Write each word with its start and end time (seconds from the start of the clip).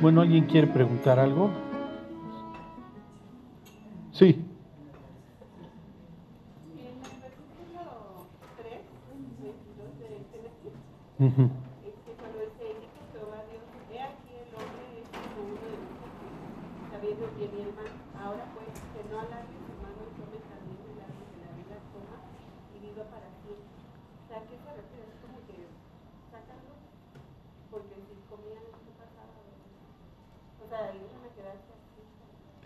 Bueno, 0.00 0.20
¿alguien 0.20 0.46
quiere 0.46 0.68
preguntar 0.68 1.18
algo? 1.18 1.50
Sí. 4.12 4.44
Cuando 11.18 12.38
se 12.54 12.78
dijo 12.78 12.94
Jehová 13.10 13.42
Dios, 13.50 13.66
he 13.90 13.98
aquí 13.98 14.38
el 14.38 14.54
hombre 14.54 15.02
es 15.02 15.10
como 15.10 15.50
uno 15.50 15.66
de 15.66 15.82
nosotros, 15.82 16.30
sabiendo 16.94 17.26
el 17.26 17.34
bien 17.34 17.50
y 17.58 17.60
el 17.66 17.74
mal. 17.74 17.90
Ahora 18.22 18.46
pues, 18.54 18.70
que 18.94 19.02
no 19.10 19.18
alargue 19.18 19.58
su 19.66 19.74
mano 19.82 19.98
y 19.98 20.14
tome 20.14 20.38
también 20.46 20.78
el 20.94 21.02
árbol 21.02 21.26
de 21.34 21.42
la 21.42 21.50
vida, 21.58 21.74
coma 21.90 22.22
y 22.70 22.78
viva 22.86 23.02
para 23.10 23.26
siempre. 23.42 23.66
O 23.66 24.30
sea, 24.30 24.46
¿qué 24.46 24.62
se 24.62 24.70
refiere? 24.78 25.10
Es 25.10 25.18
como 25.26 25.42
que 25.42 25.58
sácalo, 26.30 26.78
porque 27.74 27.98
si 27.98 28.14
comían 28.30 28.62
esto 28.62 28.94
pasaba. 28.94 29.34
O 30.62 30.66
sea, 30.70 30.92
iban 30.94 31.22
a 31.24 31.30
quedarse 31.34 31.70
así. 31.74 31.98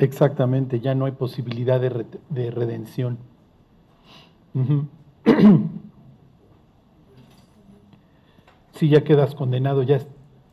Exactamente, 0.02 0.80
ya 0.80 0.96
no 0.96 1.04
hay 1.04 1.12
posibilidad 1.12 1.80
de, 1.80 1.88
re- 1.88 2.06
de 2.28 2.50
redención. 2.50 3.18
Ujú. 4.54 4.86
Sí, 8.74 8.88
ya 8.88 9.04
quedas 9.04 9.34
condenado, 9.34 9.82
ya. 9.82 10.00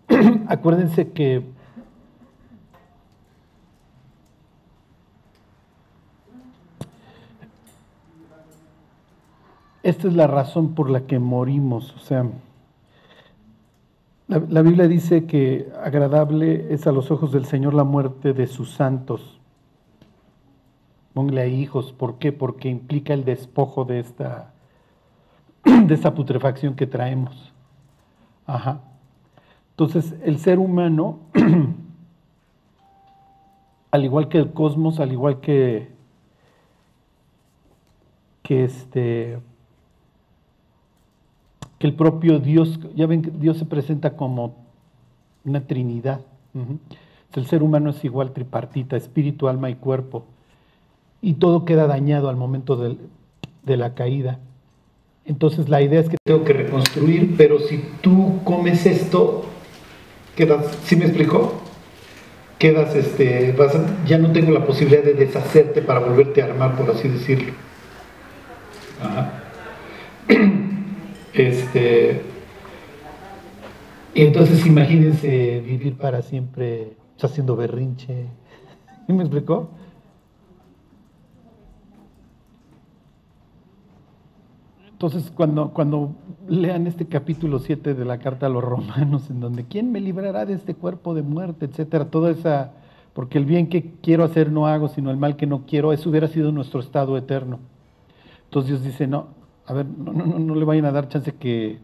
Acuérdense 0.48 1.12
que 1.12 1.44
esta 9.84 10.08
es 10.08 10.14
la 10.14 10.28
razón 10.28 10.74
por 10.76 10.90
la 10.90 11.02
que 11.02 11.20
morimos, 11.20 11.94
o 11.96 12.00
sea, 12.00 12.26
la 14.28 14.62
Biblia 14.62 14.88
dice 14.88 15.26
que 15.26 15.72
agradable 15.84 16.72
es 16.74 16.86
a 16.88 16.92
los 16.92 17.10
ojos 17.12 17.32
del 17.32 17.46
Señor 17.46 17.74
la 17.74 17.84
muerte 17.84 18.34
de 18.34 18.46
sus 18.48 18.70
santos. 18.72 19.39
Póngale 21.14 21.42
ahí 21.42 21.62
hijos, 21.62 21.92
¿por 21.92 22.20
qué? 22.20 22.32
Porque 22.32 22.70
implica 22.70 23.14
el 23.14 23.26
despojo 23.26 23.86
de 23.86 24.00
esta, 24.00 24.54
de 25.64 25.94
esta 25.94 26.14
putrefacción 26.14 26.76
que 26.76 26.88
traemos. 26.88 27.52
Ajá. 28.46 28.82
Entonces, 29.72 30.16
el 30.24 30.40
ser 30.40 30.60
humano, 30.60 31.20
al 33.92 34.04
igual 34.04 34.28
que 34.28 34.38
el 34.38 34.52
cosmos, 34.52 35.00
al 35.00 35.12
igual 35.12 35.40
que, 35.40 35.90
que 38.44 38.64
este, 38.64 39.40
que 41.80 41.88
el 41.88 41.94
propio 41.94 42.40
Dios, 42.40 42.80
ya 42.96 43.08
ven 43.08 43.22
que 43.22 43.32
Dios 43.32 43.58
se 43.58 43.66
presenta 43.66 44.16
como 44.16 44.56
una 45.46 45.62
trinidad. 45.62 46.22
El 47.34 47.46
ser 47.46 47.64
humano 47.64 47.92
es 47.92 48.04
igual 48.04 48.34
tripartita, 48.34 48.98
espíritu, 48.98 49.48
alma 49.48 49.70
y 49.70 49.76
cuerpo. 49.76 50.26
Y 51.22 51.34
todo 51.34 51.66
queda 51.66 51.88
dañado 51.88 52.30
al 52.30 52.36
momento 52.38 52.76
del- 52.76 52.98
de 53.64 53.78
la 53.78 53.94
caída. 53.94 54.40
Entonces 55.26 55.70
la 55.70 55.82
idea 55.82 56.00
es 56.00 56.10
que 56.10 56.18
tengo 56.26 56.44
que 56.44 56.54
reconstruir, 56.54 57.36
pero 57.38 57.60
si 57.60 57.84
tú 58.02 58.40
comes 58.44 58.86
esto, 58.86 59.44
quedas, 60.36 60.66
¿sí 60.86 60.96
me 60.96 61.06
explicó? 61.06 61.54
Quedas, 62.58 62.96
este, 62.96 63.52
vas 63.54 63.78
ya 64.06 64.18
no 64.18 64.32
tengo 64.32 64.52
la 64.52 64.66
posibilidad 64.66 65.04
de 65.04 65.14
deshacerte 65.14 65.82
para 65.82 66.00
volverte 66.00 66.42
a 66.42 66.46
armar, 66.46 66.76
por 66.76 66.90
así 66.90 67.08
decirlo. 67.08 67.54
Ajá. 69.02 69.34
Este, 71.32 72.22
y 74.16 74.24
entonces 74.24 74.66
imagínense 74.66 75.62
vivir 75.64 75.96
para 75.96 76.24
siempre 76.24 76.94
haciendo 77.22 77.56
berrinche. 77.56 78.26
¿Sí 79.08 79.14
me 79.14 79.22
explicó? 79.24 79.70
Entonces, 85.00 85.32
cuando, 85.34 85.70
cuando 85.70 86.12
lean 86.50 86.86
este 86.86 87.06
capítulo 87.06 87.60
7 87.60 87.94
de 87.94 88.04
la 88.04 88.18
carta 88.18 88.48
a 88.48 88.50
los 88.50 88.62
romanos, 88.62 89.30
en 89.30 89.40
donde 89.40 89.64
¿quién 89.64 89.94
me 89.94 90.02
librará 90.02 90.46
de 90.46 90.54
este 90.54 90.76
cuerpo 90.76 91.14
de 91.14 91.22
muerte, 91.22 91.68
etcétera? 91.68 92.12
Toda 92.12 92.32
esa, 92.32 92.74
porque 93.14 93.38
el 93.38 93.46
bien 93.46 93.70
que 93.70 93.94
quiero 94.02 94.26
hacer 94.26 94.52
no 94.52 94.68
hago, 94.68 94.90
sino 94.90 95.10
el 95.10 95.16
mal 95.16 95.38
que 95.38 95.48
no 95.48 95.66
quiero, 95.66 95.94
eso 95.94 96.10
hubiera 96.10 96.28
sido 96.28 96.52
nuestro 96.52 96.82
estado 96.82 97.18
eterno. 97.18 97.60
Entonces 98.44 98.72
Dios 98.72 98.84
dice, 98.84 99.08
no, 99.08 99.28
a 99.66 99.74
ver, 99.74 99.86
no, 99.86 100.12
no, 100.12 100.26
no, 100.26 100.38
no 100.38 100.56
le 100.56 100.66
vayan 100.66 100.84
a 100.84 100.92
dar 100.92 101.08
chance 101.08 101.34
que, 101.34 101.80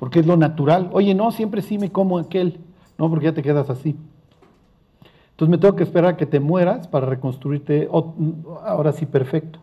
porque 0.00 0.18
es 0.18 0.26
lo 0.26 0.36
natural. 0.36 0.90
Oye, 0.94 1.14
no, 1.14 1.30
siempre 1.30 1.62
sí 1.62 1.78
me 1.78 1.92
como 1.92 2.18
aquel. 2.18 2.58
No, 2.98 3.08
porque 3.08 3.26
ya 3.26 3.34
te 3.34 3.44
quedas 3.44 3.70
así. 3.70 3.96
Entonces 5.30 5.48
me 5.48 5.58
tengo 5.58 5.76
que 5.76 5.84
esperar 5.84 6.14
a 6.14 6.16
que 6.16 6.26
te 6.26 6.40
mueras 6.40 6.88
para 6.88 7.06
reconstruirte 7.06 7.88
ahora 8.64 8.90
sí 8.90 9.06
perfecto. 9.06 9.60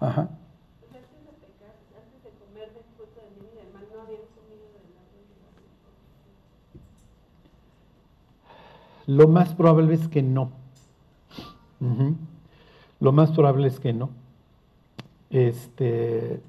Ajá. 0.00 0.30
Pues 0.90 1.02
antes 1.04 1.24
de 1.24 1.32
pecar, 1.46 1.76
antes 1.96 2.22
de 2.24 2.30
comer 2.30 2.72
del 2.72 2.84
fruto 2.96 3.20
del 3.20 3.34
bien 3.40 3.52
y 3.52 3.56
del 3.56 3.72
mal, 3.72 3.84
no 3.92 4.00
habían 4.00 4.24
comido 4.34 4.66
del 4.72 4.88
árbol 4.96 5.24
de 5.28 5.36
la 5.40 5.48
vida. 5.52 5.72
Lo 9.06 9.28
más 9.28 9.54
probable 9.54 9.94
es 9.94 10.08
que 10.08 10.22
no. 10.22 10.50
Lo 13.00 13.12
más 13.12 13.32
probable 13.32 13.68
es 13.68 13.80
que 13.80 13.92
no. 13.92 14.10
Este, 15.30 16.40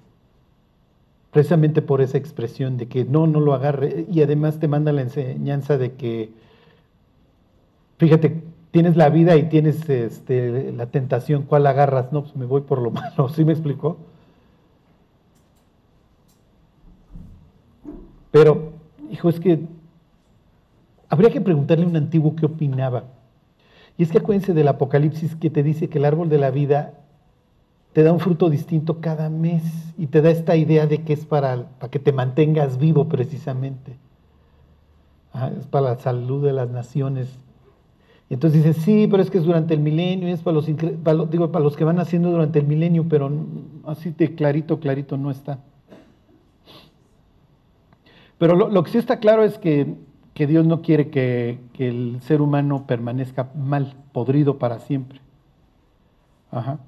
precisamente 1.31 1.81
por 1.81 2.01
esa 2.01 2.17
expresión 2.17 2.77
de 2.77 2.87
que 2.87 3.05
no, 3.05 3.27
no 3.27 3.39
lo 3.39 3.53
agarre. 3.53 4.05
Y 4.11 4.21
además 4.21 4.59
te 4.59 4.67
manda 4.67 4.91
la 4.91 5.01
enseñanza 5.01 5.77
de 5.77 5.93
que, 5.93 6.31
fíjate, 7.97 8.43
tienes 8.71 8.95
la 8.95 9.09
vida 9.09 9.35
y 9.35 9.49
tienes 9.49 9.89
este, 9.89 10.71
la 10.71 10.87
tentación, 10.87 11.43
¿cuál 11.43 11.65
agarras? 11.67 12.11
No, 12.11 12.21
pues 12.23 12.35
me 12.35 12.45
voy 12.45 12.61
por 12.61 12.81
lo 12.81 12.91
malo. 12.91 13.29
¿Sí 13.29 13.43
me 13.43 13.53
explicó? 13.53 13.97
Pero, 18.31 18.73
hijo, 19.11 19.29
es 19.29 19.39
que 19.39 19.59
habría 21.13 21.29
que 21.29 21.41
preguntarle 21.41 21.85
a 21.85 21.87
un 21.87 21.95
antiguo 21.95 22.35
qué 22.35 22.47
opinaba. 22.47 23.03
Y 23.99 24.03
es 24.03 24.09
que 24.09 24.17
acuérdense 24.17 24.55
del 24.55 24.67
Apocalipsis 24.67 25.35
que 25.35 25.51
te 25.51 25.61
dice 25.61 25.87
que 25.87 25.99
el 25.99 26.05
árbol 26.05 26.27
de 26.27 26.39
la 26.39 26.49
vida 26.49 26.93
te 27.93 28.01
da 28.01 28.11
un 28.11 28.19
fruto 28.19 28.49
distinto 28.49 28.99
cada 28.99 29.29
mes 29.29 29.61
y 29.95 30.07
te 30.07 30.23
da 30.23 30.31
esta 30.31 30.55
idea 30.55 30.87
de 30.87 31.03
que 31.03 31.13
es 31.13 31.23
para, 31.23 31.67
que 31.91 31.99
te 31.99 32.13
mantengas 32.13 32.79
vivo 32.79 33.09
precisamente. 33.09 33.95
Ah, 35.33 35.51
es 35.55 35.67
para 35.67 35.91
la 35.91 35.99
salud 35.99 36.43
de 36.43 36.51
las 36.51 36.71
naciones. 36.71 37.27
Y 38.27 38.33
entonces 38.33 38.63
dicen, 38.63 38.81
sí, 38.81 39.07
pero 39.07 39.21
es 39.21 39.29
que 39.29 39.37
es 39.37 39.43
durante 39.43 39.75
el 39.75 39.81
milenio, 39.81 40.27
es 40.29 40.41
para 40.41 40.55
los, 40.55 40.65
digo, 40.65 41.51
para 41.51 41.63
los 41.63 41.77
que 41.77 41.83
van 41.83 41.99
haciendo 41.99 42.31
durante 42.31 42.57
el 42.57 42.65
milenio, 42.65 43.05
pero 43.07 43.31
así 43.85 44.09
de 44.09 44.33
clarito, 44.33 44.79
clarito 44.79 45.15
no 45.15 45.29
está. 45.29 45.59
Pero 48.39 48.55
lo, 48.55 48.69
lo 48.69 48.83
que 48.83 48.89
sí 48.89 48.97
está 48.97 49.19
claro 49.19 49.43
es 49.43 49.59
que, 49.59 49.95
que 50.33 50.47
Dios 50.47 50.65
no 50.65 50.81
quiere 50.81 51.09
que, 51.09 51.59
el 51.77 52.19
ser 52.21 52.41
humano 52.41 52.85
permanezca 52.87 53.51
mal, 53.55 53.95
podrido 54.11 54.57
para 54.57 54.79
siempre. 54.79 55.21
Ajá. 56.51 56.79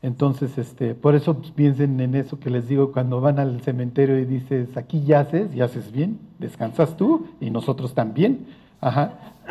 Entonces, 0.00 0.58
este, 0.58 0.94
por 0.94 1.14
eso 1.14 1.40
piensen 1.54 2.00
en 2.00 2.14
eso 2.14 2.40
que 2.40 2.50
les 2.50 2.66
digo 2.68 2.90
cuando 2.92 3.20
van 3.20 3.38
al 3.38 3.60
cementerio 3.60 4.18
y 4.18 4.24
dices, 4.24 4.76
aquí 4.76 5.04
yaces, 5.04 5.54
yaces 5.54 5.92
bien, 5.92 6.18
descansas 6.38 6.96
tú 6.96 7.26
y 7.40 7.50
nosotros 7.50 7.94
también. 7.94 8.46
Ajá. 8.80 9.12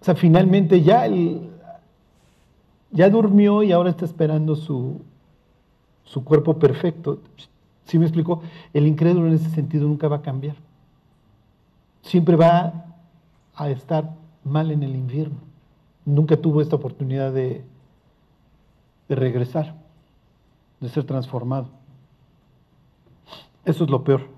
o 0.00 0.04
sea, 0.04 0.14
finalmente 0.16 0.82
ya, 0.82 1.06
el- 1.06 1.50
ya 2.90 3.08
durmió 3.10 3.62
y 3.62 3.72
ahora 3.72 3.90
está 3.90 4.04
esperando 4.06 4.56
su, 4.56 5.02
su 6.04 6.24
cuerpo 6.24 6.58
perfecto. 6.58 7.20
¿Sí 7.90 7.98
me 7.98 8.04
explico? 8.04 8.40
El 8.72 8.86
incrédulo 8.86 9.26
en 9.26 9.34
ese 9.34 9.50
sentido 9.50 9.88
nunca 9.88 10.06
va 10.06 10.18
a 10.18 10.22
cambiar. 10.22 10.54
Siempre 12.02 12.36
va 12.36 12.84
a 13.52 13.68
estar 13.68 14.14
mal 14.44 14.70
en 14.70 14.84
el 14.84 14.94
infierno. 14.94 15.38
Nunca 16.04 16.36
tuvo 16.36 16.60
esta 16.60 16.76
oportunidad 16.76 17.32
de, 17.32 17.64
de 19.08 19.14
regresar, 19.16 19.74
de 20.78 20.88
ser 20.88 21.02
transformado. 21.02 21.66
Eso 23.64 23.82
es 23.82 23.90
lo 23.90 24.04
peor. 24.04 24.28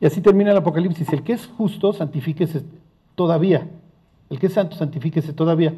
Y 0.00 0.06
así 0.06 0.20
termina 0.20 0.52
el 0.52 0.58
Apocalipsis. 0.58 1.12
El 1.12 1.24
que 1.24 1.32
es 1.32 1.48
justo, 1.48 1.92
santifíquese 1.92 2.62
todavía. 3.16 3.68
El 4.30 4.38
que 4.38 4.46
es 4.46 4.52
santo, 4.52 4.76
santifíquese 4.76 5.32
todavía. 5.32 5.74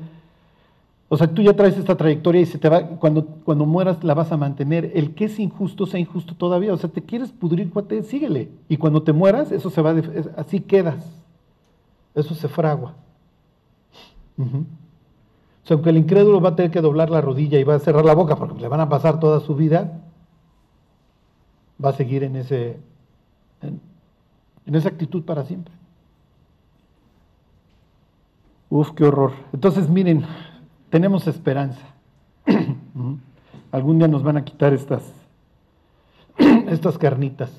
O 1.15 1.17
sea, 1.17 1.33
tú 1.33 1.43
ya 1.43 1.55
traes 1.55 1.79
esta 1.79 1.97
trayectoria 1.97 2.41
y 2.41 2.47
se 2.47 2.59
te 2.59 2.69
va, 2.69 2.83
cuando, 2.89 3.25
cuando 3.25 3.65
mueras 3.67 4.03
la 4.03 4.15
vas 4.15 4.33
a 4.33 4.37
mantener. 4.37 4.91
El 4.97 5.15
que 5.15 5.27
es 5.27 5.39
injusto, 5.39 5.87
sea 5.87 6.01
injusto 6.01 6.35
todavía. 6.35 6.73
O 6.73 6.77
sea, 6.77 6.91
te 6.91 7.03
quieres 7.03 7.31
pudrir, 7.31 7.71
cuate, 7.71 8.03
síguele. 8.03 8.51
Y 8.69 8.79
cuando 8.79 9.01
te 9.05 9.13
mueras, 9.13 9.53
eso 9.53 9.71
se 9.71 9.81
va, 9.81 9.95
de- 9.95 10.29
así 10.37 10.59
quedas. 10.59 11.09
Eso 12.17 12.35
se 12.35 12.49
fragua. 12.49 12.97
O 14.37 15.67
sea, 15.67 15.75
aunque 15.77 15.91
el 15.91 15.99
incrédulo 15.99 16.41
va 16.41 16.49
a 16.49 16.57
tener 16.57 16.73
que 16.73 16.81
doblar 16.81 17.11
la 17.11 17.21
rodilla 17.21 17.61
y 17.61 17.65
va 17.65 17.77
a 17.77 17.79
cerrar 17.79 18.05
la 18.05 18.15
boca 18.15 18.35
porque 18.35 18.61
le 18.61 18.67
van 18.67 18.81
a 18.81 18.89
pasar 18.89 19.21
toda 19.21 19.39
su 19.39 19.55
vida, 19.55 20.01
va 21.83 21.91
a 21.91 21.93
seguir 21.93 22.25
en 22.25 22.35
ese, 22.35 22.77
en, 23.63 23.81
en 24.67 24.75
esa 24.75 24.89
actitud 24.89 25.23
para 25.23 25.45
siempre. 25.45 25.73
Uf, 28.69 28.91
qué 28.97 29.05
horror. 29.05 29.31
Entonces, 29.53 29.89
miren, 29.89 30.25
tenemos 30.95 31.27
esperanza. 31.27 31.83
Algún 33.73 33.99
día 33.99 34.07
nos 34.07 34.23
van 34.23 34.37
a 34.37 34.45
quitar 34.45 34.73
estas, 34.73 35.03
estas 36.69 36.97
carnitas, 36.99 37.51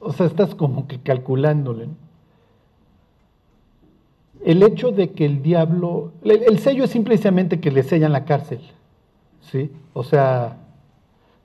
o 0.00 0.12
sea, 0.12 0.26
estás 0.26 0.54
como 0.54 0.86
que 0.86 1.00
calculándole. 1.00 1.88
¿no? 1.88 1.94
El 4.44 4.62
hecho 4.62 4.92
de 4.92 5.12
que 5.12 5.24
el 5.24 5.42
diablo, 5.42 6.12
el, 6.22 6.42
el 6.42 6.58
sello 6.58 6.84
es 6.84 6.90
simplemente 6.90 7.60
que 7.60 7.70
le 7.70 7.82
sellan 7.82 8.12
la 8.12 8.26
cárcel, 8.26 8.60
¿sí? 9.40 9.72
O 9.94 10.04
sea, 10.04 10.58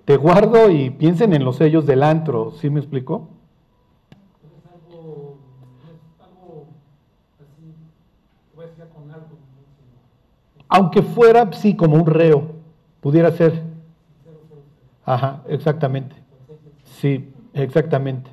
te 0.10 0.18
guardo 0.18 0.72
y 0.72 0.90
piensen 0.90 1.34
en 1.34 1.46
los 1.46 1.58
sellos 1.58 1.86
del 1.86 2.02
antro, 2.02 2.50
¿sí 2.54 2.72
me 2.72 2.80
explicó? 2.80 3.30
No 4.42 4.58
es 4.58 4.66
algo, 4.66 5.38
no 5.62 5.92
es 5.92 6.20
algo 6.20 6.66
así, 7.40 7.76
voy 8.56 8.66
a 8.66 8.68
decir 8.70 8.86
con 8.86 9.12
algo, 9.12 9.28
¿no? 9.28 9.38
sino 9.78 10.66
Aunque 10.68 11.04
fuera, 11.04 11.54
sí, 11.54 11.76
como 11.76 11.96
un 11.96 12.08
reo, 12.08 12.54
pudiera 13.02 13.32
ser. 13.34 13.62
Ajá, 15.06 15.44
exactamente. 15.48 16.16
Sí, 16.86 17.32
exactamente. 17.54 18.32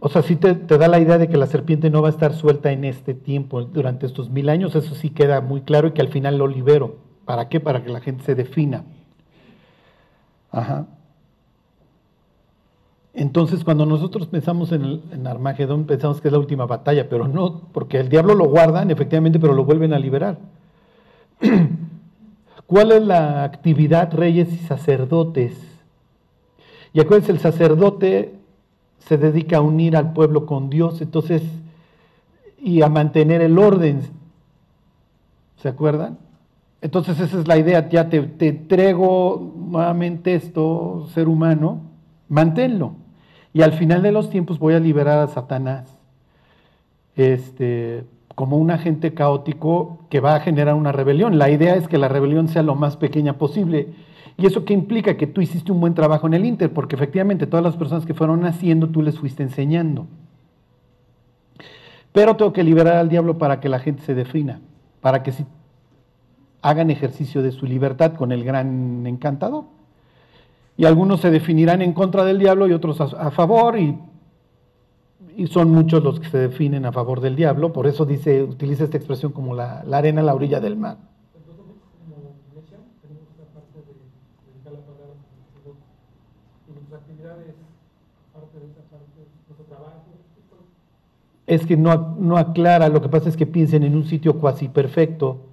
O 0.00 0.08
sea, 0.08 0.22
sí 0.22 0.36
te, 0.36 0.54
te, 0.54 0.78
da 0.78 0.88
la 0.88 1.00
idea 1.00 1.18
de 1.18 1.28
que 1.28 1.36
la 1.36 1.48
serpiente 1.48 1.90
no 1.90 2.00
va 2.00 2.08
a 2.08 2.12
estar 2.12 2.32
suelta 2.32 2.72
en 2.72 2.86
este 2.86 3.12
tiempo, 3.12 3.62
durante 3.62 4.06
estos 4.06 4.30
mil 4.30 4.48
años, 4.48 4.74
eso 4.74 4.94
sí 4.94 5.10
queda 5.10 5.42
muy 5.42 5.60
claro 5.60 5.88
y 5.88 5.90
que 5.90 6.00
al 6.00 6.08
final 6.08 6.38
lo 6.38 6.46
libero. 6.46 6.96
¿Para 7.26 7.50
qué? 7.50 7.60
Para 7.60 7.84
que 7.84 7.90
la 7.90 8.00
gente 8.00 8.24
se 8.24 8.34
defina. 8.34 8.86
Ajá. 10.56 10.86
Entonces, 13.12 13.62
cuando 13.62 13.84
nosotros 13.84 14.26
pensamos 14.26 14.72
en, 14.72 14.84
el, 14.84 15.26
Armagedón, 15.26 15.84
pensamos 15.84 16.22
que 16.22 16.28
es 16.28 16.32
la 16.32 16.38
última 16.38 16.64
batalla, 16.64 17.10
pero 17.10 17.28
no, 17.28 17.60
porque 17.74 18.00
el 18.00 18.08
diablo 18.08 18.34
lo 18.34 18.46
guardan, 18.46 18.90
efectivamente, 18.90 19.38
pero 19.38 19.52
lo 19.52 19.66
vuelven 19.66 19.92
a 19.92 19.98
liberar. 19.98 20.38
¿Cuál 22.66 22.92
es 22.92 23.02
la 23.02 23.44
actividad, 23.44 24.14
reyes 24.14 24.50
y 24.50 24.56
sacerdotes? 24.56 25.52
Y 26.94 27.00
acuérdense, 27.00 27.32
el 27.32 27.40
sacerdote 27.40 28.34
se 29.00 29.18
dedica 29.18 29.58
a 29.58 29.60
unir 29.60 29.94
al 29.94 30.14
pueblo 30.14 30.46
con 30.46 30.70
Dios, 30.70 31.02
entonces, 31.02 31.42
y 32.58 32.80
a 32.80 32.88
mantener 32.88 33.42
el 33.42 33.58
orden. 33.58 34.00
¿Se 35.58 35.68
acuerdan? 35.68 36.16
Entonces 36.86 37.18
esa 37.18 37.40
es 37.40 37.48
la 37.48 37.58
idea, 37.58 37.88
ya 37.88 38.08
te, 38.08 38.22
te 38.22 38.46
entrego 38.46 39.54
nuevamente 39.56 40.36
esto, 40.36 41.08
ser 41.12 41.26
humano, 41.26 41.80
manténlo. 42.28 42.92
Y 43.52 43.62
al 43.62 43.72
final 43.72 44.02
de 44.02 44.12
los 44.12 44.30
tiempos 44.30 44.60
voy 44.60 44.74
a 44.74 44.78
liberar 44.78 45.18
a 45.18 45.26
Satanás, 45.26 45.98
este, 47.16 48.04
como 48.36 48.56
un 48.56 48.70
agente 48.70 49.14
caótico 49.14 49.98
que 50.10 50.20
va 50.20 50.36
a 50.36 50.40
generar 50.40 50.76
una 50.76 50.92
rebelión. 50.92 51.38
La 51.38 51.50
idea 51.50 51.74
es 51.74 51.88
que 51.88 51.98
la 51.98 52.06
rebelión 52.06 52.46
sea 52.46 52.62
lo 52.62 52.76
más 52.76 52.96
pequeña 52.96 53.32
posible. 53.32 53.88
¿Y 54.38 54.46
eso 54.46 54.64
qué 54.64 54.72
implica? 54.72 55.16
Que 55.16 55.26
tú 55.26 55.40
hiciste 55.40 55.72
un 55.72 55.80
buen 55.80 55.94
trabajo 55.94 56.28
en 56.28 56.34
el 56.34 56.44
Inter, 56.44 56.72
porque 56.72 56.94
efectivamente 56.94 57.48
todas 57.48 57.64
las 57.64 57.76
personas 57.76 58.06
que 58.06 58.14
fueron 58.14 58.42
naciendo, 58.42 58.86
tú 58.90 59.02
les 59.02 59.18
fuiste 59.18 59.42
enseñando. 59.42 60.06
Pero 62.12 62.36
tengo 62.36 62.52
que 62.52 62.62
liberar 62.62 62.94
al 62.94 63.08
diablo 63.08 63.38
para 63.38 63.58
que 63.58 63.68
la 63.68 63.80
gente 63.80 64.04
se 64.04 64.14
defina, 64.14 64.60
para 65.00 65.24
que 65.24 65.32
si 65.32 65.44
hagan 66.66 66.90
ejercicio 66.90 67.42
de 67.42 67.52
su 67.52 67.64
libertad 67.64 68.14
con 68.14 68.32
el 68.32 68.42
gran 68.42 69.06
encantador. 69.06 69.66
Y 70.76 70.84
algunos 70.84 71.20
se 71.20 71.30
definirán 71.30 71.80
en 71.80 71.92
contra 71.92 72.24
del 72.24 72.40
diablo 72.40 72.66
y 72.66 72.72
otros 72.72 73.00
a, 73.00 73.30
favor, 73.30 73.78
y, 73.78 73.96
son 75.46 75.70
muchos 75.70 76.02
los 76.02 76.18
que 76.18 76.28
se 76.28 76.38
definen 76.38 76.84
a 76.84 76.90
favor 76.90 77.20
del 77.20 77.36
diablo, 77.36 77.72
por 77.72 77.86
eso 77.86 78.04
dice, 78.04 78.42
utiliza 78.42 78.82
esta 78.82 78.96
expresión 78.96 79.30
como 79.30 79.54
la, 79.54 79.84
arena 79.92 80.22
a 80.22 80.24
la 80.24 80.34
orilla 80.34 80.58
del 80.58 80.76
mar. 80.76 80.96
Es 91.46 91.64
que 91.64 91.76
no, 91.76 92.16
no 92.18 92.36
aclara, 92.38 92.88
lo 92.88 93.00
que 93.00 93.08
pasa 93.08 93.28
es 93.28 93.36
que 93.36 93.46
piensen 93.46 93.84
en 93.84 93.94
un 93.94 94.04
sitio 94.04 94.40
cuasi 94.40 94.66
perfecto. 94.66 95.45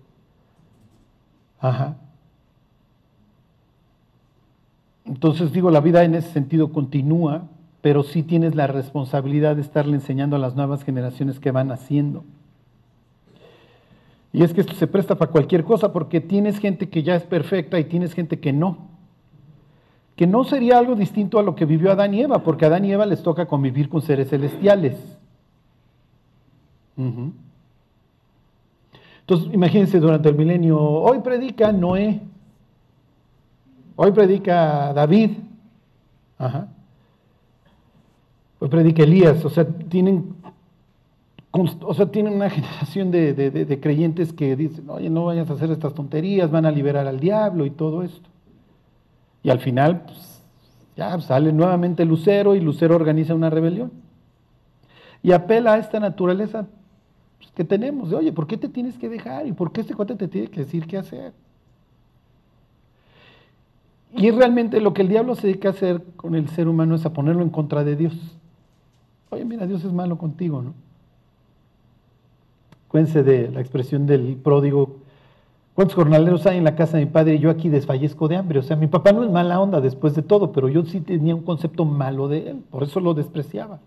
Ajá. 1.63 1.95
Entonces 5.05 5.53
digo, 5.53 5.71
la 5.71 5.79
vida 5.79 6.03
en 6.03 6.13
ese 6.13 6.29
sentido 6.29 6.73
continúa, 6.73 7.43
pero 7.81 8.03
sí 8.03 8.21
tienes 8.21 8.53
la 8.53 8.67
responsabilidad 8.67 9.55
de 9.55 9.61
estarle 9.61 9.95
enseñando 9.95 10.35
a 10.35 10.39
las 10.39 10.55
nuevas 10.55 10.83
generaciones 10.83 11.39
que 11.39 11.51
van 11.51 11.71
haciendo. 11.71 12.25
Y 14.33 14.43
es 14.43 14.53
que 14.53 14.59
esto 14.59 14.73
se 14.73 14.87
presta 14.87 15.15
para 15.15 15.31
cualquier 15.31 15.63
cosa, 15.63 15.93
porque 15.93 16.19
tienes 16.19 16.59
gente 16.59 16.89
que 16.89 17.01
ya 17.01 17.15
es 17.15 17.23
perfecta 17.23 17.79
y 17.79 17.85
tienes 17.85 18.13
gente 18.13 18.39
que 18.41 18.51
no. 18.51 18.89
Que 20.17 20.27
no 20.27 20.43
sería 20.43 20.77
algo 20.77 20.95
distinto 20.95 21.39
a 21.39 21.43
lo 21.43 21.55
que 21.55 21.65
vivió 21.65 21.93
Adán 21.93 22.13
y 22.13 22.21
Eva, 22.23 22.43
porque 22.43 22.65
a 22.65 22.67
Adán 22.67 22.83
y 22.83 22.91
Eva 22.91 23.05
les 23.05 23.23
toca 23.23 23.45
convivir 23.45 23.87
con 23.87 24.01
seres 24.01 24.29
celestiales. 24.29 24.97
Uh-huh. 26.97 27.31
Entonces, 29.23 29.53
imagínense 29.53 29.99
durante 29.99 30.27
el 30.27 30.35
milenio, 30.35 30.79
hoy 30.79 31.19
predica 31.19 31.71
Noé, 31.71 32.19
hoy 33.95 34.11
predica 34.11 34.91
David, 34.93 35.31
Ajá. 36.37 36.67
hoy 38.59 38.67
predica 38.67 39.03
Elías, 39.03 39.45
o 39.45 39.49
sea, 39.49 39.65
tienen, 39.65 40.35
o 41.51 41.93
sea, 41.93 42.05
tienen 42.07 42.33
una 42.33 42.49
generación 42.49 43.11
de, 43.11 43.33
de, 43.33 43.49
de, 43.49 43.79
creyentes 43.79 44.33
que 44.33 44.57
dicen, 44.57 44.89
oye, 44.89 45.09
no 45.09 45.25
vayas 45.25 45.49
a 45.49 45.53
hacer 45.53 45.71
estas 45.71 45.93
tonterías, 45.93 46.51
van 46.51 46.65
a 46.65 46.71
liberar 46.71 47.07
al 47.07 47.21
diablo 47.21 47.65
y 47.65 47.69
todo 47.69 48.03
esto. 48.03 48.29
Y 49.41 49.51
al 49.51 49.59
final, 49.59 50.01
pues, 50.01 50.43
ya 50.97 51.17
sale 51.21 51.53
nuevamente 51.53 52.03
Lucero 52.03 52.55
y 52.55 52.59
Lucero 52.59 52.95
organiza 52.95 53.33
una 53.33 53.49
rebelión. 53.49 53.91
Y 55.21 55.31
apela 55.31 55.73
a 55.73 55.77
esta 55.77 56.01
naturaleza 56.01 56.67
que 57.51 57.63
tenemos, 57.63 58.09
de 58.09 58.15
oye, 58.15 58.31
¿por 58.31 58.47
qué 58.47 58.57
te 58.57 58.69
tienes 58.69 58.97
que 58.97 59.09
dejar? 59.09 59.47
¿Y 59.47 59.51
por 59.51 59.71
qué 59.71 59.81
este 59.81 59.93
cuate 59.93 60.15
te 60.15 60.27
tiene 60.27 60.47
que 60.47 60.61
decir 60.61 60.87
qué 60.87 60.97
hacer? 60.97 61.33
Y 64.15 64.29
realmente 64.31 64.79
lo 64.79 64.93
que 64.93 65.01
el 65.01 65.07
diablo 65.07 65.35
se 65.35 65.47
dedica 65.47 65.69
a 65.69 65.71
hacer 65.71 66.03
con 66.15 66.35
el 66.35 66.47
ser 66.49 66.67
humano 66.67 66.95
es 66.95 67.05
a 67.05 67.13
ponerlo 67.13 67.41
en 67.41 67.49
contra 67.49 67.83
de 67.83 67.95
Dios. 67.95 68.13
Oye, 69.31 69.43
mira, 69.43 69.65
Dios 69.65 69.83
es 69.83 69.91
malo 69.91 70.17
contigo, 70.17 70.61
¿no? 70.61 70.73
Cuéntense 72.87 73.23
de 73.23 73.49
la 73.49 73.59
expresión 73.59 74.05
del 74.05 74.35
pródigo. 74.35 74.97
¿Cuántos 75.73 75.95
jornaleros 75.95 76.45
hay 76.45 76.59
en 76.59 76.63
la 76.63 76.75
casa 76.75 76.97
de 76.97 77.05
mi 77.05 77.11
padre 77.11 77.39
yo 77.39 77.49
aquí 77.49 77.69
desfallezco 77.69 78.27
de 78.27 78.35
hambre? 78.35 78.59
O 78.59 78.61
sea, 78.61 78.75
mi 78.75 78.85
papá 78.85 79.11
no 79.11 79.23
es 79.23 79.31
mala 79.31 79.59
onda 79.59 79.81
después 79.81 80.13
de 80.13 80.21
todo, 80.21 80.51
pero 80.51 80.69
yo 80.69 80.85
sí 80.85 81.01
tenía 81.01 81.33
un 81.33 81.41
concepto 81.41 81.83
malo 81.83 82.27
de 82.27 82.51
él, 82.51 82.63
por 82.69 82.83
eso 82.83 82.99
lo 82.99 83.15
despreciaba. 83.15 83.79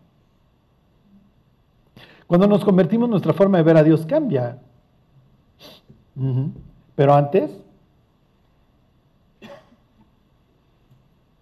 Cuando 2.26 2.46
nos 2.46 2.64
convertimos, 2.64 3.08
nuestra 3.08 3.32
forma 3.32 3.58
de 3.58 3.64
ver 3.64 3.76
a 3.76 3.84
Dios 3.84 4.04
cambia. 4.04 4.58
Pero 6.94 7.14
antes, 7.14 7.50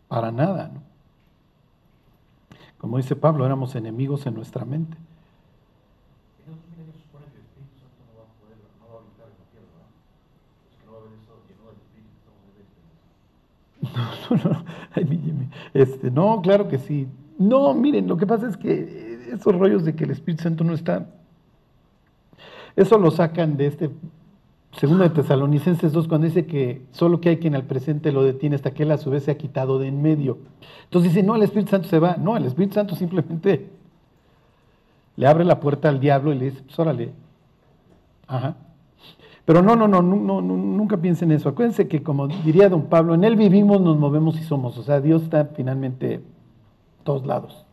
para 0.08 0.30
nada, 0.30 0.70
¿no? 0.74 0.82
Como 2.78 2.98
dice 2.98 3.16
Pablo, 3.16 3.46
éramos 3.46 3.74
enemigos 3.76 4.26
en 4.26 4.34
nuestra 4.34 4.64
mente. 4.64 4.96
No, 14.30 14.36
no, 14.36 14.50
no, 14.50 14.64
Ay, 14.92 15.50
este, 15.74 16.10
no, 16.10 16.40
claro 16.42 16.68
que 16.68 16.78
sí. 16.78 17.06
No, 17.38 17.74
miren, 17.74 18.08
lo 18.08 18.16
que 18.16 18.26
pasa 18.26 18.48
es 18.48 18.56
que 18.56 19.03
esos 19.32 19.58
rollos 19.58 19.84
de 19.84 19.94
que 19.94 20.04
el 20.04 20.10
Espíritu 20.10 20.42
Santo 20.42 20.64
no 20.64 20.74
está. 20.74 21.06
Eso 22.76 22.98
lo 22.98 23.10
sacan 23.10 23.56
de 23.56 23.66
este 23.66 23.90
segundo 24.72 25.04
de 25.04 25.10
Tesalonicenses 25.10 25.92
2, 25.92 26.08
cuando 26.08 26.26
dice 26.26 26.46
que 26.46 26.82
solo 26.90 27.20
que 27.20 27.28
hay 27.28 27.36
quien 27.38 27.54
al 27.54 27.64
presente 27.64 28.10
lo 28.10 28.24
detiene 28.24 28.56
hasta 28.56 28.72
que 28.72 28.82
él 28.82 28.90
a 28.90 28.98
su 28.98 29.10
vez 29.10 29.24
se 29.24 29.30
ha 29.30 29.36
quitado 29.36 29.78
de 29.78 29.88
en 29.88 30.02
medio. 30.02 30.38
Entonces 30.84 31.12
dice, 31.12 31.24
no, 31.24 31.36
el 31.36 31.42
Espíritu 31.42 31.70
Santo 31.70 31.88
se 31.88 31.98
va. 31.98 32.16
No, 32.16 32.36
el 32.36 32.44
Espíritu 32.44 32.74
Santo 32.74 32.96
simplemente 32.96 33.70
le 35.16 35.26
abre 35.26 35.44
la 35.44 35.60
puerta 35.60 35.88
al 35.88 36.00
diablo 36.00 36.32
y 36.32 36.38
le 36.38 36.44
dice, 36.46 36.62
pues 36.64 36.78
órale. 36.78 37.12
Ajá. 38.26 38.56
Pero 39.44 39.62
no, 39.62 39.76
no, 39.76 39.86
no, 39.86 40.00
no, 40.00 40.40
nunca 40.40 40.96
piensen 40.96 41.30
eso. 41.30 41.50
Acuérdense 41.50 41.86
que 41.86 42.02
como 42.02 42.28
diría 42.28 42.68
don 42.68 42.86
Pablo, 42.86 43.14
en 43.14 43.24
él 43.24 43.36
vivimos, 43.36 43.80
nos 43.80 43.98
movemos 43.98 44.38
y 44.40 44.42
somos. 44.42 44.78
O 44.78 44.82
sea, 44.82 45.00
Dios 45.00 45.22
está 45.22 45.44
finalmente 45.54 46.14
en 46.14 46.24
todos 47.04 47.26
lados. 47.26 47.64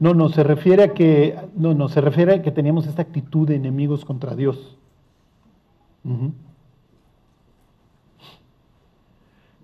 No, 0.00 0.14
no, 0.14 0.30
se 0.30 0.42
refiere 0.42 0.82
a 0.82 0.94
que, 0.94 1.36
no, 1.54 1.74
no, 1.74 1.90
se 1.90 2.00
refiere 2.00 2.34
a 2.34 2.42
que 2.42 2.50
teníamos 2.50 2.86
esta 2.86 3.02
actitud 3.02 3.46
de 3.46 3.56
enemigos 3.56 4.06
contra 4.06 4.34
Dios. 4.34 4.78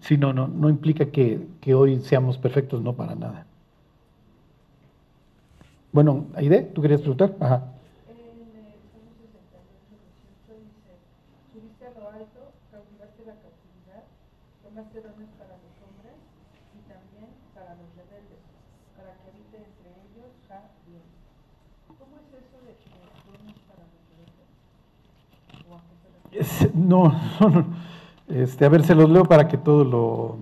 Sí, 0.01 0.19
no, 0.19 0.35
no, 0.35 0.47
no 0.47 0.69
implica 0.69 1.07
que, 1.07 1.41
que, 1.63 1.75
hoy 1.75 2.01
seamos 2.01 2.37
perfectos, 2.37 2.83
no 2.83 2.93
para 2.93 3.15
nada. 3.15 3.47
Bueno, 5.91 6.27
Aide, 6.35 6.63
¿tú 6.63 6.83
querías 6.83 7.01
preguntar? 7.01 7.35
Ajá. 7.41 7.73
No, 26.75 27.15
Este, 28.29 28.65
a 28.65 28.69
ver, 28.69 28.83
se 28.83 28.95
los 28.95 29.09
leo 29.09 29.25
para 29.25 29.49
que 29.49 29.57
todo 29.57 29.85
lo... 29.85 30.39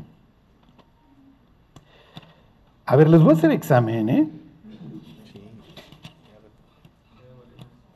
A 2.86 2.96
ver, 2.96 3.08
les 3.08 3.22
voy 3.22 3.30
a 3.30 3.36
hacer 3.36 3.50
examen, 3.50 4.08
¿eh? 4.08 4.28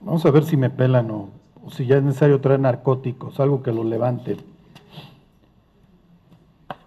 Vamos 0.00 0.24
a 0.24 0.30
ver 0.30 0.44
si 0.44 0.56
me 0.56 0.70
pelan 0.70 1.10
o, 1.10 1.28
o 1.64 1.70
si 1.70 1.84
ya 1.84 1.96
es 1.96 2.02
necesario 2.02 2.40
traer 2.40 2.60
narcóticos, 2.60 3.38
algo 3.40 3.62
que 3.62 3.72
lo 3.72 3.84
levante. 3.84 4.38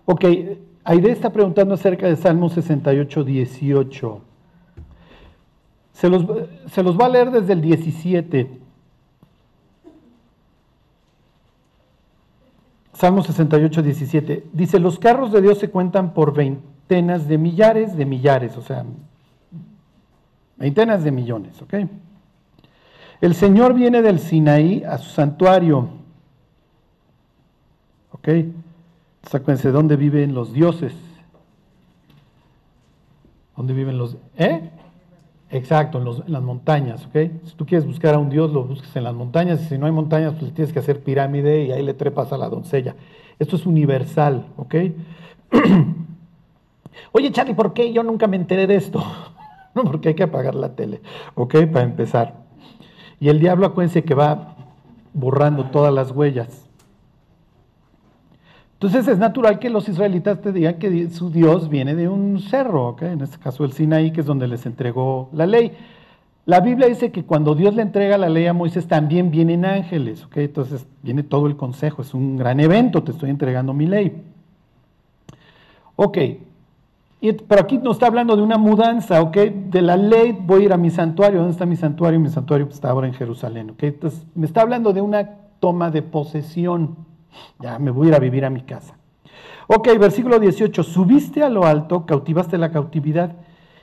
Ok, 0.05 0.25
Aide 0.83 1.11
está 1.11 1.31
preguntando 1.31 1.75
acerca 1.75 2.07
de 2.07 2.15
Salmo 2.15 2.49
68, 2.49 3.23
18. 3.23 4.21
Se 5.93 6.09
los, 6.09 6.25
se 6.67 6.81
los 6.81 6.99
va 6.99 7.05
a 7.05 7.09
leer 7.09 7.29
desde 7.29 7.53
el 7.53 7.61
17. 7.61 8.60
Salmo 13.01 13.23
68, 13.23 13.81
17. 13.81 14.43
Dice, 14.53 14.79
los 14.79 14.99
carros 14.99 15.31
de 15.31 15.41
Dios 15.41 15.57
se 15.57 15.71
cuentan 15.71 16.13
por 16.13 16.35
veintenas 16.35 17.27
de 17.27 17.39
millares 17.39 17.97
de 17.97 18.05
millares, 18.05 18.55
o 18.57 18.61
sea, 18.61 18.85
veintenas 20.57 21.03
de 21.03 21.09
millones, 21.09 21.59
¿ok? 21.63 21.73
El 23.19 23.33
Señor 23.33 23.73
viene 23.73 24.03
del 24.03 24.19
Sinaí 24.19 24.83
a 24.83 24.99
su 24.99 25.09
santuario, 25.09 25.89
¿ok? 28.11 28.29
Sáquense, 29.23 29.71
¿dónde 29.71 29.95
viven 29.95 30.35
los 30.35 30.53
dioses? 30.53 30.93
¿Dónde 33.57 33.73
viven 33.73 33.97
los... 33.97 34.15
¿Eh? 34.37 34.69
Exacto, 35.51 35.97
en, 35.99 36.31
las 36.31 36.41
montañas, 36.41 37.05
¿ok? 37.05 37.15
Si 37.43 37.55
tú 37.55 37.65
quieres 37.65 37.85
buscar 37.85 38.15
a 38.15 38.19
un 38.19 38.29
dios, 38.29 38.51
lo 38.53 38.63
busques 38.63 38.95
en 38.95 39.03
las 39.03 39.13
montañas, 39.13 39.61
y 39.61 39.65
si 39.65 39.77
no 39.77 39.85
hay 39.85 39.91
montañas, 39.91 40.33
pues 40.33 40.43
le 40.43 40.51
tienes 40.51 40.71
que 40.71 40.79
hacer 40.79 41.03
pirámide 41.03 41.65
y 41.65 41.71
ahí 41.73 41.83
le 41.83 41.93
trepas 41.93 42.31
a 42.31 42.37
la 42.37 42.47
doncella. 42.47 42.95
Esto 43.37 43.57
es 43.57 43.65
universal, 43.65 44.47
¿ok? 44.55 44.75
Oye, 47.11 47.31
Charlie, 47.31 47.53
¿por 47.53 47.73
qué 47.73 47.91
yo 47.91 48.01
nunca 48.03 48.27
me 48.27 48.37
enteré 48.37 48.65
de 48.65 48.75
esto? 48.75 49.03
no, 49.75 49.83
porque 49.83 50.09
hay 50.09 50.15
que 50.15 50.23
apagar 50.23 50.55
la 50.55 50.73
tele, 50.75 51.01
¿ok? 51.35 51.65
Para 51.65 51.83
empezar. 51.83 52.35
Y 53.19 53.27
el 53.27 53.39
diablo, 53.39 53.65
acuérdense 53.65 54.03
que 54.03 54.13
va 54.13 54.55
borrando 55.13 55.65
todas 55.65 55.93
las 55.93 56.11
huellas. 56.11 56.69
Entonces 58.81 59.07
es 59.07 59.19
natural 59.19 59.59
que 59.59 59.69
los 59.69 59.87
israelitas 59.87 60.41
te 60.41 60.51
digan 60.51 60.79
que 60.79 61.07
su 61.11 61.29
Dios 61.29 61.69
viene 61.69 61.93
de 61.93 62.09
un 62.09 62.39
cerro, 62.39 62.95
en 62.99 63.21
este 63.21 63.37
caso 63.37 63.63
el 63.63 63.73
Sinaí, 63.73 64.09
que 64.09 64.21
es 64.21 64.25
donde 64.25 64.47
les 64.47 64.65
entregó 64.65 65.29
la 65.33 65.45
ley. 65.45 65.73
La 66.47 66.61
Biblia 66.61 66.87
dice 66.87 67.11
que 67.11 67.23
cuando 67.23 67.53
Dios 67.53 67.75
le 67.75 67.83
entrega 67.83 68.17
la 68.17 68.27
ley 68.27 68.47
a 68.47 68.53
Moisés 68.53 68.87
también 68.87 69.29
vienen 69.29 69.65
ángeles, 69.65 70.25
¿ok? 70.25 70.37
entonces 70.37 70.87
viene 71.03 71.21
todo 71.21 71.45
el 71.45 71.57
consejo, 71.57 72.01
es 72.01 72.15
un 72.15 72.37
gran 72.37 72.59
evento, 72.59 73.03
te 73.03 73.11
estoy 73.11 73.29
entregando 73.29 73.71
mi 73.71 73.85
ley. 73.85 74.19
Ok, 75.95 76.17
pero 77.47 77.61
aquí 77.61 77.77
nos 77.77 77.97
está 77.97 78.07
hablando 78.07 78.35
de 78.35 78.41
una 78.41 78.57
mudanza, 78.57 79.21
¿ok? 79.21 79.37
De 79.69 79.83
la 79.83 79.95
ley 79.95 80.31
voy 80.31 80.63
a 80.63 80.65
ir 80.65 80.73
a 80.73 80.77
mi 80.77 80.89
santuario, 80.89 81.37
¿dónde 81.37 81.51
está 81.51 81.67
mi 81.67 81.75
santuario? 81.75 82.19
Mi 82.19 82.29
santuario 82.29 82.67
está 82.67 82.89
ahora 82.89 83.05
en 83.05 83.13
Jerusalén, 83.13 83.69
¿ok? 83.69 83.83
Entonces 83.83 84.25
me 84.33 84.47
está 84.47 84.61
hablando 84.61 84.91
de 84.91 85.01
una 85.01 85.35
toma 85.59 85.91
de 85.91 86.01
posesión. 86.01 87.10
Ya 87.59 87.79
me 87.79 87.91
voy 87.91 88.07
a 88.07 88.09
ir 88.09 88.15
a 88.15 88.19
vivir 88.19 88.45
a 88.45 88.49
mi 88.49 88.61
casa. 88.61 88.95
Ok, 89.67 89.87
versículo 89.99 90.39
18. 90.39 90.83
Subiste 90.83 91.43
a 91.43 91.49
lo 91.49 91.65
alto, 91.65 92.05
cautivaste 92.05 92.57
la 92.57 92.71
cautividad 92.71 93.35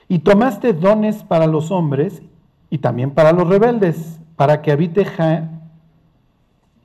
y 0.07 0.19
tomaste 0.19 0.73
dones 0.73 1.23
para 1.23 1.47
los 1.47 1.71
hombres 1.71 2.21
y 2.69 2.79
también 2.79 3.11
para 3.11 3.31
los 3.31 3.47
rebeldes, 3.47 4.19
para 4.35 4.61
que 4.61 4.71
habite, 4.71 5.05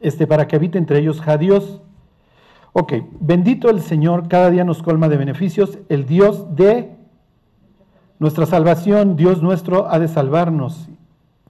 este, 0.00 0.26
para 0.26 0.47
que 0.47 0.56
habite 0.56 0.78
entre 0.78 1.00
ellos 1.00 1.21
ja 1.21 1.37
Dios. 1.37 1.83
Ok, 2.73 2.94
bendito 3.21 3.71
el 3.71 3.80
Señor, 3.80 4.28
cada 4.28 4.50
día 4.50 4.64
nos 4.64 4.83
colma 4.83 5.09
de 5.09 5.16
beneficios, 5.16 5.78
el 5.88 6.06
Dios 6.06 6.56
de 6.56 6.97
nuestra 8.18 8.47
salvación, 8.47 9.16
Dios 9.16 9.42
nuestro 9.42 9.88
ha 9.90 9.99
de 9.99 10.09
salvarnos. 10.09 10.88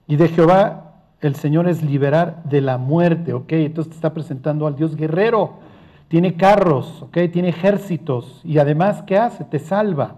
Y 0.07 0.17
de 0.17 0.27
Jehová 0.27 0.84
el 1.21 1.35
Señor 1.35 1.67
es 1.67 1.81
liberar 1.83 2.43
de 2.43 2.61
la 2.61 2.77
muerte, 2.77 3.33
¿ok? 3.33 3.51
Entonces 3.53 3.91
te 3.91 3.95
está 3.95 4.13
presentando 4.13 4.67
al 4.67 4.75
Dios 4.75 4.95
guerrero. 4.95 5.59
Tiene 6.07 6.35
carros, 6.35 7.01
¿ok? 7.01 7.17
Tiene 7.31 7.49
ejércitos 7.49 8.41
y 8.43 8.59
además, 8.59 9.03
¿qué 9.03 9.17
hace? 9.17 9.43
Te 9.43 9.59
salva. 9.59 10.15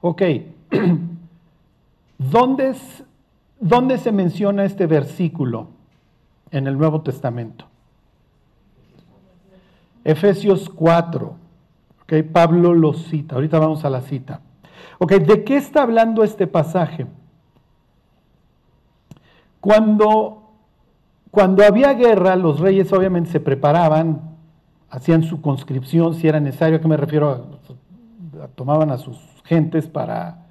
Ok. 0.00 0.22
¿Dónde, 2.18 2.74
¿Dónde 3.60 3.98
se 3.98 4.12
menciona 4.12 4.64
este 4.64 4.86
versículo 4.86 5.68
en 6.50 6.66
el 6.66 6.78
Nuevo 6.78 7.02
Testamento? 7.02 7.66
Efesios 10.04 10.70
4. 10.70 11.36
Ok, 12.02 12.12
Pablo 12.32 12.72
lo 12.72 12.94
cita. 12.94 13.34
Ahorita 13.34 13.58
vamos 13.58 13.84
a 13.84 13.90
la 13.90 14.00
cita. 14.00 14.40
Ok, 14.98 15.12
¿de 15.14 15.44
qué 15.44 15.56
está 15.56 15.82
hablando 15.82 16.22
este 16.22 16.46
pasaje? 16.46 17.06
Cuando, 19.60 20.52
cuando 21.30 21.64
había 21.64 21.92
guerra, 21.94 22.36
los 22.36 22.60
reyes 22.60 22.92
obviamente 22.92 23.30
se 23.30 23.40
preparaban, 23.40 24.20
hacían 24.90 25.22
su 25.22 25.40
conscripción 25.40 26.14
si 26.14 26.28
era 26.28 26.40
necesario, 26.40 26.78
¿a 26.78 26.80
qué 26.80 26.88
me 26.88 26.96
refiero? 26.96 27.58
tomaban 28.54 28.90
a 28.90 28.98
sus 28.98 29.18
gentes 29.44 29.86
para, 29.86 30.46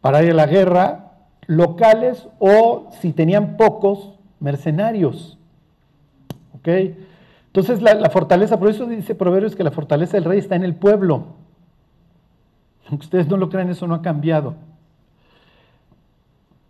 para 0.00 0.22
ir 0.22 0.32
a 0.32 0.34
la 0.34 0.46
guerra, 0.46 1.12
locales 1.46 2.28
o 2.38 2.90
si 3.00 3.12
tenían 3.12 3.56
pocos, 3.56 4.14
mercenarios. 4.40 5.38
¿Ok? 6.58 6.68
Entonces 7.46 7.80
la, 7.80 7.94
la, 7.94 8.10
fortaleza, 8.10 8.58
por 8.58 8.68
eso 8.68 8.86
dice 8.86 9.14
Proverbios 9.14 9.56
que 9.56 9.64
la 9.64 9.70
fortaleza 9.70 10.16
del 10.16 10.24
rey 10.24 10.38
está 10.38 10.56
en 10.56 10.64
el 10.64 10.74
pueblo. 10.74 11.24
Aunque 12.88 13.04
ustedes 13.04 13.28
no 13.28 13.36
lo 13.36 13.48
crean, 13.48 13.70
eso 13.70 13.86
no 13.86 13.94
ha 13.94 14.02
cambiado. 14.02 14.54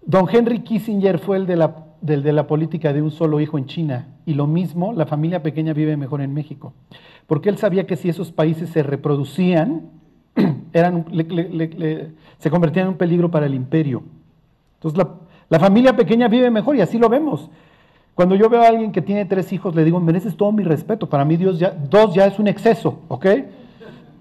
Don 0.06 0.28
Henry 0.30 0.60
Kissinger 0.60 1.18
fue 1.18 1.36
el 1.36 1.46
de 1.46 1.56
la, 1.56 1.84
del 2.00 2.22
de 2.22 2.32
la 2.32 2.46
política 2.46 2.92
de 2.92 3.02
un 3.02 3.10
solo 3.10 3.40
hijo 3.40 3.58
en 3.58 3.66
China 3.66 4.06
y 4.24 4.34
lo 4.34 4.46
mismo, 4.46 4.92
la 4.92 5.04
familia 5.04 5.42
pequeña 5.42 5.72
vive 5.72 5.96
mejor 5.96 6.20
en 6.20 6.32
México, 6.32 6.72
porque 7.26 7.48
él 7.48 7.58
sabía 7.58 7.86
que 7.88 7.96
si 7.96 8.08
esos 8.08 8.30
países 8.30 8.70
se 8.70 8.84
reproducían, 8.84 9.90
eran, 10.72 11.06
se 12.38 12.50
convertían 12.50 12.86
en 12.86 12.92
un 12.92 12.98
peligro 12.98 13.32
para 13.32 13.46
el 13.46 13.54
imperio. 13.54 14.04
Entonces 14.76 14.96
la, 14.96 15.08
la, 15.48 15.58
familia 15.58 15.96
pequeña 15.96 16.28
vive 16.28 16.52
mejor 16.52 16.76
y 16.76 16.82
así 16.82 16.98
lo 16.98 17.08
vemos. 17.08 17.50
Cuando 18.14 18.36
yo 18.36 18.48
veo 18.48 18.62
a 18.62 18.68
alguien 18.68 18.92
que 18.92 19.02
tiene 19.02 19.24
tres 19.24 19.52
hijos, 19.52 19.74
le 19.74 19.84
digo, 19.84 19.98
mereces 19.98 20.36
todo 20.36 20.52
mi 20.52 20.62
respeto. 20.62 21.08
Para 21.08 21.24
mí 21.24 21.36
Dios 21.36 21.58
ya, 21.58 21.70
dos 21.70 22.14
ya 22.14 22.26
es 22.26 22.38
un 22.38 22.46
exceso, 22.46 23.00
¿ok? 23.08 23.26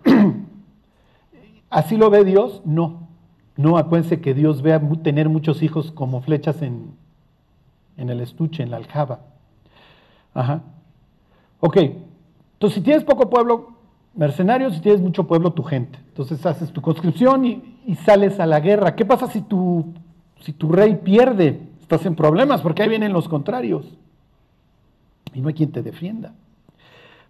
¿Así 1.70 1.96
lo 1.96 2.10
ve 2.10 2.25
Dios? 2.25 2.63
No. 2.65 3.05
No, 3.58 3.78
acuérdense 3.78 4.20
que 4.20 4.34
Dios 4.34 4.62
ve 4.62 4.74
a 4.74 4.82
tener 5.02 5.30
muchos 5.30 5.64
hijos 5.64 5.92
como 5.92 6.22
flechas 6.22 6.62
en, 6.62 6.92
en 7.98 8.10
el 8.10 8.20
estuche, 8.20 8.64
en 8.64 8.72
la 8.72 8.78
aljaba. 8.78 9.20
Ajá. 10.34 10.62
Ok, 11.62 11.78
Entonces, 11.78 12.76
si 12.76 12.82
tienes 12.82 13.04
poco 13.04 13.30
pueblo, 13.30 13.72
mercenarios, 14.14 14.76
si 14.76 14.82
tienes 14.82 15.02
mucho 15.02 15.26
pueblo, 15.26 15.54
tu 15.54 15.64
gente. 15.64 16.00
Entonces 16.10 16.46
haces 16.46 16.72
tu 16.72 16.82
conscripción 16.82 17.46
y, 17.46 17.80
y 17.86 17.96
sales 17.96 18.40
a 18.40 18.46
la 18.46 18.60
guerra. 18.60 18.96
¿Qué 18.96 19.06
pasa 19.06 19.28
si 19.28 19.42
tu, 19.42 19.94
si 20.42 20.54
tu 20.54 20.72
rey 20.72 20.96
pierde? 21.04 21.62
Estás 21.82 22.06
en 22.06 22.16
problemas 22.16 22.62
porque 22.62 22.84
ahí 22.84 22.90
vienen 22.90 23.14
los 23.14 23.28
contrarios. 23.30 23.86
Y 25.34 25.42
no 25.42 25.48
hay 25.50 25.54
quien 25.54 25.72
te 25.72 25.84
defienda. 25.84 26.34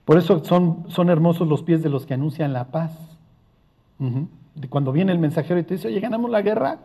Por 0.06 0.18
eso 0.18 0.44
son, 0.44 0.86
son 0.88 1.10
hermosos 1.10 1.48
los 1.48 1.64
pies 1.64 1.82
de 1.82 1.90
los 1.90 2.06
que 2.06 2.14
anuncian 2.14 2.54
la 2.54 2.66
paz. 2.66 2.92
De 4.00 4.28
cuando 4.70 4.92
viene 4.92 5.12
el 5.12 5.20
mensajero 5.20 5.60
y 5.60 5.64
te 5.64 5.76
dice, 5.76 5.88
oye, 5.88 6.00
ganamos 6.00 6.30
la 6.32 6.42
guerra. 6.42 6.80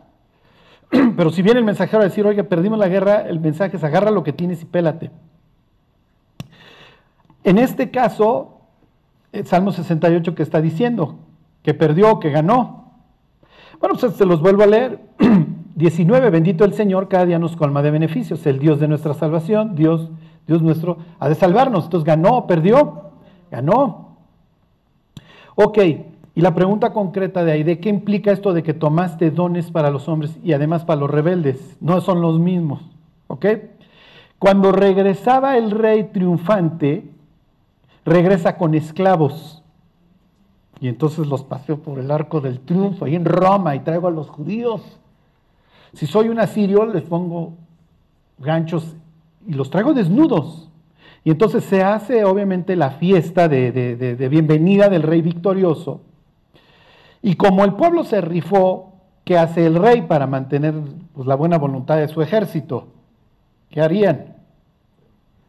Pero 0.89 1.29
si 1.29 1.41
viene 1.41 1.59
el 1.59 1.65
mensajero 1.65 2.01
a 2.01 2.05
decir, 2.05 2.25
oye, 2.25 2.43
perdimos 2.43 2.77
la 2.77 2.87
guerra, 2.87 3.21
el 3.21 3.39
mensaje 3.39 3.77
es 3.77 3.83
agarra 3.83 4.11
lo 4.11 4.23
que 4.23 4.33
tienes 4.33 4.61
y 4.61 4.65
pélate. 4.65 5.11
En 7.43 7.57
este 7.57 7.89
caso, 7.89 8.61
el 9.31 9.47
Salmo 9.47 9.71
68 9.71 10.35
que 10.35 10.43
está 10.43 10.61
diciendo, 10.61 11.19
que 11.63 11.73
perdió, 11.73 12.19
que 12.19 12.29
ganó. 12.29 12.91
Bueno, 13.79 13.95
pues 13.99 14.13
se 14.13 14.25
los 14.25 14.41
vuelvo 14.41 14.63
a 14.63 14.67
leer. 14.67 14.99
19, 15.75 16.29
bendito 16.29 16.65
el 16.65 16.73
Señor, 16.73 17.07
cada 17.07 17.25
día 17.25 17.39
nos 17.39 17.55
colma 17.55 17.81
de 17.81 17.91
beneficios. 17.91 18.45
El 18.45 18.59
Dios 18.59 18.79
de 18.79 18.87
nuestra 18.87 19.13
salvación, 19.13 19.75
Dios, 19.75 20.11
Dios 20.45 20.61
nuestro, 20.61 20.97
ha 21.19 21.29
de 21.29 21.35
salvarnos. 21.35 21.85
Entonces, 21.85 22.05
ganó, 22.05 22.45
perdió, 22.45 23.11
ganó. 23.49 24.17
Ok, 25.55 25.79
y 26.33 26.41
la 26.41 26.55
pregunta 26.55 26.93
concreta 26.93 27.43
de 27.43 27.51
ahí, 27.51 27.63
¿de 27.63 27.79
qué 27.79 27.89
implica 27.89 28.31
esto 28.31 28.53
de 28.53 28.63
que 28.63 28.73
tomaste 28.73 29.31
dones 29.31 29.69
para 29.71 29.91
los 29.91 30.07
hombres 30.07 30.37
y 30.43 30.53
además 30.53 30.85
para 30.85 30.99
los 30.99 31.09
rebeldes? 31.09 31.77
No 31.81 31.99
son 32.01 32.21
los 32.21 32.39
mismos, 32.39 32.81
¿ok? 33.27 33.45
Cuando 34.39 34.71
regresaba 34.71 35.57
el 35.57 35.71
rey 35.71 36.05
triunfante, 36.05 37.09
regresa 38.05 38.57
con 38.57 38.73
esclavos. 38.73 39.61
Y 40.79 40.87
entonces 40.87 41.27
los 41.27 41.43
paseo 41.43 41.77
por 41.77 41.99
el 41.99 42.09
arco 42.09 42.41
del 42.41 42.59
triunfo, 42.59 43.05
ahí 43.05 43.15
en 43.15 43.25
Roma, 43.25 43.75
y 43.75 43.81
traigo 43.81 44.07
a 44.07 44.11
los 44.11 44.29
judíos. 44.29 44.97
Si 45.93 46.07
soy 46.07 46.29
un 46.29 46.39
asirio, 46.39 46.85
les 46.85 47.03
pongo 47.03 47.53
ganchos 48.39 48.95
y 49.45 49.53
los 49.53 49.69
traigo 49.69 49.93
desnudos. 49.93 50.69
Y 51.23 51.29
entonces 51.29 51.63
se 51.65 51.83
hace 51.83 52.23
obviamente 52.23 52.75
la 52.75 52.91
fiesta 52.91 53.47
de, 53.47 54.27
bienvenida 54.29 54.89
del 54.89 55.03
rey 55.03 55.21
victorioso. 55.21 56.01
Y 57.21 57.35
como 57.35 57.63
el 57.63 57.73
pueblo 57.73 58.03
se 58.03 58.21
rifó, 58.21 58.93
¿qué 59.23 59.37
hace 59.37 59.65
el 59.65 59.75
rey 59.75 60.03
para 60.03 60.27
mantener 60.27 60.73
pues, 61.13 61.27
la 61.27 61.35
buena 61.35 61.57
voluntad 61.57 61.97
de 61.97 62.07
su 62.07 62.21
ejército? 62.21 62.87
¿Qué 63.69 63.81
harían? 63.81 64.35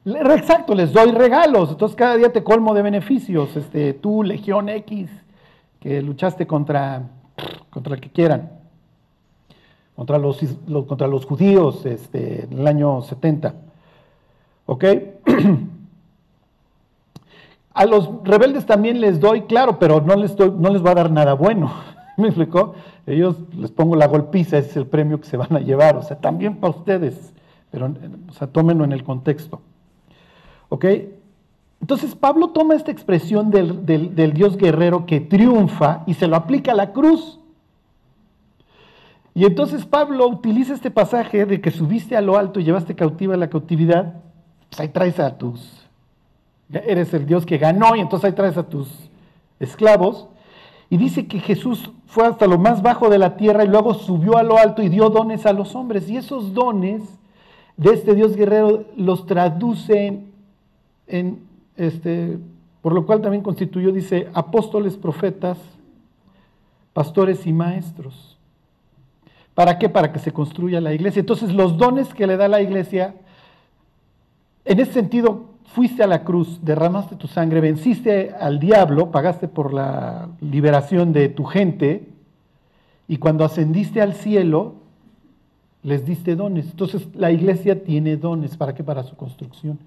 Exacto, 0.04 0.74
les 0.74 0.92
doy 0.92 1.12
regalos. 1.12 1.70
Entonces 1.70 1.96
cada 1.96 2.16
día 2.16 2.32
te 2.32 2.42
colmo 2.42 2.74
de 2.74 2.82
beneficios. 2.82 3.56
Este, 3.56 3.94
tú, 3.94 4.22
Legión 4.22 4.68
X, 4.68 5.10
que 5.80 6.02
luchaste 6.02 6.46
contra, 6.46 7.02
contra 7.70 7.94
el 7.94 8.00
que 8.00 8.10
quieran, 8.10 8.52
contra 9.96 10.18
los, 10.18 10.40
contra 10.86 11.06
los 11.06 11.24
judíos 11.24 11.86
este, 11.86 12.44
en 12.44 12.58
el 12.58 12.66
año 12.66 13.02
70. 13.02 13.54
¿Ok? 14.66 14.84
A 17.74 17.86
los 17.86 18.10
rebeldes 18.24 18.66
también 18.66 19.00
les 19.00 19.18
doy, 19.20 19.42
claro, 19.42 19.78
pero 19.78 20.00
no 20.00 20.14
les, 20.14 20.36
doy, 20.36 20.52
no 20.56 20.70
les 20.70 20.84
va 20.84 20.90
a 20.90 20.94
dar 20.94 21.10
nada 21.10 21.32
bueno. 21.34 21.72
¿Me 22.16 22.28
explicó? 22.28 22.74
Ellos 23.06 23.36
les 23.56 23.70
pongo 23.70 23.96
la 23.96 24.06
golpiza, 24.06 24.58
ese 24.58 24.70
es 24.70 24.76
el 24.76 24.86
premio 24.86 25.20
que 25.20 25.26
se 25.26 25.36
van 25.36 25.54
a 25.56 25.60
llevar. 25.60 25.96
O 25.96 26.02
sea, 26.02 26.18
también 26.18 26.56
para 26.56 26.74
ustedes, 26.74 27.32
pero 27.70 27.92
o 28.28 28.32
sea, 28.32 28.46
tómenlo 28.48 28.84
en 28.84 28.92
el 28.92 29.02
contexto. 29.02 29.60
¿Ok? 30.68 30.84
Entonces 31.80 32.14
Pablo 32.14 32.50
toma 32.50 32.74
esta 32.74 32.92
expresión 32.92 33.50
del, 33.50 33.84
del, 33.84 34.14
del, 34.14 34.34
Dios 34.34 34.56
guerrero 34.56 35.04
que 35.04 35.20
triunfa 35.20 36.04
y 36.06 36.14
se 36.14 36.28
lo 36.28 36.36
aplica 36.36 36.72
a 36.72 36.76
la 36.76 36.92
cruz. 36.92 37.40
Y 39.34 39.46
entonces 39.46 39.84
Pablo 39.86 40.28
utiliza 40.28 40.74
este 40.74 40.90
pasaje 40.90 41.44
de 41.44 41.60
que 41.60 41.70
subiste 41.70 42.16
a 42.16 42.20
lo 42.20 42.36
alto 42.36 42.60
y 42.60 42.64
llevaste 42.64 42.94
cautiva 42.94 43.36
la 43.36 43.50
cautividad. 43.50 44.22
Pues 44.68 44.80
ahí 44.80 44.88
traes 44.90 45.18
a 45.18 45.36
tus 45.36 45.82
eres 46.72 47.12
el 47.14 47.26
Dios 47.26 47.46
que 47.46 47.58
ganó 47.58 47.96
y 47.96 48.00
entonces 48.00 48.30
ahí 48.30 48.32
traes 48.34 48.56
a 48.56 48.68
tus 48.68 48.88
esclavos. 49.60 50.28
Y 50.90 50.96
dice 50.98 51.26
que 51.26 51.40
Jesús 51.40 51.90
fue 52.06 52.26
hasta 52.26 52.46
lo 52.46 52.58
más 52.58 52.82
bajo 52.82 53.08
de 53.08 53.18
la 53.18 53.36
tierra 53.36 53.64
y 53.64 53.68
luego 53.68 53.94
subió 53.94 54.36
a 54.36 54.42
lo 54.42 54.58
alto 54.58 54.82
y 54.82 54.88
dio 54.88 55.08
dones 55.08 55.46
a 55.46 55.52
los 55.52 55.74
hombres. 55.74 56.10
Y 56.10 56.16
esos 56.16 56.52
dones 56.52 57.02
de 57.76 57.94
este 57.94 58.14
Dios 58.14 58.36
guerrero 58.36 58.84
los 58.96 59.24
traduce 59.24 60.20
en, 61.06 61.42
este, 61.76 62.38
por 62.82 62.92
lo 62.92 63.06
cual 63.06 63.22
también 63.22 63.42
constituyó, 63.42 63.92
dice, 63.92 64.28
apóstoles, 64.34 64.96
profetas, 64.96 65.58
pastores 66.92 67.46
y 67.46 67.52
maestros. 67.52 68.36
¿Para 69.54 69.78
qué? 69.78 69.88
Para 69.88 70.12
que 70.12 70.18
se 70.18 70.32
construya 70.32 70.80
la 70.80 70.92
iglesia. 70.92 71.20
Entonces 71.20 71.52
los 71.52 71.76
dones 71.76 72.12
que 72.12 72.26
le 72.26 72.36
da 72.36 72.48
la 72.48 72.60
iglesia, 72.60 73.14
en 74.64 74.80
ese 74.80 74.92
sentido, 74.92 75.51
fuiste 75.72 76.02
a 76.02 76.06
la 76.06 76.22
cruz, 76.22 76.60
derramaste 76.62 77.16
tu 77.16 77.26
sangre, 77.26 77.60
venciste 77.60 78.30
al 78.38 78.58
diablo, 78.58 79.10
pagaste 79.10 79.48
por 79.48 79.72
la 79.72 80.28
liberación 80.40 81.12
de 81.12 81.30
tu 81.30 81.44
gente, 81.44 82.08
y 83.08 83.16
cuando 83.16 83.44
ascendiste 83.44 84.00
al 84.02 84.12
cielo, 84.14 84.74
les 85.82 86.04
diste 86.04 86.36
dones. 86.36 86.66
Entonces 86.66 87.08
la 87.14 87.30
iglesia 87.30 87.84
tiene 87.84 88.16
dones, 88.16 88.56
¿para 88.56 88.74
qué? 88.74 88.84
Para 88.84 89.02
su 89.02 89.16
construcción. 89.16 89.78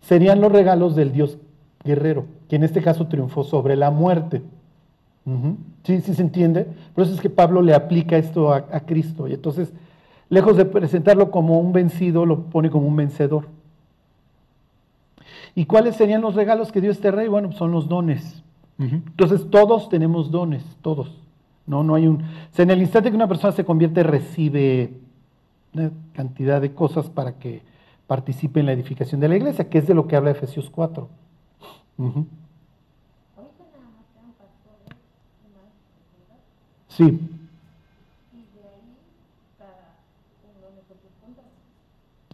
Serían 0.00 0.40
los 0.40 0.52
regalos 0.52 0.94
del 0.94 1.12
Dios 1.12 1.38
guerrero, 1.82 2.26
que 2.48 2.56
en 2.56 2.62
este 2.62 2.80
caso 2.80 3.08
triunfó 3.08 3.42
sobre 3.42 3.76
la 3.76 3.90
muerte. 3.90 4.42
¿Sí, 5.82 6.00
¿Sí 6.00 6.14
se 6.14 6.22
entiende? 6.22 6.66
Por 6.94 7.04
eso 7.04 7.14
es 7.14 7.20
que 7.20 7.30
Pablo 7.30 7.60
le 7.60 7.74
aplica 7.74 8.16
esto 8.16 8.52
a 8.52 8.80
Cristo, 8.80 9.26
y 9.26 9.34
entonces, 9.34 9.72
lejos 10.28 10.56
de 10.56 10.64
presentarlo 10.64 11.30
como 11.32 11.58
un 11.58 11.72
vencido, 11.72 12.24
lo 12.24 12.44
pone 12.44 12.70
como 12.70 12.86
un 12.86 12.96
vencedor. 12.96 13.48
¿Y 15.54 15.66
cuáles 15.66 15.96
serían 15.96 16.20
los 16.22 16.34
regalos 16.34 16.72
que 16.72 16.80
dio 16.80 16.90
este 16.90 17.10
rey? 17.10 17.28
Bueno, 17.28 17.52
son 17.52 17.70
los 17.70 17.88
dones. 17.88 18.42
Entonces 18.78 19.48
todos 19.50 19.88
tenemos 19.88 20.30
dones, 20.30 20.64
todos. 20.82 21.12
No, 21.66 21.84
no 21.84 21.94
hay 21.94 22.06
un. 22.08 22.22
O 22.22 22.24
sea, 22.50 22.64
en 22.64 22.70
el 22.70 22.80
instante 22.80 23.10
que 23.10 23.16
una 23.16 23.28
persona 23.28 23.52
se 23.52 23.64
convierte, 23.64 24.02
recibe 24.02 24.94
una 25.72 25.92
cantidad 26.12 26.60
de 26.60 26.74
cosas 26.74 27.08
para 27.08 27.38
que 27.38 27.62
participe 28.06 28.60
en 28.60 28.66
la 28.66 28.72
edificación 28.72 29.20
de 29.20 29.28
la 29.28 29.36
iglesia, 29.36 29.68
que 29.70 29.78
es 29.78 29.86
de 29.86 29.94
lo 29.94 30.06
que 30.08 30.16
habla 30.16 30.30
Efesios 30.30 30.70
4. 30.70 31.08
Uh 31.98 32.04
-huh. 32.04 32.26
Sí. 36.88 37.18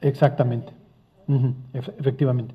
Exactamente. 0.00 0.72
Uh 1.28 1.34
-huh. 1.34 1.54
Efectivamente. 1.74 2.54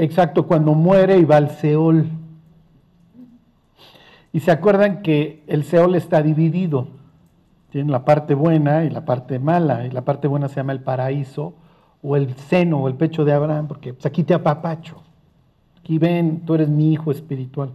Exacto, 0.00 0.46
cuando 0.46 0.72
muere 0.72 1.18
y 1.18 1.26
va 1.26 1.36
al 1.36 1.50
Seol. 1.50 2.06
Y 4.32 4.40
se 4.40 4.50
acuerdan 4.50 5.02
que 5.02 5.44
el 5.46 5.62
Seol 5.62 5.94
está 5.94 6.22
dividido. 6.22 6.88
Tiene 7.68 7.92
la 7.92 8.02
parte 8.02 8.34
buena 8.34 8.84
y 8.84 8.88
la 8.88 9.04
parte 9.04 9.38
mala. 9.38 9.84
Y 9.86 9.90
la 9.90 10.00
parte 10.00 10.26
buena 10.26 10.48
se 10.48 10.56
llama 10.56 10.72
el 10.72 10.80
paraíso 10.80 11.52
o 12.02 12.16
el 12.16 12.34
seno 12.34 12.78
o 12.78 12.88
el 12.88 12.94
pecho 12.94 13.26
de 13.26 13.34
Abraham, 13.34 13.68
porque 13.68 13.92
pues, 13.92 14.06
aquí 14.06 14.24
te 14.24 14.32
apapacho. 14.32 15.02
Aquí 15.80 15.98
ven, 15.98 16.46
tú 16.46 16.54
eres 16.54 16.70
mi 16.70 16.94
hijo 16.94 17.10
espiritual. 17.10 17.74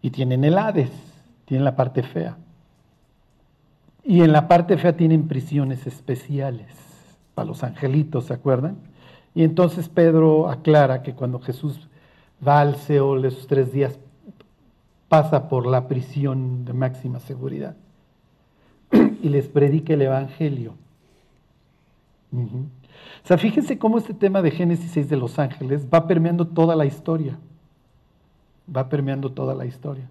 Y 0.00 0.08
tienen 0.08 0.44
el 0.44 0.56
Hades, 0.56 0.90
tienen 1.44 1.64
la 1.66 1.76
parte 1.76 2.02
fea. 2.02 2.38
Y 4.02 4.22
en 4.22 4.32
la 4.32 4.48
parte 4.48 4.78
fea 4.78 4.96
tienen 4.96 5.28
prisiones 5.28 5.86
especiales 5.86 6.86
para 7.36 7.48
los 7.48 7.62
angelitos, 7.62 8.24
¿se 8.24 8.32
acuerdan? 8.32 8.78
Y 9.34 9.44
entonces 9.44 9.90
Pedro 9.90 10.48
aclara 10.48 11.02
que 11.02 11.12
cuando 11.12 11.38
Jesús 11.38 11.86
va 12.46 12.60
al 12.60 12.76
Seol 12.76 13.26
esos 13.26 13.46
tres 13.46 13.70
días, 13.72 13.98
pasa 15.08 15.50
por 15.50 15.66
la 15.66 15.86
prisión 15.86 16.64
de 16.64 16.72
máxima 16.72 17.20
seguridad 17.20 17.76
y 19.22 19.28
les 19.28 19.48
predica 19.48 19.92
el 19.92 20.00
Evangelio. 20.00 20.72
O 22.32 23.26
sea, 23.26 23.36
fíjense 23.36 23.78
cómo 23.78 23.98
este 23.98 24.14
tema 24.14 24.40
de 24.40 24.50
Génesis 24.50 24.90
6 24.92 25.10
de 25.10 25.16
los 25.18 25.38
ángeles 25.38 25.86
va 25.92 26.06
permeando 26.06 26.46
toda 26.46 26.74
la 26.74 26.86
historia. 26.86 27.38
Va 28.74 28.88
permeando 28.88 29.30
toda 29.30 29.54
la 29.54 29.66
historia. 29.66 30.08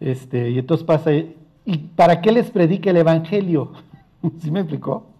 Este, 0.00 0.50
y 0.50 0.58
entonces 0.58 0.84
pasa, 0.84 1.12
¿y 1.12 1.78
para 1.94 2.20
qué 2.20 2.32
les 2.32 2.50
predica 2.50 2.90
el 2.90 2.96
Evangelio? 2.96 3.70
¿Sí 4.40 4.50
me 4.50 4.58
explicó? 4.58 5.11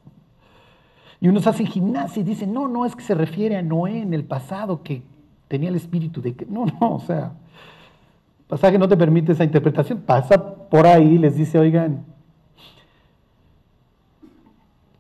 Y 1.23 1.29
unos 1.29 1.47
hacen 1.47 1.69
gimnasia 1.69 2.21
y 2.21 2.25
dicen, 2.25 2.53
no, 2.53 2.67
no, 2.67 2.85
es 2.85 2.97
que 2.97 3.05
se 3.05 3.15
refiere 3.15 3.57
a 3.57 3.63
Noé 3.63 4.03
en 4.03 4.13
el 4.13 4.25
pasado 4.25 4.83
que 4.83 5.05
tenía 5.47 5.69
el 5.69 5.77
espíritu 5.77 6.21
de 6.21 6.35
que. 6.35 6.47
No, 6.47 6.67
no, 6.67 6.97
o 6.97 6.99
sea, 6.99 7.35
pasaje 8.49 8.77
no 8.77 8.89
te 8.89 8.97
permite 8.97 9.31
esa 9.31 9.45
interpretación. 9.45 10.01
Pasa 10.01 10.57
por 10.69 10.85
ahí 10.85 11.15
y 11.15 11.19
les 11.19 11.37
dice, 11.37 11.61
oigan, 11.61 12.05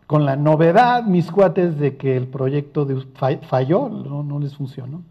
con 0.06 0.24
la 0.24 0.37
novedad, 0.37 1.02
mis 1.02 1.28
cuates, 1.28 1.76
de 1.76 1.96
que 1.96 2.16
el 2.16 2.28
proyecto 2.28 2.85
de, 2.85 3.04
falló, 3.40 3.88
no, 3.88 4.22
no 4.22 4.38
les 4.38 4.54
funcionó. 4.54 5.02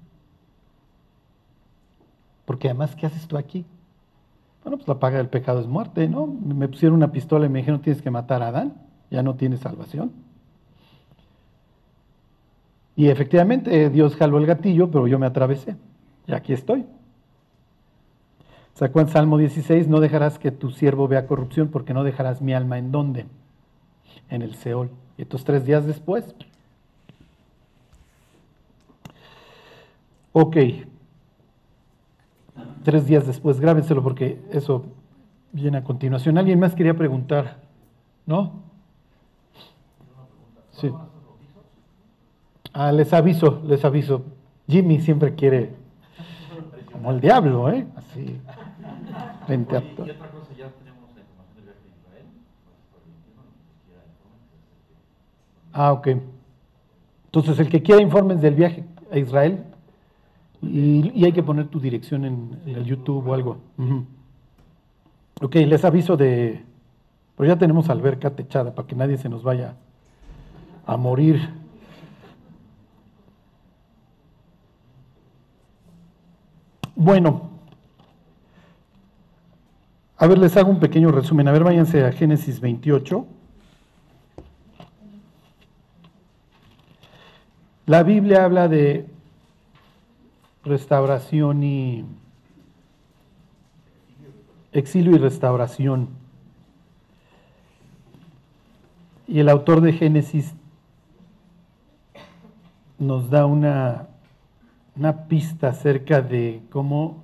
Porque 2.46 2.70
además, 2.70 2.96
¿qué 2.96 3.08
haces 3.08 3.28
tú 3.28 3.38
aquí? 3.38 3.66
Bueno, 4.64 4.78
pues 4.78 4.88
la 4.88 4.98
paga 4.98 5.18
del 5.18 5.28
pecado 5.28 5.60
es 5.60 5.68
muerte, 5.68 6.08
¿no? 6.08 6.26
Me 6.26 6.70
pusieron 6.70 6.96
una 6.96 7.12
pistola 7.12 7.48
y 7.48 7.50
me 7.50 7.60
dijeron, 7.60 7.82
tienes 7.82 8.02
que 8.02 8.12
matar 8.12 8.42
a 8.44 8.48
Adán, 8.48 8.76
ya 9.10 9.22
no 9.24 9.36
tienes 9.36 9.60
salvación. 9.60 10.31
Y 12.96 13.08
efectivamente 13.08 13.90
Dios 13.90 14.16
jaló 14.16 14.38
el 14.38 14.46
gatillo, 14.46 14.92
pero 14.92 15.08
yo 15.08 15.18
me 15.18 15.26
atravesé. 15.26 15.76
Y 16.28 16.34
aquí 16.34 16.54
estoy. 16.54 16.86
Sacó 18.74 19.02
en 19.02 19.10
Salmo 19.10 19.38
16, 19.38 19.88
no 19.88 20.00
dejarás 20.00 20.40
que 20.40 20.52
tu 20.52 20.72
siervo 20.72 21.08
vea 21.08 21.28
corrupción 21.28 21.70
porque 21.70 21.94
no 21.94 22.04
dejarás 22.04 22.42
mi 22.42 22.54
alma 22.54 22.78
en 22.78 22.92
dónde? 22.92 23.26
En 24.30 24.42
el 24.42 24.56
Seol. 24.56 24.90
Y 25.18 25.24
estos 25.24 25.44
tres 25.44 25.66
días 25.66 25.86
después. 25.86 26.36
Ok. 30.34 30.58
Tres 32.84 33.06
días 33.06 33.28
después, 33.28 33.60
grábenselo 33.60 34.02
porque 34.02 34.42
eso 34.52 34.86
viene 35.52 35.78
a 35.78 35.84
continuación. 35.84 36.38
¿Alguien 36.38 36.60
más 36.60 36.74
quería 36.74 36.96
preguntar? 36.96 37.58
¿No? 38.26 38.64
Sí. 40.72 40.92
Ah, 42.74 42.92
les 42.92 43.12
aviso, 43.14 43.62
les 43.66 43.84
aviso. 43.84 44.24
Jimmy 44.68 45.02
siempre 45.02 45.36
quiere, 45.36 45.74
como 46.92 47.12
el 47.12 47.20
diablo, 47.20 47.70
¿eh? 47.70 47.86
Así, 47.96 48.40
frente 49.46 49.78
a 49.78 49.96
todo. 49.96 50.08
Ah, 55.74 55.94
ok. 55.94 56.08
Entonces, 57.26 57.60
el 57.60 57.70
que 57.70 57.82
quiera 57.82 58.02
informes 58.02 58.42
del 58.42 58.56
viaje 58.56 58.84
a 59.12 59.18
Israel, 59.18 59.64
y, 60.62 61.26
hay 61.26 61.32
que 61.32 61.44
poner 61.44 61.68
tu 61.68 61.80
dirección 61.80 62.26
en, 62.26 62.60
el 62.66 62.86
YouTube 62.86 63.28
o 63.28 63.34
algo. 63.34 63.58
Ok, 65.42 65.56
les 65.56 65.84
aviso 65.84 66.18
de... 66.18 66.64
Pero 67.36 67.48
ya 67.48 67.58
tenemos 67.58 67.90
alberca 67.90 68.30
techada 68.32 68.76
para 68.76 68.88
que 68.88 68.96
nadie 68.96 69.18
se 69.18 69.28
nos 69.28 69.44
vaya 69.44 69.76
a 70.86 70.98
morir. 70.98 71.50
Bueno, 77.04 77.50
a 80.18 80.28
ver, 80.28 80.38
les 80.38 80.56
hago 80.56 80.70
un 80.70 80.80
pequeño 80.80 81.12
resumen. 81.12 81.48
A 81.48 81.52
ver, 81.52 81.64
váyanse 81.64 82.06
a 82.06 82.12
Génesis 82.12 82.62
28. 82.62 83.26
La 87.88 88.04
Biblia 88.04 88.46
habla 88.46 88.68
de 88.68 89.08
restauración 90.64 91.64
y 91.64 92.06
exilio 94.72 95.16
y 95.16 95.18
restauración. 95.18 96.08
Y 99.28 99.40
el 99.40 99.50
autor 99.50 99.82
de 99.82 99.94
Génesis 99.94 100.54
nos 103.00 103.32
da 103.32 103.48
una, 103.48 104.11
una 104.96 105.28
pista 105.28 105.70
acerca 105.70 106.22
de 106.22 106.62
cómo 106.70 107.24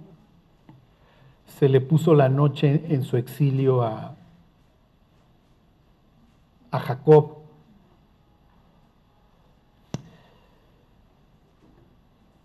se 1.60 1.68
le 1.70 1.82
puso 1.82 2.14
la 2.14 2.30
noche 2.30 2.86
en 2.90 3.04
su 3.04 3.18
exilio 3.18 3.82
a, 3.82 4.16
a 6.72 6.80
Jacob. 6.80 7.38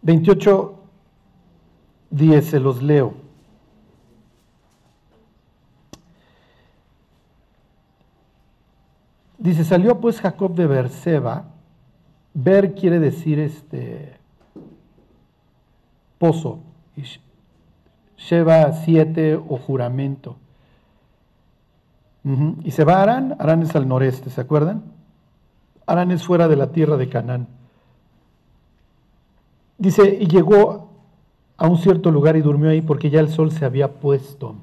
Veintiocho 0.01 0.81
10 2.11 2.45
se 2.45 2.59
los 2.59 2.83
leo. 2.83 3.15
Dice, 9.39 9.65
salió 9.65 10.01
pues 10.01 10.21
Jacob 10.21 10.55
de 10.55 10.67
Berseba. 10.67 11.47
Ver 12.35 12.75
quiere 12.75 12.99
decir 12.99 13.39
este 13.39 14.22
pozo. 16.23 16.61
Sheba 18.17 18.73
siete 18.85 19.35
o 19.35 19.57
juramento. 19.57 20.37
Y 22.63 22.71
se 22.71 22.85
va 22.85 22.99
a 22.99 23.03
Arán. 23.03 23.35
Arán 23.41 23.63
es 23.63 23.75
al 23.75 23.89
noreste, 23.89 24.31
¿se 24.31 24.41
acuerdan? 24.41 24.85
Arán 25.85 26.13
es 26.13 26.23
fuera 26.23 26.47
de 26.47 26.55
la 26.55 26.69
tierra 26.69 26.97
de 26.97 27.09
Canaán. 27.09 27.49
Dice, 29.79 30.17
y 30.21 30.29
llegó 30.29 30.91
a 31.57 31.67
un 31.67 31.79
cierto 31.79 32.13
lugar 32.13 32.37
y 32.37 32.41
durmió 32.41 32.71
ahí 32.71 32.83
porque 32.83 33.11
ya 33.11 33.19
el 33.19 33.29
sol 33.29 33.51
se 33.51 33.65
había 33.65 33.95
puesto. 33.95 34.55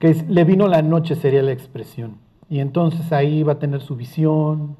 Que 0.00 0.12
le 0.28 0.42
vino 0.42 0.66
la 0.66 0.82
noche 0.82 1.14
sería 1.14 1.44
la 1.44 1.52
expresión. 1.52 2.16
Y 2.50 2.58
entonces 2.58 3.12
ahí 3.12 3.44
va 3.44 3.52
a 3.52 3.58
tener 3.60 3.80
su 3.80 3.94
visión 3.94 4.76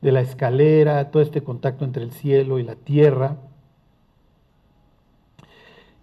de 0.00 0.10
la 0.10 0.20
escalera, 0.20 1.12
todo 1.12 1.22
este 1.22 1.44
contacto 1.44 1.84
entre 1.84 2.02
el 2.02 2.10
cielo 2.10 2.58
y 2.58 2.64
la 2.64 2.74
tierra. 2.74 3.36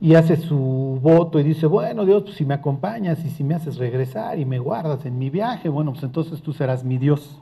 Y 0.01 0.15
hace 0.15 0.38
su 0.38 0.99
voto 1.01 1.39
y 1.39 1.43
dice, 1.43 1.65
bueno 1.65 2.05
Dios, 2.05 2.23
pues 2.23 2.35
si 2.35 2.45
me 2.45 2.53
acompañas 2.53 3.23
y 3.25 3.29
si 3.29 3.43
me 3.43 3.55
haces 3.55 3.77
regresar 3.77 4.39
y 4.39 4.45
me 4.45 4.59
guardas 4.59 5.05
en 5.05 5.17
mi 5.17 5.29
viaje, 5.29 5.67
bueno, 5.67 5.91
pues 5.91 6.03
entonces 6.03 6.41
tú 6.41 6.53
serás 6.53 6.83
mi 6.83 6.97
Dios. 6.97 7.41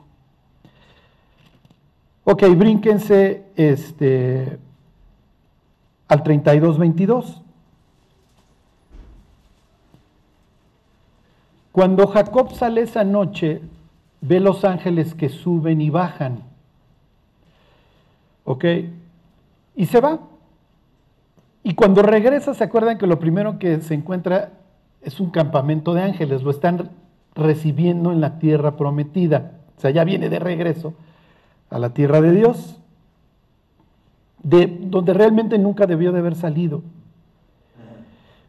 Ok, 2.24 2.42
brínquense 2.56 3.44
este, 3.56 4.58
al 6.08 6.22
32.22. 6.22 7.42
Cuando 11.72 12.06
Jacob 12.08 12.52
sale 12.52 12.82
esa 12.82 13.04
noche, 13.04 13.62
ve 14.20 14.40
los 14.40 14.64
ángeles 14.64 15.14
que 15.14 15.28
suben 15.28 15.80
y 15.80 15.90
bajan. 15.90 16.42
¿Ok? 18.44 18.64
Y 19.76 19.86
se 19.86 20.00
va. 20.00 20.18
Y 21.68 21.74
cuando 21.74 22.00
regresa, 22.00 22.54
se 22.54 22.64
acuerdan 22.64 22.96
que 22.96 23.06
lo 23.06 23.18
primero 23.18 23.58
que 23.58 23.82
se 23.82 23.92
encuentra 23.92 24.52
es 25.02 25.20
un 25.20 25.28
campamento 25.28 25.92
de 25.92 26.00
ángeles, 26.00 26.42
lo 26.42 26.50
están 26.50 26.88
recibiendo 27.34 28.10
en 28.10 28.22
la 28.22 28.38
tierra 28.38 28.78
prometida. 28.78 29.52
O 29.76 29.80
sea, 29.82 29.90
ya 29.90 30.02
viene 30.04 30.30
de 30.30 30.38
regreso 30.38 30.94
a 31.68 31.78
la 31.78 31.90
tierra 31.90 32.22
de 32.22 32.32
Dios 32.32 32.80
de 34.42 34.78
donde 34.80 35.12
realmente 35.12 35.58
nunca 35.58 35.86
debió 35.86 36.10
de 36.10 36.20
haber 36.20 36.36
salido. 36.36 36.80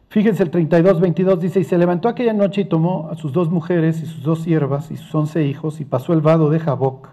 Fíjense 0.08 0.42
el 0.42 0.48
32, 0.48 0.98
22 0.98 1.40
dice, 1.42 1.60
y 1.60 1.64
se 1.64 1.76
levantó 1.76 2.08
aquella 2.08 2.32
noche 2.32 2.62
y 2.62 2.64
tomó 2.64 3.10
a 3.12 3.16
sus 3.16 3.34
dos 3.34 3.50
mujeres 3.50 4.00
y 4.00 4.06
sus 4.06 4.22
dos 4.22 4.44
siervas 4.44 4.90
y 4.90 4.96
sus 4.96 5.14
once 5.14 5.44
hijos 5.44 5.82
y 5.82 5.84
pasó 5.84 6.14
el 6.14 6.22
vado 6.22 6.48
de 6.48 6.58
Jaboc. 6.58 7.10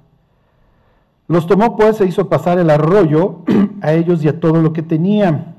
Los 1.28 1.48
tomó 1.48 1.76
pues 1.76 2.00
e 2.00 2.06
hizo 2.06 2.30
pasar 2.30 2.60
el 2.60 2.70
arroyo 2.70 3.42
a 3.82 3.92
ellos 3.92 4.24
y 4.24 4.30
a 4.30 4.40
todo 4.40 4.62
lo 4.62 4.72
que 4.72 4.84
tenían. 4.84 5.57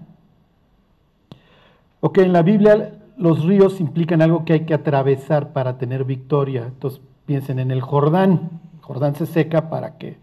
Ok, 2.01 2.19
en 2.19 2.33
la 2.33 2.43
Biblia 2.43 2.95
los 3.17 3.45
ríos 3.45 3.81
implican 3.81 4.23
algo 4.23 4.45
que 4.45 4.53
hay 4.53 4.67
que 4.67 4.75
atravesar 4.75 5.53
para 5.53 5.79
tener 5.79 6.05
victoria. 6.05 6.65
Entonces 6.67 7.01
piensen 7.27 7.59
en 7.59 7.71
el 7.71 7.81
Jordán. 7.81 8.51
El 8.75 8.81
Jordán 8.83 9.15
se 9.17 9.27
seca 9.27 9.69
para 9.71 9.99
qué. 9.99 10.19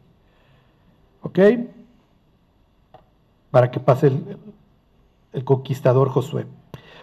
¿Ok? 1.22 1.40
para 3.56 3.72
que 3.72 3.80
pase 3.80 4.08
el, 5.32 5.46
conquistador 5.46 6.10
Josué. 6.10 6.46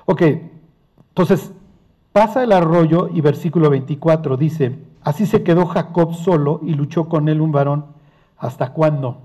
Ok, 0.05 0.21
entonces 1.09 1.51
pasa 2.13 2.45
el 2.45 2.53
arroyo 2.53 3.09
y 3.09 3.23
versículo 3.23 3.71
24 3.71 4.37
dice, 4.37 4.79
así 5.01 5.25
se 5.25 5.43
quedó 5.45 5.65
Jacob 5.65 6.13
solo 6.13 6.61
y 6.63 6.75
luchó 6.75 7.09
con 7.09 7.31
él 7.31 7.41
un 7.41 7.53
varón. 7.53 7.87
¿Hasta 8.37 8.75
cuándo? 8.75 9.23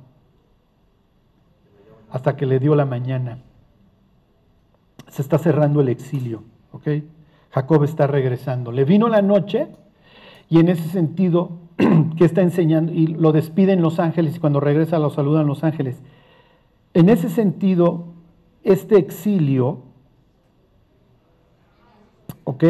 Hasta 2.10 2.38
que 2.38 2.46
le 2.46 2.60
dio 2.60 2.76
la 2.76 2.86
mañana. 2.86 3.40
Se 5.10 5.22
está 5.22 5.38
cerrando 5.38 5.82
el 5.82 5.90
exilio, 5.90 6.44
¿ok? 6.72 6.88
Jacob 7.52 7.84
está 7.84 8.08
regresando. 8.08 8.72
Le 8.72 8.86
vino 8.86 9.08
la 9.08 9.22
noche 9.22 9.68
y 10.50 10.60
en 10.60 10.70
ese 10.70 10.88
sentido, 10.90 11.52
que 12.18 12.26
está 12.26 12.42
enseñando? 12.42 12.94
Y 12.94 13.08
lo 13.08 13.32
despiden 13.32 13.82
los 13.82 14.00
ángeles 14.00 14.36
y 14.36 14.40
cuando 14.40 14.60
regresa 14.60 15.00
lo 15.00 15.10
saludan 15.10 15.48
los 15.48 15.64
ángeles. 15.64 16.02
En 16.94 17.10
ese 17.10 17.30
sentido, 17.30 18.06
este 18.64 18.98
exilio, 18.98 19.80
¿ok? 22.44 22.64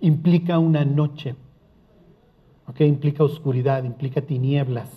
Implica 0.00 0.58
una 0.58 0.84
noche, 0.84 1.36
¿ok? 2.66 2.80
Implica 2.82 3.24
oscuridad, 3.24 3.84
implica 3.84 4.20
tinieblas, 4.20 4.90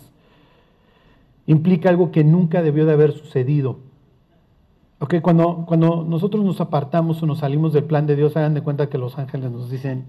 implica 1.45 1.89
algo 1.89 2.11
que 2.11 2.23
nunca 2.23 2.61
debió 2.61 2.85
de 2.85 2.93
haber 2.93 3.13
sucedido. 3.13 3.79
Ok, 4.99 5.15
cuando, 5.21 5.65
cuando 5.67 6.03
nosotros 6.07 6.43
nos 6.43 6.59
apartamos 6.59 7.21
o 7.21 7.27
nos 7.27 7.39
salimos 7.39 7.71
del 7.71 7.83
plan 7.83 8.07
de 8.07 8.15
Dios, 8.15 8.35
hagan 8.35 8.55
de 8.55 8.61
cuenta 8.61 8.89
que 8.89 8.97
los 8.97 9.17
ángeles 9.17 9.51
nos 9.51 9.69
dicen. 9.69 10.05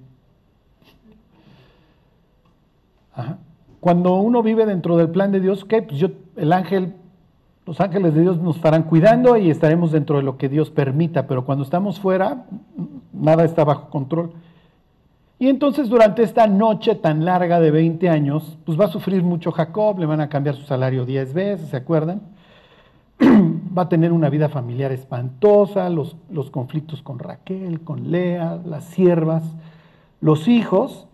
Cuando 3.81 4.14
uno 4.14 4.42
vive 4.42 4.64
dentro 4.64 4.96
del 4.96 5.11
plan 5.11 5.31
de 5.31 5.40
Dios, 5.40 5.64
¿qué? 5.64 5.83
Pues 5.83 5.98
yo, 5.98 6.09
el 6.37 6.53
ángel, 6.53 6.94
los 7.66 7.81
ángeles 7.81 8.14
de 8.14 8.22
Dios 8.22 8.38
nos 8.38 8.57
estarán 8.57 8.85
cuidando 8.85 9.37
y 9.37 9.51
estaremos 9.51 9.92
dentro 9.92 10.16
de 10.16 10.22
lo 10.22 10.38
que 10.38 10.48
Dios 10.48 10.70
permita, 10.70 11.27
pero 11.27 11.44
cuando 11.44 11.64
estamos 11.64 12.01
fuera, 12.01 12.46
nada 13.12 13.44
está 13.44 13.64
bajo 13.64 13.90
control. 13.90 14.33
Y 15.38 15.48
entonces 15.48 15.88
durante 15.88 16.22
esta 16.22 16.46
noche 16.46 16.94
tan 16.94 17.24
larga 17.24 17.61
de 17.61 17.70
20 17.70 18.09
años, 18.09 18.59
pues 18.64 18.81
va 18.81 18.87
a 18.87 18.88
sufrir 18.88 19.22
mucho 19.22 19.53
Jacob, 19.53 19.98
le 19.98 20.07
van 20.07 20.20
a 20.20 20.29
cambiar 20.29 20.57
su 20.57 20.62
salario 20.62 21.05
10 21.05 21.35
veces, 21.35 21.68
¿se 21.68 21.77
acuerdan? 21.77 22.22
va 23.76 23.83
a 23.83 23.88
tener 23.88 24.12
una 24.12 24.31
vida 24.31 24.48
familiar 24.48 24.92
espantosa, 24.92 25.88
los, 25.90 26.16
los 26.31 26.50
conflictos 26.50 27.02
con 27.02 27.18
Raquel, 27.18 27.81
con 27.81 28.11
Lea, 28.11 28.61
las 28.64 28.85
siervas, 28.85 29.42
los 30.20 30.48
hijos, 30.48 31.07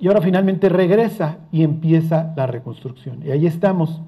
y 0.00 0.06
ahora 0.06 0.20
finalmente 0.20 0.68
regresa 0.68 1.38
y 1.50 1.64
empieza 1.64 2.32
la 2.36 2.46
reconstrucción. 2.46 3.20
Y 3.24 3.30
ahí 3.30 3.46
estamos. 3.46 4.00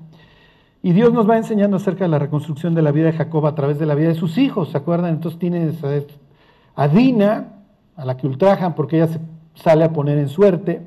Y 0.83 0.93
Dios 0.93 1.13
nos 1.13 1.29
va 1.29 1.37
enseñando 1.37 1.77
acerca 1.77 2.05
de 2.05 2.11
la 2.11 2.19
reconstrucción 2.19 2.75
de 2.75 2.83
la 2.83 2.93
vida 2.93 3.07
de 3.07 3.13
Jacob 3.13 3.47
a 3.47 3.55
través 3.55 3.79
de 3.79 3.87
la 3.87 3.95
vida 3.95 4.09
de 4.09 4.15
sus 4.15 4.39
hijos, 4.39 4.71
¿se 4.71 4.79
acuerdan? 4.79 5.15
Entonces 5.15 5.39
tienes 5.39 5.77
a 6.75 6.89
Dina, 6.89 7.49
a 7.97 8.05
la 8.05 8.17
que 8.17 8.27
ultrajan 8.27 8.75
porque 8.75 8.97
ella 8.97 9.09
se 9.09 9.21
sale 9.55 9.85
a 9.85 9.93
poner 9.93 10.17
en 10.17 10.29
suerte. 10.29 10.81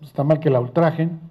Está 0.00 0.24
mal 0.24 0.40
que 0.40 0.48
la 0.48 0.60
ultrajen. 0.60 1.29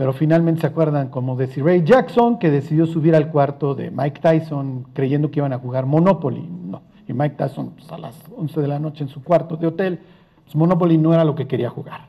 Pero 0.00 0.14
finalmente 0.14 0.62
se 0.62 0.66
acuerdan 0.66 1.10
como 1.10 1.36
de 1.36 1.44
Ray 1.44 1.82
Jackson, 1.84 2.38
que 2.38 2.50
decidió 2.50 2.86
subir 2.86 3.14
al 3.14 3.30
cuarto 3.30 3.74
de 3.74 3.90
Mike 3.90 4.18
Tyson 4.22 4.86
creyendo 4.94 5.30
que 5.30 5.40
iban 5.40 5.52
a 5.52 5.58
jugar 5.58 5.84
Monopoly. 5.84 6.40
No. 6.40 6.80
Y 7.06 7.12
Mike 7.12 7.34
Tyson 7.36 7.72
pues, 7.72 7.92
a 7.92 7.98
las 7.98 8.16
11 8.34 8.62
de 8.62 8.66
la 8.66 8.78
noche 8.78 9.04
en 9.04 9.10
su 9.10 9.22
cuarto 9.22 9.58
de 9.58 9.66
hotel 9.66 10.00
pues, 10.42 10.56
Monopoly 10.56 10.96
no 10.96 11.12
era 11.12 11.22
lo 11.22 11.34
que 11.34 11.46
quería 11.46 11.68
jugar. 11.68 12.08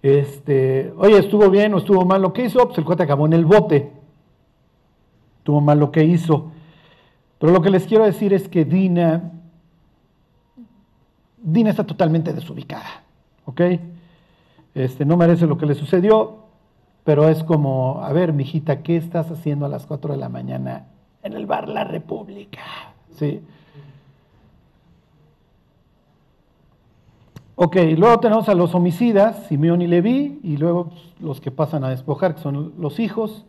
Este, 0.00 0.94
oye, 0.96 1.18
¿estuvo 1.18 1.50
bien 1.50 1.74
o 1.74 1.78
estuvo 1.78 2.04
mal 2.04 2.22
lo 2.22 2.32
que 2.32 2.44
hizo? 2.44 2.64
Pues 2.66 2.78
el 2.78 2.84
cuate 2.84 3.02
acabó 3.02 3.26
en 3.26 3.32
el 3.32 3.44
bote. 3.44 3.92
Estuvo 5.38 5.60
mal 5.60 5.80
lo 5.80 5.90
que 5.90 6.04
hizo. 6.04 6.52
Pero 7.40 7.52
lo 7.52 7.60
que 7.62 7.70
les 7.70 7.84
quiero 7.84 8.04
decir 8.04 8.32
es 8.32 8.46
que 8.46 8.64
Dina, 8.64 9.32
Dina 11.42 11.70
está 11.70 11.84
totalmente 11.84 12.32
desubicada. 12.32 13.02
¿Ok? 13.46 13.60
Este, 14.84 15.04
no 15.04 15.18
merece 15.18 15.46
lo 15.46 15.58
que 15.58 15.66
le 15.66 15.74
sucedió, 15.74 16.38
pero 17.04 17.28
es 17.28 17.44
como, 17.44 18.02
a 18.02 18.12
ver, 18.12 18.32
mijita, 18.32 18.82
¿qué 18.82 18.96
estás 18.96 19.30
haciendo 19.30 19.66
a 19.66 19.68
las 19.68 19.84
4 19.84 20.12
de 20.12 20.18
la 20.18 20.30
mañana 20.30 20.86
en 21.22 21.34
el 21.34 21.44
bar 21.44 21.68
La 21.68 21.84
República? 21.84 22.62
¿Sí? 23.10 23.42
Ok, 27.56 27.76
luego 27.98 28.20
tenemos 28.20 28.48
a 28.48 28.54
los 28.54 28.74
homicidas, 28.74 29.46
Simeón 29.48 29.82
y 29.82 29.86
Leví, 29.86 30.40
y 30.42 30.56
luego 30.56 30.86
pues, 30.86 31.02
los 31.20 31.42
que 31.42 31.50
pasan 31.50 31.84
a 31.84 31.90
despojar, 31.90 32.36
que 32.36 32.40
son 32.40 32.72
los 32.78 32.98
hijos. 33.00 33.44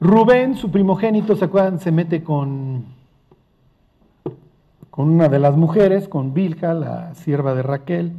Rubén, 0.00 0.54
su 0.54 0.70
primogénito, 0.70 1.34
¿se 1.34 1.46
acuerdan? 1.46 1.80
Se 1.80 1.90
mete 1.90 2.22
con, 2.22 2.84
con 4.90 5.08
una 5.08 5.28
de 5.28 5.40
las 5.40 5.56
mujeres, 5.56 6.06
con 6.06 6.34
Bilja, 6.34 6.72
la 6.72 7.16
sierva 7.16 7.54
de 7.54 7.64
Raquel. 7.64 8.12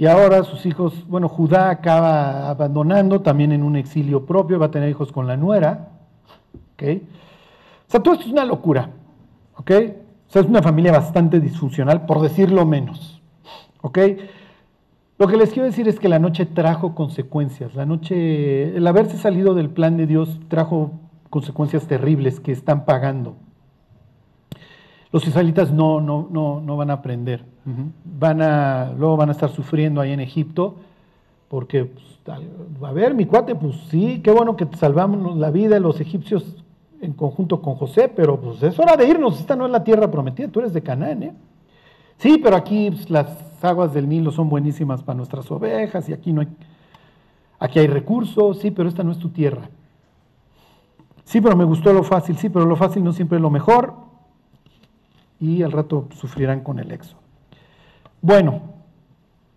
Y 0.00 0.06
ahora 0.06 0.44
sus 0.44 0.64
hijos, 0.64 1.06
bueno, 1.08 1.28
Judá 1.28 1.68
acaba 1.68 2.48
abandonando 2.48 3.20
también 3.20 3.52
en 3.52 3.62
un 3.62 3.76
exilio 3.76 4.24
propio, 4.24 4.58
va 4.58 4.64
a 4.64 4.70
tener 4.70 4.88
hijos 4.88 5.12
con 5.12 5.26
la 5.26 5.36
nuera. 5.36 5.90
¿ok? 6.72 6.82
O 7.86 7.90
sea, 7.90 8.00
todo 8.00 8.14
esto 8.14 8.24
es 8.24 8.32
una 8.32 8.46
locura. 8.46 8.88
¿ok? 9.56 9.70
O 10.26 10.32
sea, 10.32 10.40
es 10.40 10.48
una 10.48 10.62
familia 10.62 10.90
bastante 10.90 11.38
disfuncional, 11.38 12.06
por 12.06 12.22
decirlo 12.22 12.64
menos. 12.64 13.20
¿Ok? 13.82 13.98
Lo 15.18 15.26
que 15.26 15.36
les 15.36 15.50
quiero 15.50 15.66
decir 15.66 15.86
es 15.86 16.00
que 16.00 16.08
la 16.08 16.18
noche 16.18 16.46
trajo 16.46 16.94
consecuencias. 16.94 17.74
La 17.74 17.84
noche, 17.84 18.74
el 18.74 18.86
haberse 18.86 19.18
salido 19.18 19.52
del 19.52 19.68
plan 19.68 19.98
de 19.98 20.06
Dios 20.06 20.40
trajo 20.48 20.92
consecuencias 21.28 21.86
terribles 21.86 22.40
que 22.40 22.52
están 22.52 22.86
pagando. 22.86 23.36
Los 25.12 25.26
israelitas 25.26 25.72
no, 25.72 26.00
no, 26.00 26.28
no, 26.30 26.60
no 26.60 26.76
van 26.76 26.90
a 26.90 26.94
aprender. 26.94 27.44
van 28.04 28.42
a, 28.42 28.92
luego 28.96 29.16
van 29.16 29.28
a 29.28 29.32
estar 29.32 29.50
sufriendo 29.50 30.00
ahí 30.00 30.12
en 30.12 30.20
Egipto, 30.20 30.76
porque, 31.48 31.84
pues, 31.84 32.04
a 32.82 32.92
ver, 32.92 33.14
mi 33.14 33.26
cuate, 33.26 33.54
pues 33.54 33.76
sí, 33.88 34.20
qué 34.22 34.30
bueno 34.30 34.56
que 34.56 34.66
te 34.66 34.76
salvamos 34.76 35.36
la 35.36 35.50
vida, 35.50 35.80
los 35.80 36.00
egipcios 36.00 36.64
en 37.00 37.12
conjunto 37.12 37.60
con 37.60 37.74
José, 37.74 38.08
pero 38.08 38.38
pues 38.38 38.62
es 38.62 38.78
hora 38.78 38.96
de 38.96 39.08
irnos, 39.08 39.40
esta 39.40 39.56
no 39.56 39.66
es 39.66 39.72
la 39.72 39.82
tierra 39.82 40.10
prometida, 40.10 40.48
tú 40.48 40.60
eres 40.60 40.72
de 40.72 40.82
Canaán, 40.82 41.22
¿eh? 41.22 41.32
Sí, 42.18 42.38
pero 42.42 42.56
aquí 42.56 42.90
pues, 42.90 43.08
las 43.08 43.64
aguas 43.64 43.94
del 43.94 44.08
Nilo 44.08 44.30
son 44.30 44.48
buenísimas 44.48 45.02
para 45.02 45.16
nuestras 45.16 45.50
ovejas 45.50 46.08
y 46.08 46.12
aquí 46.12 46.32
no 46.32 46.42
hay, 46.42 46.48
aquí 47.58 47.78
hay 47.78 47.86
recursos, 47.86 48.58
sí, 48.58 48.70
pero 48.70 48.88
esta 48.88 49.02
no 49.02 49.12
es 49.12 49.18
tu 49.18 49.30
tierra. 49.30 49.62
Sí, 51.24 51.40
pero 51.40 51.56
me 51.56 51.64
gustó 51.64 51.92
lo 51.92 52.02
fácil, 52.02 52.36
sí, 52.36 52.50
pero 52.50 52.66
lo 52.66 52.76
fácil 52.76 53.02
no 53.02 53.12
siempre 53.12 53.36
es 53.36 53.42
lo 53.42 53.50
mejor 53.50 54.09
y 55.40 55.62
al 55.62 55.72
rato 55.72 56.08
sufrirán 56.14 56.60
con 56.60 56.78
el 56.78 56.92
exo. 56.92 57.16
Bueno, 58.20 58.62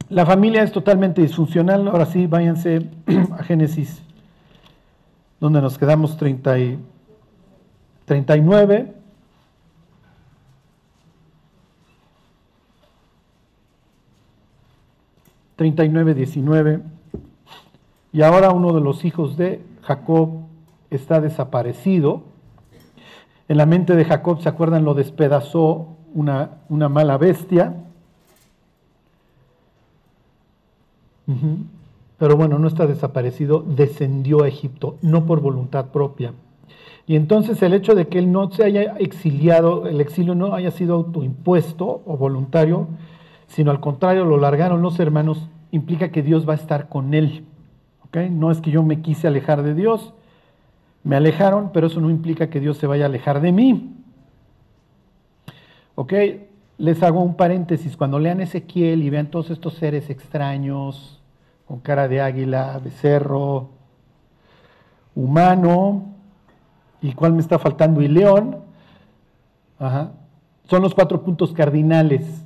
la 0.10 0.26
familia 0.26 0.64
es 0.64 0.72
totalmente 0.72 1.22
disfuncional, 1.22 1.88
ahora 1.88 2.06
sí, 2.06 2.28
váyanse 2.28 2.90
a 3.38 3.44
Génesis, 3.44 4.02
donde 5.40 5.62
nos 5.62 5.78
quedamos 5.78 6.18
30 6.18 6.60
y 6.60 6.80
39. 8.06 8.94
nueve 15.90 16.14
19. 16.14 16.82
Y 18.12 18.22
ahora 18.22 18.52
uno 18.52 18.74
de 18.74 18.82
los 18.82 19.06
hijos 19.06 19.38
de 19.38 19.62
Jacob 19.82 20.30
está 20.90 21.22
desaparecido. 21.22 22.24
En 23.48 23.58
la 23.58 23.66
mente 23.66 23.96
de 23.96 24.06
Jacob, 24.06 24.42
¿se 24.42 24.50
acuerdan? 24.50 24.86
Lo 24.86 24.94
despedazó 24.94 25.88
una, 26.14 26.60
una 26.70 26.90
mala 26.90 27.18
bestia. 27.18 27.76
Pero 32.18 32.38
bueno, 32.38 32.60
no 32.60 32.68
está 32.68 32.86
desaparecido, 32.86 33.62
descendió 33.62 34.44
a 34.44 34.48
Egipto, 34.48 34.98
no 35.02 35.26
por 35.26 35.42
voluntad 35.42 35.88
propia. 35.88 36.34
Y 37.06 37.16
entonces 37.16 37.62
el 37.62 37.74
hecho 37.74 37.96
de 37.96 38.08
que 38.08 38.20
él 38.20 38.32
no 38.32 38.50
se 38.52 38.64
haya 38.64 38.96
exiliado, 38.98 39.88
el 39.88 40.00
exilio 40.00 40.36
no 40.36 40.54
haya 40.54 40.72
sido 40.72 40.96
autoimpuesto 40.96 42.02
o 42.06 42.18
voluntario, 42.18 42.88
sino 43.48 43.72
al 43.72 43.82
contrario 43.82 44.24
lo 44.26 44.38
largaron 44.38 44.82
los 44.82 45.00
hermanos, 45.00 45.50
implica 45.72 46.12
que 46.12 46.24
Dios 46.24 46.48
va 46.48 46.54
a 46.54 46.58
estar 46.58 46.88
con 46.88 47.14
él. 47.14 47.46
No 48.32 48.52
es 48.52 48.62
que 48.62 48.72
yo 48.72 48.84
me 48.84 49.02
quise 49.02 49.28
alejar 49.28 49.64
de 49.64 49.74
Dios, 49.74 50.14
me 51.04 51.16
alejaron, 51.16 51.72
pero 51.74 51.88
eso 51.88 52.00
no 52.00 52.10
implica 52.10 52.50
que 52.50 52.60
Dios 52.60 52.78
se 52.78 52.88
vaya 52.88 53.06
a 53.06 53.08
alejar 53.08 53.42
de 53.42 53.52
mí. 53.52 53.96
¿Ok? 55.96 56.14
Les 56.78 57.04
hago 57.04 57.22
un 57.22 57.36
paréntesis. 57.36 57.96
Cuando 57.98 58.20
lean 58.20 58.42
Ezequiel 58.42 59.04
y 59.04 59.10
vean 59.10 59.28
todos 59.28 59.52
estos 59.52 59.76
seres 59.76 60.10
extraños, 60.10 61.22
con 61.66 61.80
cara 61.80 62.08
de 62.08 62.22
águila, 62.22 62.80
becerro, 62.84 63.70
humano, 65.16 66.14
¿Y 67.04 67.12
cuál 67.12 67.34
me 67.34 67.42
está 67.42 67.60
faltando? 67.60 68.02
Y 68.02 68.08
león. 68.08 68.60
Son 70.70 70.82
los 70.82 70.96
cuatro 70.96 71.22
puntos 71.22 71.52
cardinales. 71.52 72.46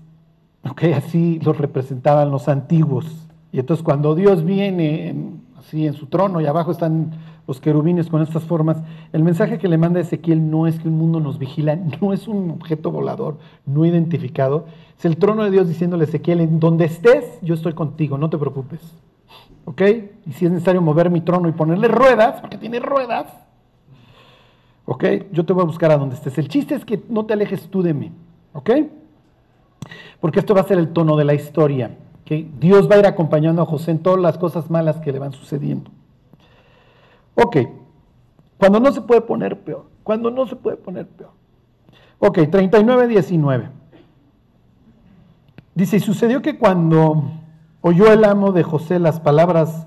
Así 0.96 1.40
los 1.40 1.58
representaban 1.60 2.32
los 2.32 2.50
antiguos. 2.50 3.06
Y 3.52 3.60
entonces 3.60 3.84
cuando 3.84 4.16
Dios 4.16 4.44
viene 4.44 5.16
así 5.60 5.86
en 5.86 5.94
su 5.94 6.08
trono 6.08 6.42
y 6.42 6.48
abajo 6.48 6.72
están 6.72 7.12
los 7.48 7.62
querubines 7.62 8.10
con 8.10 8.22
estas 8.22 8.44
formas, 8.44 8.78
el 9.14 9.24
mensaje 9.24 9.58
que 9.58 9.68
le 9.68 9.78
manda 9.78 10.00
Ezequiel 10.00 10.52
no 10.52 10.68
es 10.68 10.80
que 10.80 10.88
un 10.88 10.98
mundo 10.98 11.20
nos 11.20 11.40
vigila, 11.40 11.76
no 12.02 12.14
es 12.14 12.28
un 12.28 12.52
objeto 12.52 12.92
volador 12.92 13.38
no 13.66 13.86
identificado, 13.86 14.66
es 14.98 15.06
el 15.06 15.18
trono 15.18 15.44
de 15.44 15.52
Dios 15.52 15.68
diciéndole 15.68 16.04
a 16.04 16.08
Ezequiel, 16.08 16.42
en 16.42 16.60
donde 16.60 16.86
estés, 16.86 17.40
yo 17.42 17.54
estoy 17.54 17.74
contigo, 17.74 18.18
no 18.18 18.30
te 18.30 18.38
preocupes. 18.38 18.82
¿Ok? 19.66 19.82
Y 20.26 20.32
si 20.34 20.46
es 20.46 20.52
necesario 20.52 20.82
mover 20.82 21.10
mi 21.10 21.22
trono 21.22 21.50
y 21.50 21.52
ponerle 21.52 21.88
ruedas, 21.88 22.40
porque 22.40 22.58
tiene 22.58 22.80
ruedas, 22.80 23.28
¿Ok? 24.90 25.04
Yo 25.34 25.46
te 25.46 25.52
voy 25.52 25.64
a 25.64 25.66
buscar 25.66 25.92
a 25.92 25.98
donde 25.98 26.16
estés. 26.16 26.38
El 26.38 26.48
chiste 26.48 26.74
es 26.74 26.86
que 26.86 27.04
no 27.10 27.26
te 27.26 27.34
alejes 27.34 27.70
tú 27.70 27.84
de 27.84 27.94
mí. 27.94 28.10
¿Ok? 28.54 28.72
Porque 30.22 30.40
esto 30.40 30.56
va 30.56 30.62
a 30.62 30.64
ser 30.64 30.78
el 30.78 30.94
tono 30.94 31.18
de 31.18 31.26
la 31.26 31.34
historia. 31.34 31.98
que 32.24 32.46
Dios 32.60 32.90
va 32.90 32.96
a 32.96 33.00
ir 33.00 33.06
acompañando 33.06 33.62
a 33.62 33.66
José 33.66 33.92
en 33.92 34.00
todas 34.00 34.20
las 34.20 34.38
cosas 34.38 34.70
malas 34.70 34.98
que 34.98 35.12
le 35.12 35.20
van 35.20 35.32
sucediendo. 35.32 35.92
Ok. 37.38 37.58
Cuando 38.58 38.80
no 38.80 38.92
se 38.92 39.02
puede 39.02 39.22
poner 39.22 39.60
peor. 39.62 39.86
Cuando 40.04 40.32
no 40.32 40.48
se 40.48 40.56
puede 40.56 40.78
poner 40.78 41.08
peor. 41.08 41.32
Ok, 42.20 42.40
39, 42.50 43.08
19. 43.08 43.70
Dice, 45.76 45.98
y 45.98 46.00
sucedió 46.00 46.42
que 46.42 46.58
cuando 46.58 47.24
oyó 47.82 48.12
el 48.12 48.26
amo 48.26 48.52
de 48.52 48.64
José 48.64 48.98
las 48.98 49.20
palabras 49.20 49.86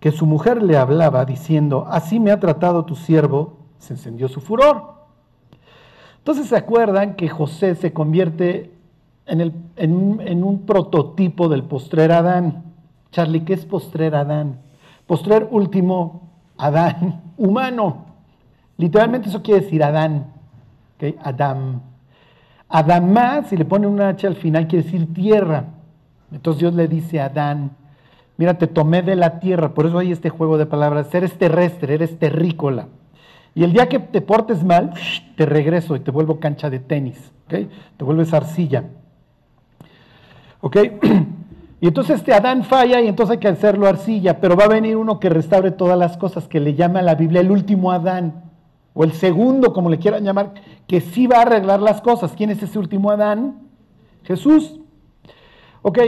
que 0.00 0.12
su 0.12 0.26
mujer 0.26 0.62
le 0.62 0.76
hablaba 0.76 1.24
diciendo, 1.24 1.86
así 1.88 2.20
me 2.20 2.30
ha 2.30 2.38
tratado 2.38 2.84
tu 2.84 2.94
siervo, 2.94 3.56
se 3.78 3.94
encendió 3.94 4.28
su 4.28 4.42
furor. 4.42 4.98
Entonces 6.18 6.48
se 6.48 6.56
acuerdan 6.56 7.14
que 7.14 7.30
José 7.30 7.74
se 7.74 7.94
convierte 7.94 8.70
en, 9.24 9.40
el, 9.40 9.54
en, 9.76 10.44
un, 10.44 10.66
prototipo 10.66 11.48
del 11.48 11.64
postrer 11.64 12.12
Adán. 12.12 12.74
Charlie, 13.10 13.44
¿qué 13.44 13.54
es 13.54 13.64
postrer 13.64 14.14
Adán? 14.14 14.60
Postrer 15.06 15.48
último 15.50 16.27
Adán, 16.58 17.22
humano. 17.36 18.06
Literalmente 18.76 19.28
eso 19.28 19.42
quiere 19.42 19.62
decir 19.62 19.82
Adán. 19.82 20.26
¿okay? 20.96 21.16
Adam. 21.22 21.80
Adamá, 22.68 23.44
si 23.48 23.56
le 23.56 23.64
pone 23.64 23.86
una 23.86 24.08
H 24.08 24.26
al 24.26 24.36
final, 24.36 24.66
quiere 24.66 24.84
decir 24.84 25.12
tierra. 25.14 25.64
Entonces 26.30 26.60
Dios 26.60 26.74
le 26.74 26.86
dice 26.86 27.20
a 27.20 27.26
Adán, 27.26 27.70
mira, 28.36 28.58
te 28.58 28.66
tomé 28.66 29.02
de 29.02 29.16
la 29.16 29.40
tierra, 29.40 29.72
por 29.72 29.86
eso 29.86 29.98
hay 29.98 30.12
este 30.12 30.28
juego 30.28 30.58
de 30.58 30.66
palabras, 30.66 31.14
eres 31.14 31.38
terrestre, 31.38 31.94
eres 31.94 32.18
terrícola. 32.18 32.88
Y 33.54 33.64
el 33.64 33.72
día 33.72 33.88
que 33.88 33.98
te 33.98 34.20
portes 34.20 34.62
mal, 34.62 34.92
te 35.36 35.46
regreso 35.46 35.96
y 35.96 36.00
te 36.00 36.10
vuelvo 36.10 36.38
cancha 36.38 36.68
de 36.68 36.78
tenis. 36.78 37.32
Te 37.48 37.68
vuelves 38.00 38.34
arcilla. 38.34 38.84
¿Ok? 40.60 40.76
Y 41.80 41.86
entonces 41.86 42.16
este 42.16 42.34
Adán 42.34 42.64
falla 42.64 43.00
y 43.00 43.06
entonces 43.06 43.34
hay 43.34 43.38
que 43.38 43.48
hacerlo 43.48 43.86
arcilla, 43.86 44.40
pero 44.40 44.56
va 44.56 44.64
a 44.64 44.68
venir 44.68 44.96
uno 44.96 45.20
que 45.20 45.28
restaure 45.28 45.70
todas 45.70 45.96
las 45.96 46.16
cosas, 46.16 46.48
que 46.48 46.60
le 46.60 46.74
llama 46.74 46.98
a 46.98 47.02
la 47.02 47.14
Biblia 47.14 47.40
el 47.40 47.50
último 47.50 47.92
Adán, 47.92 48.44
o 48.94 49.04
el 49.04 49.12
segundo, 49.12 49.72
como 49.72 49.88
le 49.88 49.98
quieran 49.98 50.24
llamar, 50.24 50.54
que 50.88 51.00
sí 51.00 51.28
va 51.28 51.38
a 51.38 51.42
arreglar 51.42 51.80
las 51.80 52.00
cosas. 52.00 52.32
¿Quién 52.36 52.50
es 52.50 52.62
ese 52.62 52.78
último 52.78 53.10
Adán? 53.10 53.60
Jesús. 54.24 54.80
Ok, 55.82 55.98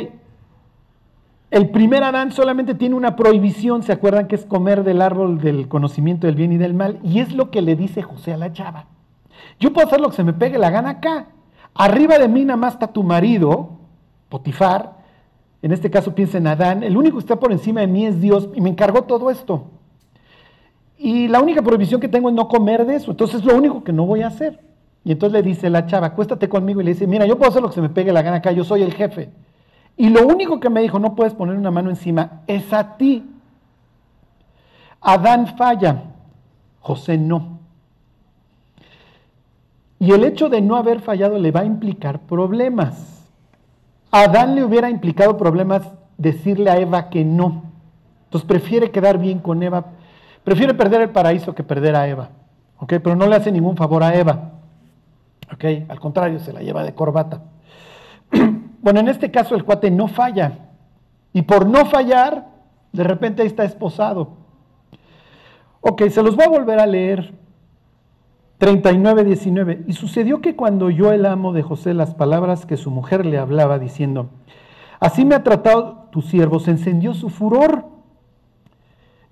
el 1.50 1.70
primer 1.70 2.04
Adán 2.04 2.30
solamente 2.30 2.74
tiene 2.74 2.94
una 2.94 3.16
prohibición, 3.16 3.83
¿se 3.83 3.92
acuerdan 3.92 4.28
que 4.28 4.37
es 4.37 4.44
comer 4.44 4.85
del 4.85 5.02
árbol 5.02 5.40
del 5.40 5.68
conocimiento 5.68 6.26
del 6.26 6.37
bien 6.37 6.52
y 6.52 6.59
del 6.59 6.74
mal? 6.74 7.00
Y 7.02 7.18
es 7.18 7.33
lo 7.33 7.50
que 7.50 7.61
le 7.61 7.74
dice 7.74 8.02
José 8.02 8.33
a 8.33 8.37
la 8.37 8.52
chava. 8.52 8.87
Yo 9.59 9.72
puedo 9.72 9.87
hacer 9.87 10.00
lo 10.00 10.11
que 10.11 10.16
se 10.16 10.24
me 10.24 10.33
pegue 10.33 10.59
la 10.59 10.70
gana 10.70 10.90
acá. 10.90 11.26
Arriba 11.74 12.18
de 12.18 12.28
mí 12.28 12.44
nada 12.44 12.56
más 12.56 12.74
está 12.74 12.88
tu 12.88 13.02
marido, 13.02 13.78
Potifar, 14.28 15.00
en 15.62 15.73
este 15.73 15.90
caso 15.90 16.14
piensa 16.14 16.38
en 16.38 16.46
Adán, 16.46 16.83
el 16.83 16.96
único 16.96 17.16
que 17.16 17.20
está 17.20 17.38
por 17.38 17.53
encima 17.53 17.81
de 17.81 17.87
mí 17.87 18.07
es 18.07 18.20
Dios 18.20 18.49
y 18.55 18.61
me 18.61 18.70
encargó 18.70 19.03
todo 19.03 19.31
esto. 19.31 19.66
Y 20.96 21.29
la 21.29 21.40
única 21.40 21.62
prohibición 21.62 22.01
que 22.01 22.09
tengo 22.09 22.29
es 22.29 22.35
no 22.35 22.49
comer 22.49 22.87
de 22.87 22.96
eso, 22.96 23.11
entonces 23.11 23.40
es 23.40 23.44
lo 23.44 23.57
único 23.57 23.85
que 23.85 23.92
no 23.92 24.07
voy 24.07 24.23
a 24.23 24.29
hacer. 24.29 24.61
Y 25.05 25.12
entonces 25.12 25.33
le 25.33 25.42
dice 25.42 25.70
la 25.70 25.87
chava, 25.87 26.09
acuéstate 26.09 26.49
conmigo 26.49 26.81
y 26.81 26.85
le 26.85 26.92
dice, 26.92 27.07
mira, 27.07 27.27
yo 27.27 27.37
puedo 27.37 27.51
hacer 27.51 27.62
lo 27.62 27.68
que 27.68 27.75
se 27.75 27.81
me 27.81 27.88
pegue 27.88 28.12
la 28.12 28.23
gana 28.23 28.38
acá, 28.38 28.53
yo 28.53 28.64
soy 28.64 28.83
el 28.83 28.92
jefe. 28.92 29.31
Y 29.96 30.09
lo 30.11 30.27
único 30.27 30.61
que 30.61 30.70
me 30.70 30.81
dijo, 30.81 30.99
no 30.99 31.14
puedes 31.14 31.35
poner 31.35 31.57
una 31.57 31.70
mano 31.70 31.90
encima, 31.90 32.42
es 32.46 32.73
a 32.73 32.96
ti. 32.96 33.25
Adán 35.01 35.57
falla, 35.57 36.05
José 36.81 37.16
no. 37.16 37.61
Y 39.99 40.12
el 40.12 40.25
hecho 40.25 40.49
de 40.49 40.62
no 40.62 40.77
haber 40.77 41.01
fallado 41.01 41.38
le 41.38 41.51
va 41.51 41.61
a 41.61 41.66
implicar 41.66 42.20
problemas. 42.20 43.19
Adán 44.11 44.55
le 44.55 44.64
hubiera 44.64 44.90
implicado 44.90 45.37
problemas 45.37 45.83
decirle 46.18 46.70
a 46.70 46.79
Eva 46.79 47.11
que 47.11 47.25
no. 47.25 47.64
Entonces 48.25 48.46
prefiere 48.46 48.90
quedar 48.90 49.18
bien 49.18 49.38
con 49.38 49.62
Eva. 49.62 49.87
Prefiere 50.44 50.75
perder 50.75 51.03
el 51.03 51.11
paraíso 51.11 51.55
que 51.55 51.62
perder 51.62 51.96
a 51.96 52.09
Eva. 52.09 52.31
¿Ok? 52.79 52.94
Pero 53.03 53.16
no 53.16 53.27
le 53.27 53.37
hace 53.37 53.53
ningún 53.53 53.77
favor 53.77 54.03
a 54.03 54.14
Eva. 54.14 54.53
¿Ok? 55.53 55.64
Al 55.88 56.01
contrario, 56.01 56.38
se 56.38 56.53
la 56.53 56.61
lleva 56.61 56.85
de 56.85 56.94
corbata. 56.94 57.42
Bueno, 58.83 59.01
en 59.01 59.09
este 59.09 59.31
caso 59.31 59.55
el 59.55 59.64
cuate 59.64 59.90
no 59.90 60.09
falla. 60.09 60.53
Y 61.35 61.42
por 61.42 61.66
no 61.66 61.85
fallar, 61.85 62.46
de 62.92 63.05
repente 63.05 63.42
ahí 63.42 63.49
está 63.49 63.62
esposado. 63.62 64.38
Ok, 65.83 66.09
se 66.09 66.23
los 66.23 66.35
voy 66.35 66.46
a 66.46 66.49
volver 66.49 66.81
a 66.81 66.87
leer. 66.87 67.35
39, 68.61 69.25
19. 69.25 69.85
Y 69.88 69.94
sucedió 69.94 70.42
que 70.42 70.55
cuando 70.55 70.85
oyó 70.87 71.12
el 71.12 71.25
amo 71.25 71.55
de 71.55 71.62
José 71.62 71.94
las 71.94 72.14
palabras 72.14 72.66
que 72.66 72.77
su 72.77 72.90
mujer 72.90 73.25
le 73.25 73.38
hablaba, 73.38 73.79
diciendo, 73.79 74.29
así 75.01 75.25
me 75.25 75.35
ha 75.35 75.42
tratado 75.42 76.09
tu 76.12 76.20
siervo, 76.20 76.61
se 76.61 76.73
encendió 76.73 77.14
su 77.14 77.31
furor. 77.31 77.87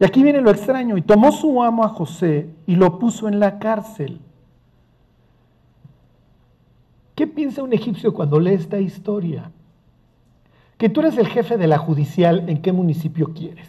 Y 0.01 0.05
aquí 0.07 0.23
viene 0.23 0.41
lo 0.41 0.51
extraño, 0.51 0.97
y 0.97 1.03
tomó 1.03 1.31
su 1.31 1.63
amo 1.63 1.85
a 1.85 1.91
José 1.91 2.49
y 2.67 2.77
lo 2.77 2.99
puso 2.99 3.29
en 3.29 3.39
la 3.39 3.59
cárcel. 3.59 4.21
¿Qué 7.15 7.27
piensa 7.27 7.63
un 7.63 7.75
egipcio 7.75 8.15
cuando 8.15 8.41
lee 8.41 8.55
esta 8.55 8.81
historia? 8.81 9.51
Que 10.79 10.89
tú 10.89 11.01
eres 11.01 11.19
el 11.19 11.27
jefe 11.27 11.59
de 11.59 11.67
la 11.67 11.77
judicial, 11.77 12.49
¿en 12.49 12.63
qué 12.63 12.73
municipio 12.73 13.35
quieres? 13.35 13.69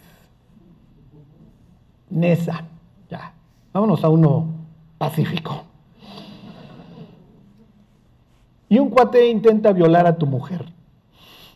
Nesa, 2.08 2.64
ya. 3.10 3.34
Vámonos 3.74 4.04
a 4.04 4.08
uno 4.08 4.59
pacífico. 5.00 5.62
Y 8.68 8.78
un 8.78 8.90
cuate 8.90 9.30
intenta 9.30 9.72
violar 9.72 10.06
a 10.06 10.18
tu 10.18 10.26
mujer. 10.26 10.66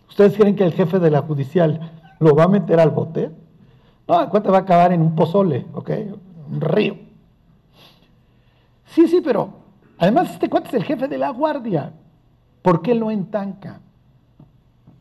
¿Ustedes 0.09 0.35
creen 0.35 0.57
que 0.57 0.65
el 0.65 0.73
jefe 0.73 0.99
de 0.99 1.11
la 1.11 1.21
judicial 1.21 1.93
lo 2.21 2.35
va 2.35 2.45
a 2.45 2.49
meter 2.49 2.81
al 2.81 2.89
bote? 2.89 3.31
No, 4.09 4.23
el 4.23 4.31
cuate 4.31 4.49
va 4.49 4.59
a 4.59 4.61
acabar 4.63 4.95
en 4.95 5.03
un 5.03 5.15
pozole, 5.15 5.67
¿ok? 5.75 5.91
Un 6.53 6.61
río. 6.63 6.97
Sí, 8.87 9.09
sí, 9.09 9.21
pero 9.23 9.51
además 9.99 10.31
este 10.31 10.49
cuate 10.49 10.69
es 10.69 10.75
el 10.75 10.85
jefe 10.85 11.07
de 11.07 11.19
la 11.19 11.29
guardia. 11.29 11.93
¿Por 12.63 12.81
qué 12.81 12.95
lo 12.95 13.11
entanca? 13.11 13.81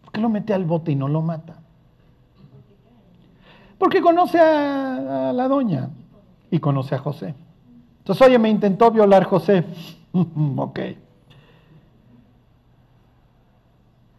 ¿Por 0.03 0.11
qué 0.11 0.19
lo 0.19 0.27
mete 0.27 0.53
al 0.53 0.65
bote 0.65 0.91
y 0.91 0.95
no 0.95 1.07
lo 1.07 1.21
mata? 1.21 1.61
Porque 3.77 4.01
conoce 4.01 4.37
a, 4.37 5.29
a 5.29 5.33
la 5.33 5.47
doña 5.47 5.91
y 6.51 6.59
conoce 6.59 6.95
a 6.95 6.97
José. 6.97 7.35
Entonces, 8.03 8.27
oye, 8.27 8.37
me 8.37 8.49
intentó 8.49 8.91
violar 8.91 9.23
José. 9.23 9.63
ok. 10.57 10.79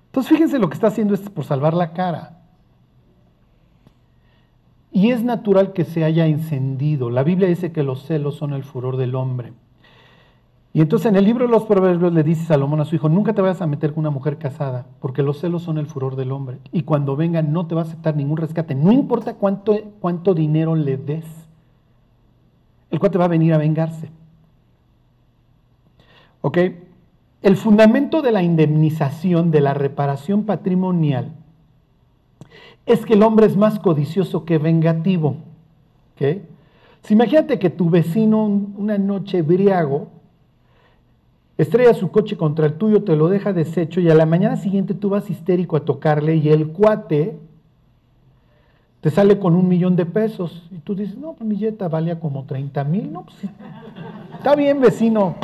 Entonces, 0.07 0.33
fíjense 0.33 0.59
lo 0.59 0.70
que 0.70 0.75
está 0.75 0.87
haciendo 0.87 1.12
es 1.12 1.20
por 1.29 1.44
salvar 1.44 1.75
la 1.75 1.92
cara. 1.92 2.38
Y 4.90 5.11
es 5.11 5.23
natural 5.23 5.75
que 5.75 5.85
se 5.85 6.03
haya 6.03 6.25
encendido. 6.27 7.11
La 7.11 7.25
Biblia 7.25 7.47
dice 7.47 7.73
que 7.73 7.83
los 7.83 8.05
celos 8.05 8.37
son 8.37 8.55
el 8.55 8.64
furor 8.64 8.97
del 8.97 9.16
hombre. 9.16 9.53
Y 10.73 10.81
entonces 10.81 11.07
en 11.07 11.16
el 11.16 11.25
libro 11.25 11.44
de 11.44 11.53
los 11.53 11.64
Proverbios 11.64 12.12
le 12.12 12.23
dice 12.23 12.47
Salomón 12.47 12.81
a 12.81 12.85
su 12.87 12.97
hijo, 12.97 13.11
nunca 13.11 13.35
te 13.35 13.42
vayas 13.42 13.61
a 13.61 13.66
meter 13.66 13.92
con 13.92 14.01
una 14.01 14.11
mujer 14.11 14.38
casada, 14.38 14.87
porque 14.99 15.23
los 15.23 15.38
celos 15.38 15.62
son 15.62 15.79
el 15.79 15.87
furor 15.87 16.16
del 16.16 16.33
hombre. 16.33 16.59
Y 16.73 16.85
cuando 16.85 17.16
venga 17.16 17.42
no 17.42 17.66
te 17.66 17.75
va 17.75 17.83
a 17.83 17.85
aceptar 17.85 18.16
ningún 18.16 18.38
rescate, 18.38 18.75
no 18.75 18.90
importa 18.92 19.35
cuánto, 19.35 19.77
cuánto 20.01 20.35
dinero 20.35 20.75
le 20.75 20.97
des 20.97 21.43
el 22.94 23.00
cuate 23.00 23.18
va 23.18 23.24
a 23.24 23.28
venir 23.28 23.52
a 23.52 23.59
vengarse. 23.59 24.09
¿Ok? 26.42 26.59
El 27.42 27.57
fundamento 27.57 28.22
de 28.22 28.30
la 28.30 28.42
indemnización, 28.42 29.50
de 29.50 29.61
la 29.61 29.74
reparación 29.74 30.44
patrimonial, 30.44 31.33
es 32.87 33.04
que 33.04 33.14
el 33.14 33.24
hombre 33.24 33.46
es 33.46 33.57
más 33.57 33.80
codicioso 33.80 34.44
que 34.44 34.59
vengativo. 34.59 35.38
¿Ok? 36.14 36.42
Si 37.02 37.14
imagínate 37.14 37.59
que 37.59 37.68
tu 37.68 37.90
vecino 37.90 38.44
una 38.44 38.96
noche 38.96 39.42
briago 39.42 40.09
estrella 41.59 41.94
su 41.94 42.12
coche 42.12 42.37
contra 42.37 42.66
el 42.66 42.74
tuyo, 42.74 43.02
te 43.02 43.16
lo 43.16 43.28
deja 43.28 43.52
deshecho 43.52 44.00
y 44.00 44.09
a 44.09 44.14
la 44.14 44.24
mañana 44.24 44.57
siguiente 44.57 44.94
tú 44.94 45.09
vas 45.09 45.28
histérico 45.30 45.76
a 45.76 45.85
tocarle 45.85 46.37
y 46.37 46.48
el 46.48 46.68
cuate 46.68 47.38
te 49.05 49.11
sale 49.11 49.38
con 49.38 49.55
un 49.55 49.69
millón 49.69 49.97
de 49.97 50.07
pesos 50.07 50.62
y 50.71 50.79
tú 50.79 50.95
dices, 50.95 51.19
no, 51.19 51.35
pues 51.35 51.47
mi 51.47 51.59
yeta 51.59 51.88
valía 51.88 52.19
como 52.19 52.45
30 52.45 52.85
mil, 52.85 53.12
no, 53.12 53.27
pues 53.27 53.37
está 54.35 54.55
bien 54.57 54.81
vecino. 54.81 55.35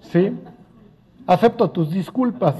¿Sí? 0.00 0.32
Acepto 1.24 1.70
tus 1.70 1.92
disculpas. 1.92 2.56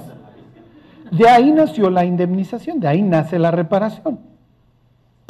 De 1.10 1.28
ahí 1.28 1.50
nació 1.50 1.90
la 1.90 2.04
indemnización, 2.04 2.78
de 2.78 2.86
ahí 2.86 3.02
nace 3.02 3.36
la 3.40 3.50
reparación. 3.50 4.20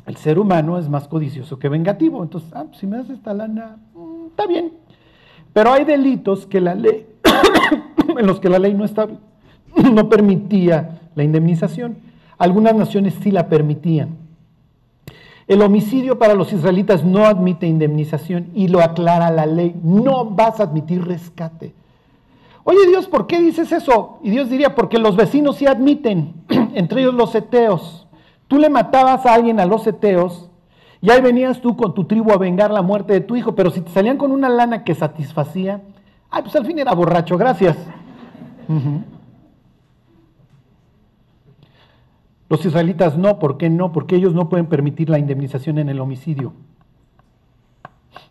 El 0.05 0.17
ser 0.17 0.39
humano 0.39 0.79
es 0.79 0.91
más 0.91 1.09
codicioso 1.09 1.59
que 1.59 1.71
vengativo, 1.71 2.23
entonces, 2.23 2.51
ah, 2.53 2.65
pues 2.65 2.81
si 2.81 2.87
me 2.87 2.99
das 2.99 3.09
esta 3.09 3.33
lana, 3.33 3.79
mm, 3.95 4.27
está 4.27 4.47
bien. 4.47 4.73
Pero 5.55 5.73
hay 5.73 5.87
delitos 5.87 6.45
que 6.45 6.61
la 6.61 6.75
ley, 6.75 7.07
en 8.19 8.27
los 8.27 8.41
que 8.41 8.51
la 8.51 8.59
ley 8.59 8.75
no, 8.75 8.85
está, 8.85 9.07
no 9.91 10.07
permitía 10.11 11.01
la 11.15 11.25
indemnización. 11.25 12.05
Algunas 12.39 12.75
naciones 12.75 13.15
sí 13.23 13.31
la 13.31 13.49
permitían. 13.49 14.17
El 15.47 15.63
homicidio 15.63 16.19
para 16.19 16.35
los 16.35 16.53
israelitas 16.53 17.05
no 17.05 17.25
admite 17.25 17.67
indemnización 17.67 18.49
y 18.55 18.69
lo 18.69 18.81
aclara 18.81 19.31
la 19.31 19.47
ley. 19.47 19.77
No 19.83 20.25
vas 20.25 20.59
a 20.59 20.65
admitir 20.65 21.05
rescate. 21.05 21.73
Oye 22.65 22.85
Dios, 22.89 23.07
¿por 23.07 23.29
qué 23.29 23.41
dices 23.41 23.71
eso? 23.71 24.19
Y 24.25 24.31
Dios 24.31 24.51
diría, 24.51 24.75
porque 24.75 24.99
los 24.99 25.15
vecinos 25.15 25.57
sí 25.57 25.67
admiten, 25.67 26.35
entre 26.75 27.03
ellos 27.03 27.15
los 27.15 27.33
eteos. 27.37 28.09
Tú 28.49 28.59
le 28.59 28.69
matabas 28.69 29.25
a 29.25 29.35
alguien 29.35 29.61
a 29.61 29.67
los 29.67 29.87
eteos 29.87 30.51
y 31.01 31.11
ahí 31.11 31.21
venías 31.21 31.61
tú 31.61 31.77
con 31.77 31.95
tu 31.95 32.05
tribu 32.05 32.33
a 32.33 32.39
vengar 32.39 32.73
la 32.73 32.83
muerte 32.83 33.13
de 33.13 33.21
tu 33.21 33.37
hijo, 33.37 33.55
pero 33.55 33.71
si 33.71 33.83
te 33.83 33.91
salían 33.93 34.19
con 34.19 34.33
una 34.33 34.49
lana 34.49 34.83
que 34.83 34.97
satisfacía, 34.97 35.81
ay, 36.29 36.43
pues 36.43 36.57
al 36.57 36.67
fin 36.67 36.81
era 36.81 36.93
borracho, 36.93 37.39
gracias. 37.39 37.77
Los 42.49 42.65
israelitas 42.65 43.19
no, 43.19 43.39
¿por 43.39 43.59
qué 43.59 43.69
no? 43.69 43.93
Porque 43.93 44.17
ellos 44.17 44.35
no 44.35 44.49
pueden 44.49 44.67
permitir 44.67 45.11
la 45.11 45.19
indemnización 45.19 45.79
en 45.79 45.89
el 45.89 46.01
homicidio. 46.01 46.53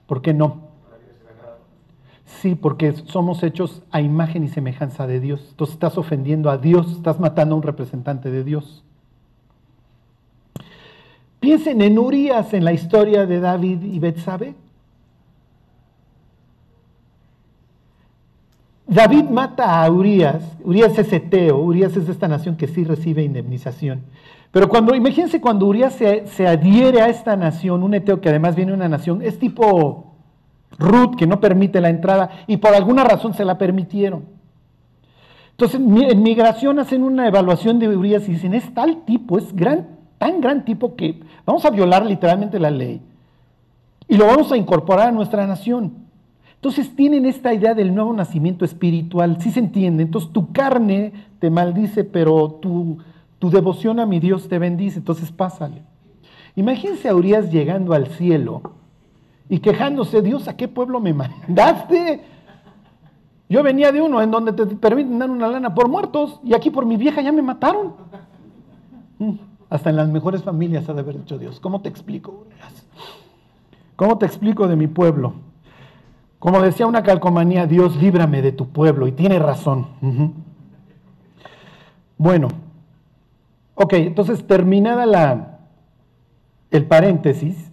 ¿Por 0.08 0.22
qué 0.22 0.34
no? 0.34 0.66
Sí, 2.26 2.56
porque 2.56 2.94
somos 2.94 3.44
hechos 3.44 3.82
a 3.92 4.02
imagen 4.02 4.44
y 4.44 4.50
semejanza 4.50 5.08
de 5.08 5.20
Dios. 5.20 5.46
Entonces 5.50 5.74
estás 5.74 5.98
ofendiendo 5.98 6.50
a 6.50 6.58
Dios, 6.58 6.92
estás 6.92 7.20
matando 7.20 7.56
a 7.56 7.58
un 7.58 7.64
representante 7.64 8.32
de 8.32 8.44
Dios. 8.44 8.84
Piensen 11.40 11.82
en 11.82 12.00
Urias 12.00 12.54
en 12.54 12.64
la 12.64 12.74
historia 12.74 13.26
de 13.26 13.40
David 13.40 13.84
y 13.84 14.00
Betsabe. 14.00 14.56
David 18.88 19.26
mata 19.26 19.84
a 19.84 19.90
Urias, 19.90 20.44
Urias 20.64 20.98
es 20.98 21.12
eteo, 21.12 21.58
Urias 21.58 21.98
es 21.98 22.06
de 22.06 22.12
esta 22.12 22.28
nación 22.28 22.56
que 22.56 22.68
sí 22.68 22.84
recibe 22.84 23.24
indemnización. 23.24 24.04
Pero 24.52 24.70
cuando, 24.70 24.96
imagínense 24.96 25.42
cuando 25.42 25.66
Urias 25.66 25.94
se, 25.96 26.28
se 26.28 26.48
adhiere 26.48 27.02
a 27.02 27.10
esta 27.10 27.36
nación, 27.36 27.84
un 27.84 27.94
eteo 27.94 28.22
que 28.22 28.30
además 28.30 28.56
viene 28.56 28.72
de 28.72 28.78
una 28.78 28.88
nación, 28.88 29.22
es 29.22 29.40
tipo 29.40 30.14
Ruth 30.78 31.16
que 31.18 31.28
no 31.28 31.40
permite 31.40 31.82
la 31.82 31.90
entrada 31.90 32.30
y 32.48 32.58
por 32.58 32.74
alguna 32.74 33.04
razón 33.04 33.34
se 33.34 33.44
la 33.44 33.58
permitieron. 33.58 34.26
Entonces 35.52 35.80
en 35.80 36.22
migración 36.22 36.80
hacen 36.80 37.04
una 37.04 37.28
evaluación 37.28 37.80
de 37.80 37.88
Urias 37.88 38.28
y 38.28 38.34
dicen, 38.34 38.54
es 38.54 38.74
tal 38.74 39.04
tipo, 39.06 39.38
es 39.38 39.56
gran, 39.56 39.88
tan 40.18 40.42
gran 40.42 40.66
tipo 40.66 40.96
que 40.96 41.22
vamos 41.46 41.66
a 41.66 41.70
violar 41.70 42.06
literalmente 42.06 42.60
la 42.60 42.70
ley 42.70 43.02
y 44.08 44.18
lo 44.18 44.28
vamos 44.28 44.52
a 44.52 44.58
incorporar 44.58 45.08
a 45.08 45.12
nuestra 45.12 45.48
nación. 45.48 46.05
Entonces 46.66 46.96
tienen 46.96 47.28
esta 47.28 47.54
idea 47.54 47.76
del 47.76 47.94
nuevo 47.94 48.12
nacimiento 48.12 48.66
espiritual, 48.66 49.38
sí 49.40 49.52
se 49.52 49.60
entiende. 49.60 50.02
Entonces 50.02 50.32
tu 50.32 50.52
carne 50.52 51.14
te 51.38 51.52
maldice, 51.52 52.04
pero 52.04 52.54
tu, 52.60 52.98
tu 53.38 53.52
devoción 53.52 54.00
a 54.00 54.08
mi 54.08 54.20
Dios 54.20 54.50
te 54.50 54.58
bendice, 54.58 54.98
entonces 54.98 55.32
pásale. 55.32 55.84
Imagínense 56.56 57.08
a 57.08 57.14
Urias 57.14 57.52
llegando 57.52 57.94
al 57.94 58.08
cielo 58.08 58.64
y 59.48 59.60
quejándose, 59.60 60.24
Dios, 60.24 60.48
¿a 60.48 60.58
qué 60.58 60.68
pueblo 60.68 61.00
me 61.00 61.14
mandaste? 61.14 62.24
Yo 63.48 63.62
venía 63.62 63.92
de 63.92 64.02
uno 64.02 64.20
en 64.24 64.32
donde 64.32 64.52
te 64.52 64.66
permiten 64.66 65.20
dar 65.20 65.30
una 65.30 65.48
lana 65.48 65.76
por 65.76 65.88
muertos 65.88 66.40
y 66.44 66.56
aquí 66.56 66.72
por 66.72 66.88
mi 66.88 66.98
vieja 66.98 67.22
ya 67.22 67.32
me 67.32 67.44
mataron. 67.44 67.94
Mm, 69.20 69.34
hasta 69.70 69.92
en 69.92 69.98
las 69.98 70.10
mejores 70.10 70.42
familias 70.42 70.90
ha 70.90 70.96
de 70.96 71.02
haber 71.02 71.20
dicho 71.20 71.38
Dios. 71.38 71.60
¿Cómo 71.60 71.82
te 71.82 71.90
explico? 71.90 72.48
¿Cómo 73.96 74.18
te 74.18 74.26
explico 74.26 74.68
de 74.68 74.76
mi 74.76 74.88
pueblo? 74.88 75.46
Como 76.46 76.62
decía 76.62 76.86
una 76.86 77.02
calcomanía, 77.02 77.66
Dios 77.66 77.96
líbrame 77.96 78.44
de 78.44 78.52
tu 78.52 78.68
pueblo, 78.68 79.08
y 79.08 79.12
tiene 79.12 79.40
razón. 79.40 79.88
Bueno, 82.20 82.50
ok, 83.74 83.94
entonces 83.94 84.46
terminada 84.46 85.08
la, 85.08 85.62
el 86.70 86.86
paréntesis, 86.86 87.72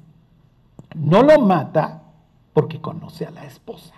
no 0.97 1.23
lo 1.23 1.39
mata 1.39 2.05
porque 2.55 2.81
conoce 2.81 3.27
a 3.27 3.31
la 3.31 3.45
esposa. 3.45 3.93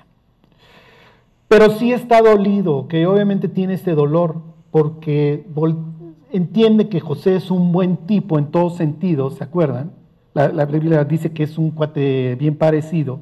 Pero 1.46 1.70
sí 1.78 1.92
está 1.92 2.20
dolido, 2.20 2.88
que 2.88 3.06
obviamente 3.06 3.46
tiene 3.46 3.74
este 3.74 3.94
dolor, 3.94 4.42
porque 4.72 5.46
entiende 6.32 6.88
que 6.88 6.98
José 6.98 7.36
es 7.36 7.52
un 7.52 7.70
buen 7.70 7.96
tipo 7.96 8.40
en 8.40 8.46
todos 8.46 8.76
sentidos, 8.76 9.36
¿se 9.36 9.44
acuerdan? 9.44 9.92
La, 10.32 10.48
la 10.48 10.64
Biblia 10.64 11.04
dice 11.04 11.30
que 11.30 11.44
es 11.44 11.58
un 11.58 11.70
cuate 11.70 12.34
bien 12.34 12.56
parecido 12.56 13.20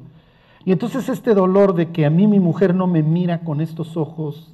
y 0.65 0.71
entonces 0.71 1.09
este 1.09 1.33
dolor 1.33 1.75
de 1.75 1.91
que 1.91 2.05
a 2.05 2.09
mí 2.09 2.27
mi 2.27 2.39
mujer 2.39 2.73
no 2.73 2.87
me 2.87 3.03
mira 3.03 3.39
con 3.39 3.59
estos 3.59 3.97
ojos 3.97 4.53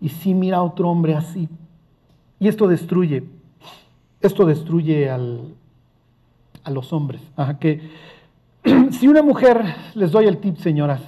y 0.00 0.08
sí 0.08 0.34
mira 0.34 0.58
a 0.58 0.62
otro 0.62 0.90
hombre 0.90 1.14
así. 1.14 1.48
Y 2.40 2.48
esto 2.48 2.66
destruye, 2.66 3.24
esto 4.20 4.44
destruye 4.44 5.08
al, 5.08 5.54
a 6.64 6.70
los 6.70 6.92
hombres. 6.92 7.22
que 7.60 7.80
si 8.90 9.06
una 9.06 9.22
mujer, 9.22 9.62
les 9.94 10.10
doy 10.10 10.26
el 10.26 10.38
tip, 10.38 10.56
señoras, 10.56 11.00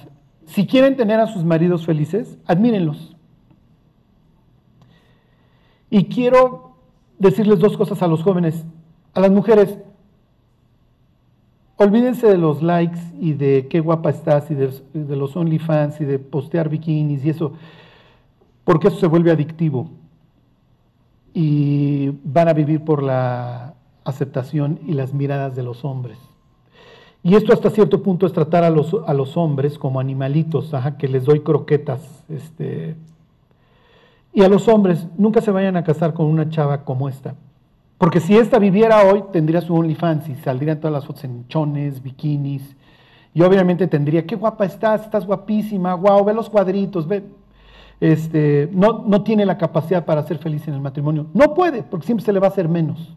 si 0.45 0.65
quieren 0.65 0.95
tener 0.95 1.19
a 1.19 1.27
sus 1.27 1.43
maridos 1.43 1.85
felices, 1.85 2.37
admírenlos. 2.45 3.15
Y 5.89 6.05
quiero 6.05 6.77
decirles 7.19 7.59
dos 7.59 7.75
cosas 7.77 8.01
a 8.01 8.07
los 8.07 8.23
jóvenes, 8.23 8.63
a 9.13 9.19
las 9.19 9.31
mujeres, 9.31 9.77
Olvídense 11.79 12.25
de 12.25 12.37
los 12.37 12.63
likes 12.63 12.99
y 13.19 13.33
de 13.33 13.67
qué 13.69 13.79
guapa 13.81 14.09
estás 14.09 14.49
y 14.49 14.55
de, 14.55 15.15
los 15.15 15.35
OnlyFans 15.35 16.01
y 16.01 16.05
de 16.05 16.17
postear 16.17 16.69
bikinis 16.69 17.23
y 17.23 17.29
eso, 17.29 17.53
porque 18.63 18.87
eso 18.87 18.97
se 18.97 19.05
vuelve 19.05 19.29
adictivo. 19.29 19.91
Y 21.35 22.09
van 22.23 22.47
a 22.47 22.53
vivir 22.53 22.83
por 22.83 23.03
la 23.03 23.75
aceptación 24.03 24.79
y 24.87 24.93
las 24.93 25.13
miradas 25.13 25.55
de 25.55 25.61
los 25.61 25.85
hombres. 25.85 26.17
Y 27.21 27.35
esto 27.35 27.53
hasta 27.53 27.69
cierto 27.69 28.01
punto 28.01 28.25
es 28.25 28.33
tratar 28.33 28.63
a 28.63 28.71
los, 28.71 28.95
a 29.05 29.13
los 29.13 29.37
hombres 29.37 29.77
como 29.77 29.99
animalitos, 29.99 30.71
que 30.97 31.07
les 31.07 31.25
doy 31.25 31.41
croquetas. 31.41 32.23
Este. 32.27 32.95
Y 34.33 34.41
a 34.41 34.49
los 34.49 34.67
hombres, 34.67 35.07
nunca 35.15 35.41
se 35.41 35.51
vayan 35.51 35.77
a 35.77 35.83
casar 35.83 36.15
con 36.15 36.25
una 36.25 36.49
chava 36.49 36.83
como 36.83 37.07
esta. 37.07 37.35
Porque 37.97 38.19
si 38.19 38.37
esta 38.37 38.59
viviera 38.59 39.03
hoy, 39.03 39.23
tendría 39.31 39.61
su 39.61 39.75
OnlyFans 39.75 40.29
y 40.29 40.35
saldrían 40.35 40.79
todas 40.79 40.93
las 40.93 41.05
fotos 41.05 41.23
en 41.23 41.47
chones, 41.47 42.01
bikinis. 42.03 42.75
Y 43.33 43.41
obviamente 43.41 43.87
tendría, 43.87 44.25
qué 44.25 44.35
guapa 44.35 44.65
estás, 44.65 45.01
estás 45.01 45.25
guapísima, 45.25 45.95
wow, 45.95 46.23
ve 46.23 46.33
los 46.33 46.49
cuadritos, 46.49 47.07
ve. 47.07 47.23
Este, 47.99 48.69
no, 48.71 49.03
no 49.07 49.23
tiene 49.23 49.45
la 49.45 49.57
capacidad 49.57 50.05
para 50.05 50.21
ser 50.23 50.37
feliz 50.37 50.67
en 50.67 50.75
el 50.75 50.81
matrimonio. 50.81 51.27
No 51.33 51.53
puede, 51.55 51.81
porque 51.81 52.05
siempre 52.05 52.23
se 52.23 52.33
le 52.33 52.39
va 52.39 52.47
a 52.47 52.49
hacer 52.51 52.69
menos. 52.69 53.15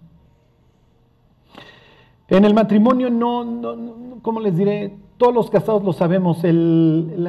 En 2.28 2.44
el 2.44 2.54
matrimonio 2.54 3.10
no, 3.10 3.44
no, 3.44 4.18
¿cómo 4.22 4.40
les 4.40 4.56
diré? 4.56 4.96
Todos 5.18 5.34
los 5.34 5.50
casados 5.50 5.82
lo 5.82 5.92
sabemos, 5.92 6.44
el, 6.44 7.28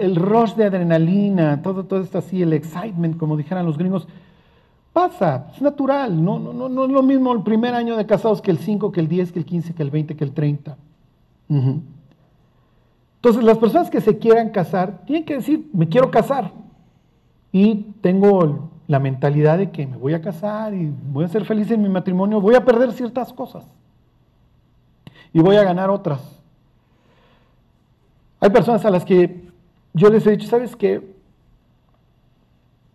el, 0.00 0.16
rush 0.16 0.54
de 0.54 0.64
adrenalina, 0.64 1.60
todo, 1.60 1.84
todo 1.84 2.00
esto 2.00 2.18
así, 2.18 2.40
el 2.40 2.54
excitement, 2.54 3.18
como 3.18 3.36
dijeran 3.36 3.66
los 3.66 3.76
gringos, 3.76 4.08
Pasa, 4.98 5.46
es 5.54 5.62
natural, 5.62 6.24
no, 6.24 6.40
no, 6.40 6.52
no, 6.52 6.68
no 6.68 6.84
es 6.86 6.90
lo 6.90 7.04
mismo 7.04 7.32
el 7.32 7.44
primer 7.44 7.72
año 7.72 7.96
de 7.96 8.04
casados 8.04 8.42
que 8.42 8.50
el 8.50 8.58
5, 8.58 8.90
que 8.90 8.98
el 8.98 9.06
10, 9.06 9.30
que 9.30 9.38
el 9.38 9.44
15, 9.44 9.72
que 9.72 9.82
el 9.84 9.92
20, 9.92 10.16
que 10.16 10.24
el 10.24 10.32
30. 10.32 10.76
Entonces, 11.48 13.44
las 13.44 13.58
personas 13.58 13.90
que 13.90 14.00
se 14.00 14.18
quieran 14.18 14.50
casar 14.50 15.04
tienen 15.06 15.24
que 15.24 15.34
decir, 15.34 15.70
me 15.72 15.88
quiero 15.88 16.10
casar. 16.10 16.50
Y 17.52 17.92
tengo 18.00 18.70
la 18.88 18.98
mentalidad 18.98 19.58
de 19.58 19.70
que 19.70 19.86
me 19.86 19.96
voy 19.96 20.14
a 20.14 20.20
casar 20.20 20.74
y 20.74 20.92
voy 21.12 21.26
a 21.26 21.28
ser 21.28 21.44
feliz 21.44 21.70
en 21.70 21.80
mi 21.80 21.88
matrimonio, 21.88 22.40
voy 22.40 22.56
a 22.56 22.64
perder 22.64 22.92
ciertas 22.92 23.32
cosas 23.32 23.64
y 25.32 25.38
voy 25.38 25.54
a 25.54 25.62
ganar 25.62 25.90
otras. 25.90 26.20
Hay 28.40 28.50
personas 28.50 28.84
a 28.84 28.90
las 28.90 29.04
que 29.04 29.48
yo 29.94 30.10
les 30.10 30.26
he 30.26 30.32
dicho, 30.32 30.48
¿sabes 30.48 30.74
qué? 30.74 31.08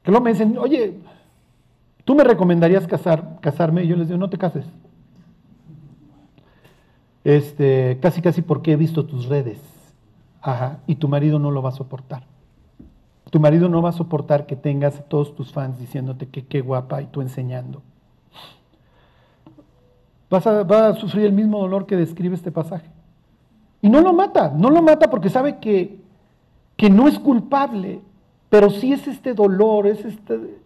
Que 0.04 0.12
luego 0.12 0.26
me 0.26 0.32
dicen, 0.34 0.58
oye, 0.58 1.00
¿Tú 2.06 2.16
me 2.16 2.24
recomendarías 2.24 2.88
casar, 2.88 3.40
casarme? 3.40 3.84
Y 3.84 3.88
yo 3.88 3.96
les 3.96 4.08
digo, 4.08 4.20
no 4.20 4.30
te 4.30 4.38
cases. 4.38 4.66
Este, 7.24 8.00
casi, 8.02 8.22
casi 8.22 8.42
porque 8.42 8.74
he 8.74 8.76
visto 8.76 9.06
tus 9.06 9.28
redes. 9.28 9.60
Ajá, 10.42 10.80
y 10.88 10.96
tu 10.96 11.08
marido 11.08 11.40
no 11.40 11.52
lo 11.52 11.62
va 11.62 11.70
a 11.70 11.74
soportar. 11.74 12.24
Tu 13.30 13.40
marido 13.40 13.70
no 13.70 13.82
va 13.82 13.90
a 13.90 13.94
soportar 13.94 14.46
que 14.46 14.56
tengas 14.56 15.08
todos 15.08 15.34
tus 15.34 15.52
fans 15.52 15.80
diciéndote 15.80 16.28
que 16.28 16.46
qué 16.46 16.62
guapa 16.62 17.02
y 17.02 17.08
tú 17.08 17.22
enseñando. 17.22 17.82
Vas 20.30 20.46
a, 20.46 20.64
va 20.64 20.90
a 20.90 20.96
sufrir 20.96 21.26
el 21.26 21.34
mismo 21.34 21.60
dolor 21.60 21.86
que 21.86 21.96
describe 21.96 22.36
este 22.36 22.52
pasaje. 22.52 22.90
Y 23.82 23.90
no 23.90 24.02
lo 24.02 24.14
mata, 24.14 24.54
no 24.56 24.70
lo 24.70 24.82
mata 24.82 25.10
porque 25.10 25.30
sabe 25.30 25.60
que, 25.60 26.00
que 26.76 26.90
no 26.90 27.08
es 27.08 27.18
culpable, 27.18 28.02
pero 28.50 28.70
sí 28.70 28.94
es 28.94 29.08
este 29.08 29.34
dolor, 29.34 29.88
es 29.88 30.06
este, 30.06 30.62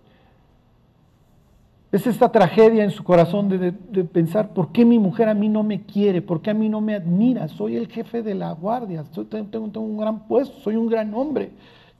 es 1.92 2.06
esta 2.06 2.30
tragedia 2.32 2.84
en 2.84 2.92
su 2.92 3.04
corazón 3.04 3.48
de, 3.48 3.72
pensar, 4.04 4.50
¿por 4.50 4.72
qué 4.72 4.84
mi 4.84 5.00
mujer 5.00 5.30
a 5.30 5.34
mí 5.34 5.48
no 5.48 5.64
me 5.64 5.84
quiere? 5.84 6.22
¿Por 6.22 6.42
qué 6.42 6.50
a 6.50 6.54
mí 6.54 6.68
no 6.68 6.82
me 6.82 6.96
admira? 6.96 7.48
Soy 7.48 7.78
el 7.78 7.88
jefe 7.88 8.22
de 8.22 8.36
la 8.36 8.52
guardia, 8.52 9.06
tengo, 9.30 9.70
tengo, 9.70 9.80
un 9.80 9.98
gran 9.98 10.28
puesto, 10.28 10.60
soy 10.60 10.76
un 10.76 10.88
gran 10.88 11.14
hombre, 11.14 11.52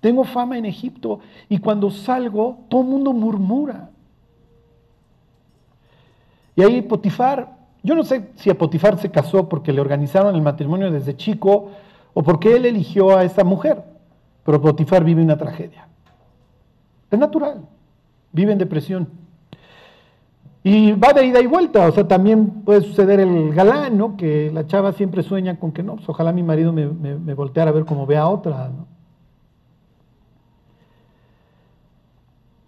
tengo 0.02 0.26
fama 0.26 0.58
en 0.58 0.66
Egipto 0.66 1.20
y 1.48 1.60
cuando 1.60 1.90
salgo 1.90 2.60
todo 2.68 2.82
el 2.82 2.88
mundo 2.88 3.14
murmura. 3.14 3.90
Y 6.56 6.64
ahí 6.64 6.82
Potifar, 6.82 7.56
yo 7.82 7.96
no 7.96 8.04
sé 8.04 8.32
si 8.36 8.50
a 8.50 8.58
Potifar 8.58 8.98
se 8.98 9.10
casó 9.10 9.48
porque 9.48 9.72
le 9.72 9.80
organizaron 9.80 10.36
el 10.36 10.42
matrimonio 10.42 10.92
desde 10.92 11.16
chico 11.16 11.70
o 12.14 12.24
porque 12.24 12.58
él 12.58 12.66
eligió 12.66 13.16
a 13.16 13.24
esta 13.24 13.46
mujer, 13.46 13.84
pero 14.44 14.60
Potifar 14.60 15.06
vive 15.06 15.22
una 15.22 15.38
tragedia. 15.38 15.88
Es 17.10 17.18
natural, 17.18 17.62
vive 18.34 18.52
en 18.52 18.58
depresión. 18.58 19.27
Y 20.70 20.92
va 20.92 21.14
de 21.14 21.26
ida 21.26 21.40
y 21.40 21.46
vuelta, 21.46 21.88
o 21.88 21.94
sea, 21.94 22.10
también 22.10 22.50
puede 22.66 22.82
suceder 22.82 23.22
el 23.22 23.54
galán, 23.54 23.98
¿no? 23.98 24.18
Que 24.18 24.52
la 24.52 24.68
chava 24.68 24.92
siempre 24.92 25.24
sueña 25.24 25.58
con 25.58 25.72
que 25.72 25.82
no, 25.82 25.96
pues 25.96 26.10
ojalá 26.10 26.34
mi 26.34 26.44
marido 26.44 26.74
me, 26.74 27.34
volteara 27.36 27.72
a 27.72 27.74
ver 27.74 27.86
como 27.86 28.06
ve 28.06 28.18
a 28.18 28.28
otra, 28.28 28.68
¿no? 28.68 28.86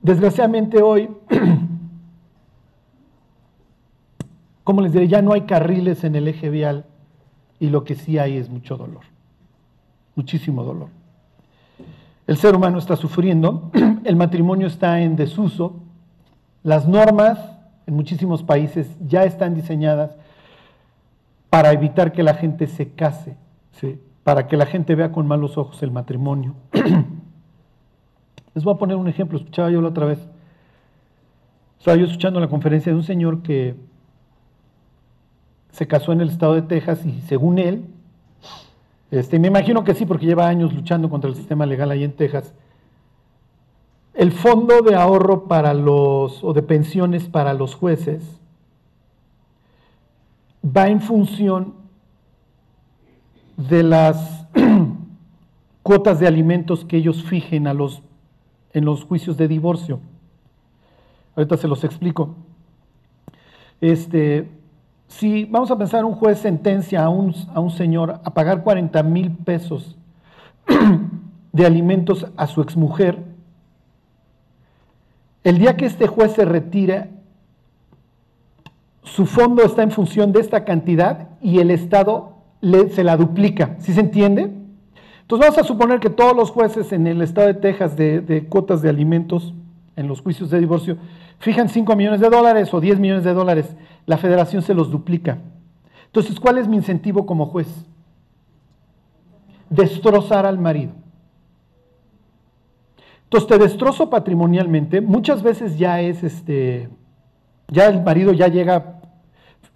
Desgraciadamente 0.02 0.82
hoy 0.82 1.10
¿cómo 4.64 4.80
les 4.80 4.94
diré? 4.94 5.10
Ya 5.10 5.22
no 5.22 5.34
hay 5.34 5.42
carriles 5.42 6.06
en 6.06 6.16
el 6.16 6.30
eje 6.30 6.50
vial 6.50 6.86
y 7.60 7.68
lo 7.68 7.84
que 7.84 7.96
sí 7.96 8.18
hay 8.18 8.38
es 8.38 8.50
mucho 8.50 8.78
dolor, 8.78 9.04
muchísimo 10.16 10.64
dolor. 10.64 10.88
El 12.28 12.38
ser 12.38 12.56
humano 12.56 12.78
está 12.78 12.96
sufriendo, 12.96 13.72
el 14.06 14.16
matrimonio 14.16 14.68
está 14.68 15.02
en 15.02 15.18
desuso, 15.18 15.82
las 16.64 16.88
normas 16.88 17.59
en 17.90 17.96
muchísimos 17.96 18.44
países 18.44 18.88
ya 19.06 19.24
están 19.24 19.56
diseñadas 19.56 20.16
para 21.50 21.72
evitar 21.72 22.12
que 22.12 22.22
la 22.22 22.36
gente 22.36 22.68
se 22.68 22.92
case, 22.92 23.36
para 24.24 24.48
que 24.48 24.58
la 24.58 24.68
gente 24.68 24.94
vea 24.94 25.12
con 25.12 25.26
malos 25.26 25.58
ojos 25.58 25.82
el 25.82 25.90
matrimonio. 25.90 26.54
Les 28.54 28.64
voy 28.64 28.76
a 28.76 28.78
poner 28.78 28.96
un 28.96 29.08
ejemplo, 29.08 29.40
escuchaba 29.40 29.72
yo 29.72 29.82
la 29.82 29.90
otra 29.90 30.06
vez. 30.06 30.20
Estaba 31.80 31.98
yo 31.98 32.06
escuchando 32.06 32.40
la 32.40 32.48
conferencia 32.48 32.92
de 32.92 32.98
un 32.98 33.04
señor 33.04 33.42
que 33.42 33.76
se 35.72 35.88
casó 35.88 36.14
en 36.14 36.22
el 36.22 36.30
estado 36.30 36.54
de 36.54 36.62
Texas 36.62 37.04
y 37.06 37.22
según 37.22 37.58
él, 37.58 37.86
este, 39.10 39.40
me 39.40 39.48
imagino 39.48 39.84
que 39.84 39.96
sí, 39.96 40.06
porque 40.06 40.28
lleva 40.28 40.48
años 40.48 40.74
luchando 40.74 41.10
contra 41.10 41.28
el 41.28 41.36
sistema 41.36 41.66
legal 41.66 41.90
ahí 41.90 42.04
en 42.04 42.12
Texas, 42.12 42.54
el 44.14 44.32
fondo 44.32 44.82
de 44.82 44.96
ahorro 44.96 45.46
para 45.48 45.74
los, 45.74 46.44
o 46.44 46.54
de 46.54 46.62
pensiones 46.62 47.28
para 47.28 47.54
los 47.54 47.76
jueces 47.76 48.40
va 50.66 50.88
en 50.88 51.02
función 51.02 51.74
de 53.58 53.84
las 53.84 54.48
cuotas 55.84 56.20
de 56.20 56.28
alimentos 56.28 56.86
que 56.86 56.98
ellos 56.98 57.24
fijen 57.24 57.68
a 57.68 57.74
los, 57.74 58.02
en 58.74 58.86
los 58.86 59.04
juicios 59.04 59.38
de 59.38 59.48
divorcio. 59.48 60.00
Ahorita 61.36 61.58
se 61.58 61.68
los 61.68 61.84
explico. 61.84 62.36
Este, 63.82 64.50
si 65.08 65.46
vamos 65.46 65.72
a 65.72 65.78
pensar 65.78 66.06
un 66.06 66.14
juez 66.14 66.40
sentencia 66.40 67.04
a 67.04 67.10
un, 67.10 67.34
a 67.54 67.60
un 67.60 67.72
señor 67.72 68.20
a 68.24 68.34
pagar 68.34 68.64
40 68.64 69.02
mil 69.04 69.32
pesos 69.32 69.98
de 71.52 71.66
alimentos 71.66 72.28
a 72.36 72.48
su 72.48 72.62
exmujer, 72.62 73.29
el 75.44 75.58
día 75.58 75.78
que 75.78 75.86
este 75.86 76.08
juez 76.08 76.34
se 76.34 76.46
retira, 76.46 77.10
su 79.04 79.26
fondo 79.26 79.64
está 79.64 79.84
en 79.84 79.92
función 79.92 80.32
de 80.32 80.42
esta 80.42 80.66
cantidad 80.66 81.30
y 81.42 81.60
el 81.60 81.72
Estado 81.72 82.36
se 82.92 83.04
la 83.04 83.18
duplica. 83.18 83.76
¿Sí 83.80 83.94
se 83.94 84.02
entiende? 84.02 84.52
Entonces 85.22 85.48
vamos 85.48 85.58
a 85.58 85.64
suponer 85.64 86.00
que 86.00 86.10
todos 86.10 86.36
los 86.36 86.52
jueces 86.52 86.92
en 86.92 87.08
el 87.08 87.22
estado 87.22 87.48
de 87.48 87.54
Texas 87.54 87.96
de, 87.96 88.20
de 88.22 88.46
cuotas 88.46 88.82
de 88.82 88.90
alimentos 88.90 89.54
en 89.96 90.08
los 90.08 90.22
juicios 90.22 90.50
de 90.50 90.60
divorcio 90.60 90.98
fijan 91.40 91.70
5 91.70 91.96
millones 91.96 92.20
de 92.20 92.30
dólares 92.30 92.74
o 92.74 92.82
10 92.82 93.00
millones 93.00 93.24
de 93.24 93.34
dólares. 93.34 93.76
La 94.06 94.18
federación 94.18 94.62
se 94.62 94.74
los 94.74 94.92
duplica. 94.92 95.38
Entonces, 96.08 96.40
¿cuál 96.40 96.58
es 96.58 96.68
mi 96.68 96.78
incentivo 96.78 97.26
como 97.26 97.46
juez? 97.46 97.68
Destrozar 99.70 100.46
al 100.46 100.58
marido. 100.58 100.94
Entonces 103.30 103.48
te 103.48 103.60
destrozo 103.60 104.10
patrimonialmente, 104.10 105.02
muchas 105.02 105.44
veces 105.44 105.78
ya 105.78 106.02
es 106.02 106.24
este, 106.24 106.90
ya 107.68 107.86
el 107.86 108.02
marido 108.02 108.34
ya 108.34 108.48
llega, 108.48 109.02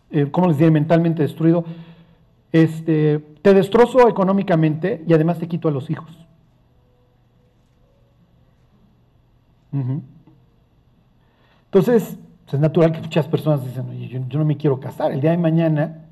eh, 0.10 0.28
¿cómo 0.32 0.48
les 0.48 0.58
diré?, 0.58 0.72
mentalmente 0.72 1.22
destruido. 1.22 1.64
Este, 2.52 3.20
te 3.44 3.54
destrozo 3.54 4.10
económicamente 4.10 5.04
y 5.08 5.14
además 5.14 5.38
te 5.38 5.48
quito 5.48 5.68
a 5.68 5.72
los 5.72 5.92
hijos. 5.92 6.10
Entonces, 11.66 12.18
es 12.52 12.60
natural 12.60 12.92
que 12.92 13.02
muchas 13.02 13.28
personas 13.28 13.64
dicen, 13.64 13.88
oye, 13.88 14.08
yo, 14.08 14.20
yo, 14.30 14.40
no 14.40 14.46
me 14.46 14.58
quiero 14.58 14.80
casar. 14.80 15.12
El 15.12 15.22
día 15.22 15.30
de 15.30 15.38
mañana, 15.38 16.06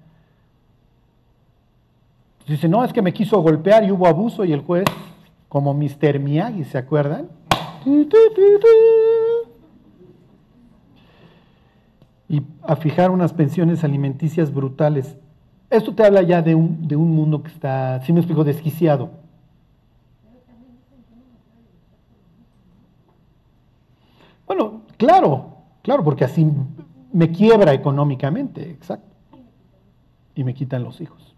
dice, 2.47 2.69
no, 2.69 2.83
es 2.83 2.93
que 2.93 3.01
me 3.01 3.13
quiso 3.13 3.41
golpear 3.41 3.83
y 3.83 3.91
hubo 3.91 4.05
abuso 4.05 4.45
y 4.45 4.53
el 4.53 4.61
juez 4.61 4.85
como 5.51 5.73
Mr. 5.73 6.17
Miyagi, 6.17 6.63
¿se 6.63 6.77
acuerdan? 6.77 7.27
Y 12.29 12.41
a 12.63 12.77
fijar 12.77 13.11
unas 13.11 13.33
pensiones 13.33 13.83
alimenticias 13.83 14.53
brutales. 14.53 15.17
Esto 15.69 15.93
te 15.93 16.05
habla 16.05 16.21
ya 16.21 16.41
de 16.41 16.55
un, 16.55 16.87
de 16.87 16.95
un 16.95 17.13
mundo 17.13 17.43
que 17.43 17.49
está, 17.49 17.99
si 18.05 18.13
me 18.13 18.21
explico, 18.21 18.45
desquiciado. 18.45 19.09
Bueno, 24.47 24.83
claro, 24.95 25.57
claro, 25.81 26.01
porque 26.01 26.23
así 26.23 26.49
me 27.11 27.29
quiebra 27.29 27.73
económicamente, 27.73 28.69
exacto. 28.71 29.13
Y 30.33 30.45
me 30.45 30.53
quitan 30.53 30.85
los 30.85 31.01
hijos. 31.01 31.30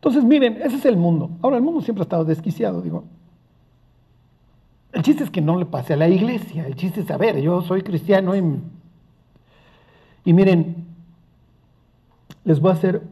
Entonces, 0.00 0.24
miren, 0.24 0.56
ese 0.62 0.76
es 0.76 0.86
el 0.86 0.96
mundo. 0.96 1.30
Ahora, 1.42 1.58
el 1.58 1.62
mundo 1.62 1.82
siempre 1.82 2.00
ha 2.00 2.04
estado 2.04 2.24
desquiciado, 2.24 2.80
digo. 2.80 3.04
El 4.92 5.02
chiste 5.02 5.24
es 5.24 5.30
que 5.30 5.42
no 5.42 5.58
le 5.58 5.66
pase 5.66 5.92
a 5.92 5.96
la 5.98 6.08
iglesia. 6.08 6.66
El 6.66 6.74
chiste 6.74 7.02
es 7.02 7.06
saber, 7.06 7.38
yo 7.40 7.60
soy 7.60 7.82
cristiano 7.82 8.34
y, 8.34 8.42
y 10.24 10.32
miren, 10.32 10.86
les 12.44 12.60
voy 12.60 12.70
a 12.70 12.74
hacer, 12.74 13.02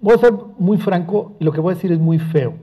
voy 0.00 0.14
a 0.14 0.18
ser 0.18 0.32
muy 0.58 0.78
franco 0.78 1.32
y 1.40 1.44
lo 1.44 1.50
que 1.50 1.60
voy 1.60 1.72
a 1.72 1.74
decir 1.74 1.90
es 1.90 1.98
muy 1.98 2.20
feo. 2.20 2.54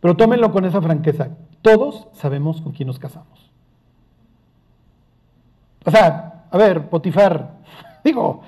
Pero 0.00 0.14
tómenlo 0.14 0.52
con 0.52 0.66
esa 0.66 0.82
franqueza. 0.82 1.30
Todos 1.62 2.06
sabemos 2.12 2.60
con 2.60 2.72
quién 2.72 2.86
nos 2.86 2.98
casamos. 2.98 3.50
O 5.86 5.90
sea, 5.90 6.44
a 6.50 6.58
ver, 6.58 6.90
Potifar, 6.90 7.60
digo, 8.04 8.42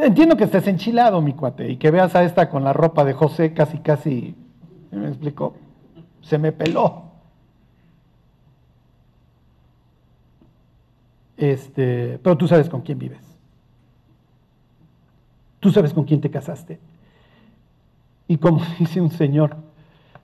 Entiendo 0.00 0.36
que 0.36 0.44
estés 0.44 0.66
enchilado, 0.68 1.20
mi 1.20 1.32
cuate, 1.32 1.68
y 1.70 1.76
que 1.76 1.90
veas 1.90 2.14
a 2.14 2.22
esta 2.22 2.48
con 2.48 2.62
la 2.62 2.72
ropa 2.72 3.04
de 3.04 3.14
José 3.14 3.52
casi, 3.52 3.78
casi, 3.78 4.36
¿me 4.92 5.08
explico? 5.08 5.56
Se 6.22 6.38
me 6.38 6.52
peló. 6.52 7.02
Este, 11.36 12.18
pero 12.22 12.36
tú 12.36 12.46
sabes 12.46 12.68
con 12.68 12.82
quién 12.82 12.98
vives. 12.98 13.20
Tú 15.60 15.72
sabes 15.72 15.92
con 15.92 16.04
quién 16.04 16.20
te 16.20 16.30
casaste. 16.30 16.78
Y 18.28 18.36
como 18.36 18.62
dice 18.78 19.00
un 19.00 19.10
señor, 19.10 19.56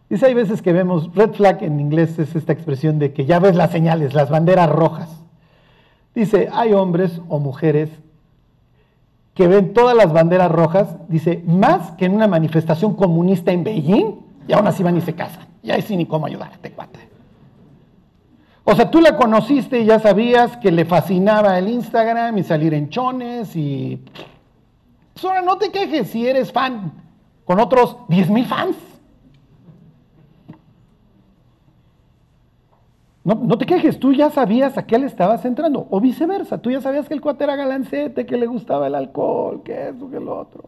dice, 0.09 0.27
hay 0.27 0.35
veces 0.35 0.63
que 0.63 0.73
vemos, 0.73 1.13
red 1.15 1.33
flag 1.33 1.65
en 1.65 1.81
inglés 1.81 2.19
es 2.19 2.37
esta 2.37 2.53
expresión 2.53 3.01
de 3.01 3.13
que 3.13 3.27
ya 3.27 3.41
ves 3.41 3.57
las 3.57 3.73
señales, 3.73 4.15
las 4.15 4.31
banderas 4.31 4.71
rojas. 4.71 5.21
Dice, 6.15 6.49
hay 6.53 6.73
hombres 6.73 7.21
o 7.29 7.41
mujeres 7.41 7.91
que 9.35 9.49
ven 9.49 9.75
todas 9.75 9.97
las 9.97 10.13
banderas 10.13 10.51
rojas, 10.51 10.97
dice, 11.09 11.43
más 11.47 11.93
que 11.93 12.05
en 12.05 12.15
una 12.15 12.29
manifestación 12.29 12.95
comunista 12.95 13.53
en 13.53 13.65
Beijing, 13.65 14.15
y 14.47 14.53
aún 14.53 14.67
así 14.67 14.83
van 14.83 14.97
y 14.97 15.01
se 15.01 15.15
casan. 15.15 15.47
Y 15.63 15.71
ahí 15.71 15.83
sí 15.83 15.97
ni 15.97 16.07
cómo 16.07 16.27
ayudarte, 16.27 16.71
cuate. 16.71 17.01
O 18.65 18.75
sea, 18.75 18.91
tú 18.91 19.01
la 19.01 19.17
conociste 19.17 19.81
y 19.81 19.87
ya 19.87 19.99
sabías 19.99 20.57
que 20.57 20.71
le 20.71 20.85
fascinaba 20.85 21.59
el 21.59 21.69
Instagram 21.69 22.39
y 22.39 22.45
salir 22.45 22.73
en 22.75 22.89
chones 22.89 23.55
y... 23.57 24.03
Pues 25.13 25.25
ahora 25.27 25.43
no 25.43 25.59
te 25.59 25.71
quejes 25.71 26.11
si 26.11 26.27
eres 26.27 26.51
fan 26.51 26.93
con 27.45 27.61
otros 27.61 27.99
10 28.09 28.31
mil 28.31 28.47
fans. 28.47 28.77
No, 33.25 33.57
te 33.57 33.65
quejes, 33.65 33.99
tú 33.99 34.13
ya 34.13 34.29
sabías 34.29 34.77
a 34.77 34.87
qué 34.87 34.99
le 34.99 35.07
estabas 35.07 35.47
entrando, 35.47 35.87
o 35.89 35.99
viceversa, 35.99 36.59
tú 36.59 36.71
ya 36.71 36.83
sabías 36.83 37.09
que 37.09 37.15
el 37.15 37.23
cuate 37.23 37.45
era 37.45 37.57
galancete, 37.57 38.27
que 38.27 38.37
le 38.37 38.47
gustaba 38.47 38.87
el 38.87 38.95
alcohol, 38.95 39.63
que 39.65 39.89
eso, 39.89 40.11
que 40.11 40.21
lo 40.21 40.39
otro. 40.39 40.65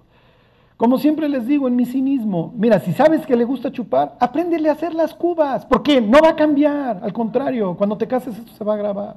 Como 0.78 0.96
siempre 0.96 1.28
les 1.28 1.46
digo 1.46 1.68
en 1.68 1.76
mi 1.76 1.84
cinismo, 1.84 2.54
mira, 2.57 2.80
si 2.80 2.94
sabes 2.94 3.26
que 3.26 3.36
le 3.36 3.44
gusta 3.44 3.70
chupar, 3.72 4.16
apréndele 4.20 4.70
a 4.70 4.72
hacer 4.72 4.94
las 4.94 5.12
cubas, 5.12 5.66
porque 5.66 6.00
no 6.00 6.18
va 6.22 6.30
a 6.30 6.36
cambiar, 6.36 7.00
al 7.02 7.12
contrario, 7.12 7.76
cuando 7.76 7.98
te 7.98 8.07
cases 8.07 8.38
esto 8.38 8.52
se 8.52 8.64
va 8.64 8.72
a 8.72 8.78
grabar. 8.78 9.16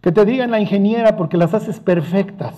Que 0.00 0.12
te 0.12 0.24
digan 0.24 0.52
la 0.52 0.60
ingeniera 0.60 1.16
porque 1.16 1.36
las 1.36 1.54
haces 1.54 1.80
perfectas. 1.80 2.54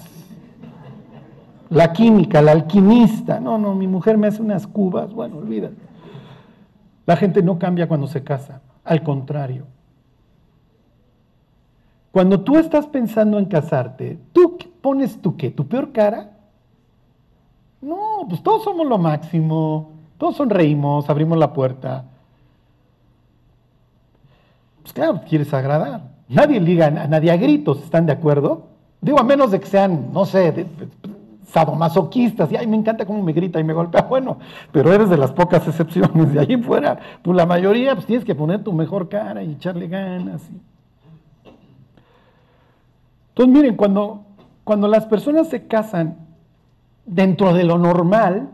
La 1.70 1.94
química, 1.94 2.42
la 2.42 2.52
alquimista, 2.52 3.40
no, 3.40 3.56
no, 3.56 3.74
mi 3.74 3.86
mujer 3.86 4.18
me 4.18 4.26
hace 4.26 4.42
unas 4.42 4.66
cubas, 4.66 5.14
bueno, 5.14 5.38
olvídate. 5.38 5.85
La 7.06 7.16
gente 7.16 7.42
no 7.42 7.58
cambia 7.58 7.88
cuando 7.88 8.08
se 8.08 8.22
casa, 8.22 8.60
al 8.84 9.02
contrario. 9.02 9.64
Cuando 12.10 12.40
tú 12.40 12.58
estás 12.58 12.86
pensando 12.86 13.38
en 13.38 13.44
casarte, 13.44 14.18
¿tú 14.32 14.58
pones 14.80 15.20
tu 15.20 15.36
qué? 15.36 15.50
¿Tu 15.50 15.66
peor 15.66 15.92
cara? 15.92 16.32
No, 17.80 18.26
pues 18.28 18.42
todos 18.42 18.64
somos 18.64 18.86
lo 18.86 18.98
máximo, 18.98 19.92
todos 20.18 20.36
sonreímos, 20.36 21.08
abrimos 21.08 21.38
la 21.38 21.52
puerta. 21.52 22.04
Pues 24.82 24.92
claro, 24.92 25.20
quieres 25.28 25.52
agradar. 25.52 26.02
Nadie 26.28 26.58
liga 26.58 26.86
a 26.86 26.90
nadie 26.90 27.30
a 27.30 27.36
gritos, 27.36 27.82
¿están 27.82 28.06
de 28.06 28.12
acuerdo? 28.12 28.64
Digo, 29.00 29.20
a 29.20 29.22
menos 29.22 29.50
de 29.50 29.60
que 29.60 29.66
sean, 29.66 30.12
no 30.12 30.24
sé, 30.24 30.66
sadomasoquistas, 31.46 32.50
y 32.50 32.56
ay, 32.56 32.66
me 32.66 32.76
encanta 32.76 33.06
cómo 33.06 33.22
me 33.22 33.32
grita 33.32 33.60
y 33.60 33.64
me 33.64 33.72
golpea, 33.72 34.02
bueno, 34.08 34.38
pero 34.72 34.92
eres 34.92 35.08
de 35.08 35.16
las 35.16 35.32
pocas 35.32 35.66
excepciones, 35.66 36.32
de 36.32 36.40
ahí 36.40 36.56
fuera, 36.56 36.98
pues 37.22 37.36
la 37.36 37.46
mayoría 37.46 37.94
pues 37.94 38.06
tienes 38.06 38.24
que 38.24 38.34
poner 38.34 38.62
tu 38.62 38.72
mejor 38.72 39.08
cara 39.08 39.42
y 39.42 39.52
echarle 39.52 39.88
ganas. 39.88 40.42
Entonces, 43.28 43.54
miren, 43.54 43.76
cuando, 43.76 44.24
cuando 44.64 44.88
las 44.88 45.06
personas 45.06 45.48
se 45.48 45.66
casan 45.66 46.16
dentro 47.04 47.52
de 47.52 47.64
lo 47.64 47.78
normal, 47.78 48.48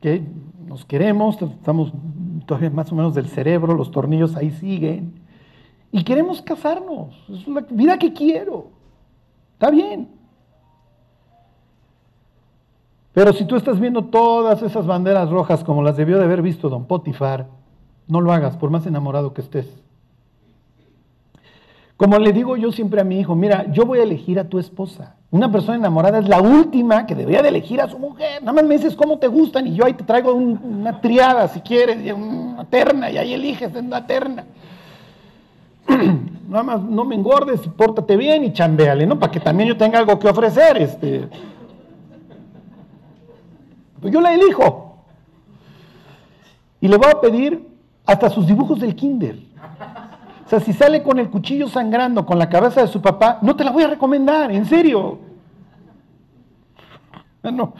que 0.00 0.22
nos 0.66 0.84
queremos, 0.84 1.40
estamos 1.40 1.92
todavía 2.46 2.70
más 2.70 2.90
o 2.92 2.94
menos 2.94 3.14
del 3.14 3.28
cerebro, 3.28 3.74
los 3.74 3.90
tornillos 3.90 4.36
ahí 4.36 4.50
siguen, 4.50 5.20
y 5.92 6.04
queremos 6.04 6.42
casarnos, 6.42 7.14
es 7.28 7.46
la 7.46 7.60
vida 7.70 7.98
que 7.98 8.12
quiero, 8.12 8.68
está 9.54 9.70
bien. 9.70 10.21
Pero 13.12 13.32
si 13.32 13.44
tú 13.44 13.56
estás 13.56 13.78
viendo 13.78 14.04
todas 14.04 14.62
esas 14.62 14.86
banderas 14.86 15.28
rojas 15.28 15.64
como 15.64 15.82
las 15.82 15.96
debió 15.96 16.18
de 16.18 16.24
haber 16.24 16.40
visto 16.40 16.68
don 16.68 16.86
Potifar, 16.86 17.46
no 18.08 18.20
lo 18.20 18.32
hagas, 18.32 18.56
por 18.56 18.70
más 18.70 18.86
enamorado 18.86 19.34
que 19.34 19.42
estés. 19.42 19.66
Como 21.96 22.18
le 22.18 22.32
digo 22.32 22.56
yo 22.56 22.72
siempre 22.72 23.00
a 23.00 23.04
mi 23.04 23.20
hijo, 23.20 23.36
mira, 23.36 23.70
yo 23.70 23.84
voy 23.84 24.00
a 24.00 24.02
elegir 24.02 24.40
a 24.40 24.48
tu 24.48 24.58
esposa. 24.58 25.16
Una 25.30 25.52
persona 25.52 25.76
enamorada 25.76 26.18
es 26.18 26.28
la 26.28 26.40
última 26.40 27.06
que 27.06 27.14
debería 27.14 27.42
de 27.42 27.48
elegir 27.48 27.80
a 27.80 27.88
su 27.88 27.98
mujer. 27.98 28.42
Nada 28.42 28.54
más 28.54 28.64
me 28.64 28.76
dices 28.76 28.96
cómo 28.96 29.18
te 29.18 29.28
gustan 29.28 29.66
y 29.66 29.74
yo 29.74 29.84
ahí 29.84 29.94
te 29.94 30.04
traigo 30.04 30.34
una 30.34 31.00
triada 31.00 31.48
si 31.48 31.60
quieres, 31.60 32.12
una 32.12 32.64
terna 32.64 33.10
y 33.10 33.18
ahí 33.18 33.34
eliges 33.34 33.74
en 33.74 33.88
la 33.88 34.06
terna. 34.06 34.44
Nada 36.48 36.62
más 36.64 36.82
no 36.82 37.04
me 37.04 37.14
engordes, 37.14 37.60
pórtate 37.76 38.16
bien 38.16 38.44
y 38.44 38.52
chambeale, 38.52 39.06
¿no? 39.06 39.18
Para 39.18 39.30
que 39.30 39.40
también 39.40 39.68
yo 39.68 39.76
tenga 39.76 39.98
algo 39.98 40.18
que 40.18 40.28
ofrecer. 40.28 40.78
Este. 40.78 41.28
Pues 44.02 44.12
yo 44.12 44.20
la 44.20 44.34
elijo. 44.34 44.96
Y 46.80 46.88
le 46.88 46.96
voy 46.96 47.06
a 47.08 47.20
pedir 47.20 47.68
hasta 48.04 48.28
sus 48.28 48.46
dibujos 48.46 48.80
del 48.80 48.96
kinder. 48.96 49.38
O 50.44 50.48
sea, 50.48 50.58
si 50.58 50.72
sale 50.72 51.04
con 51.04 51.20
el 51.20 51.30
cuchillo 51.30 51.68
sangrando 51.68 52.26
con 52.26 52.38
la 52.38 52.48
cabeza 52.48 52.82
de 52.82 52.88
su 52.88 53.00
papá, 53.00 53.38
no 53.40 53.54
te 53.54 53.62
la 53.62 53.70
voy 53.70 53.84
a 53.84 53.86
recomendar, 53.86 54.50
en 54.50 54.66
serio. 54.66 55.20
No, 57.44 57.74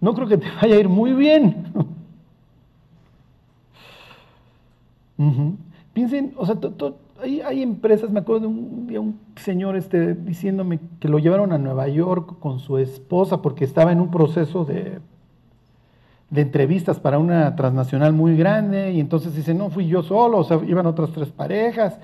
no 0.00 0.14
creo 0.14 0.26
que 0.26 0.38
te 0.38 0.46
vaya 0.60 0.76
a 0.76 0.80
ir 0.80 0.88
muy 0.88 1.12
bien. 1.12 1.72
Piensen, 5.92 6.34
o 6.36 6.46
sea, 6.46 6.56
hay, 7.22 7.62
empresas, 7.62 8.10
me 8.10 8.20
acuerdo 8.20 8.40
de 8.42 8.46
un, 8.46 8.86
de 8.86 8.98
un 8.98 9.20
señor 9.36 9.76
este, 9.76 10.14
diciéndome 10.14 10.80
que 11.00 11.08
lo 11.08 11.18
llevaron 11.18 11.52
a 11.52 11.58
Nueva 11.58 11.88
York 11.88 12.38
con 12.40 12.60
su 12.60 12.78
esposa 12.78 13.42
porque 13.42 13.64
estaba 13.64 13.92
en 13.92 14.00
un 14.00 14.10
proceso 14.10 14.64
de 14.64 15.00
de 16.30 16.40
entrevistas 16.40 16.98
para 16.98 17.18
una 17.18 17.54
transnacional 17.54 18.12
muy 18.12 18.36
grande 18.36 18.92
y 18.92 19.00
entonces 19.00 19.34
dice, 19.34 19.54
no 19.54 19.70
fui 19.70 19.86
yo 19.86 20.02
solo, 20.02 20.38
o 20.38 20.44
sea, 20.44 20.60
iban 20.66 20.86
otras 20.86 21.10
tres 21.10 21.28
parejas, 21.28 21.98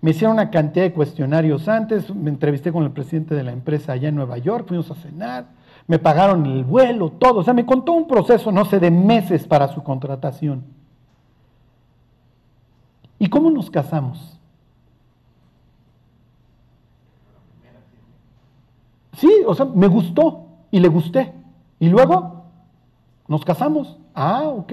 me 0.00 0.10
hicieron 0.10 0.34
una 0.34 0.50
cantidad 0.50 0.84
de 0.84 0.92
cuestionarios 0.92 1.68
antes, 1.68 2.14
me 2.14 2.30
entrevisté 2.30 2.72
con 2.72 2.84
el 2.84 2.90
presidente 2.90 3.34
de 3.34 3.42
la 3.42 3.52
empresa 3.52 3.92
allá 3.92 4.08
en 4.08 4.14
Nueva 4.14 4.38
York, 4.38 4.66
fuimos 4.68 4.90
a 4.90 4.94
cenar, 4.94 5.46
me 5.86 5.98
pagaron 5.98 6.46
el 6.46 6.64
vuelo, 6.64 7.10
todo, 7.10 7.40
o 7.40 7.42
sea, 7.42 7.54
me 7.54 7.66
contó 7.66 7.92
un 7.92 8.06
proceso, 8.06 8.50
no 8.50 8.64
sé, 8.64 8.80
de 8.80 8.90
meses 8.90 9.46
para 9.46 9.68
su 9.68 9.82
contratación. 9.82 10.64
¿Y 13.18 13.28
cómo 13.28 13.50
nos 13.50 13.70
casamos? 13.70 14.38
Sí, 19.16 19.30
o 19.46 19.54
sea, 19.54 19.64
me 19.64 19.86
gustó 19.86 20.46
y 20.70 20.80
le 20.80 20.88
gusté. 20.88 21.32
Y 21.78 21.88
luego 21.88 22.35
nos 23.28 23.44
casamos. 23.44 23.98
Ah, 24.14 24.44
ok. 24.44 24.72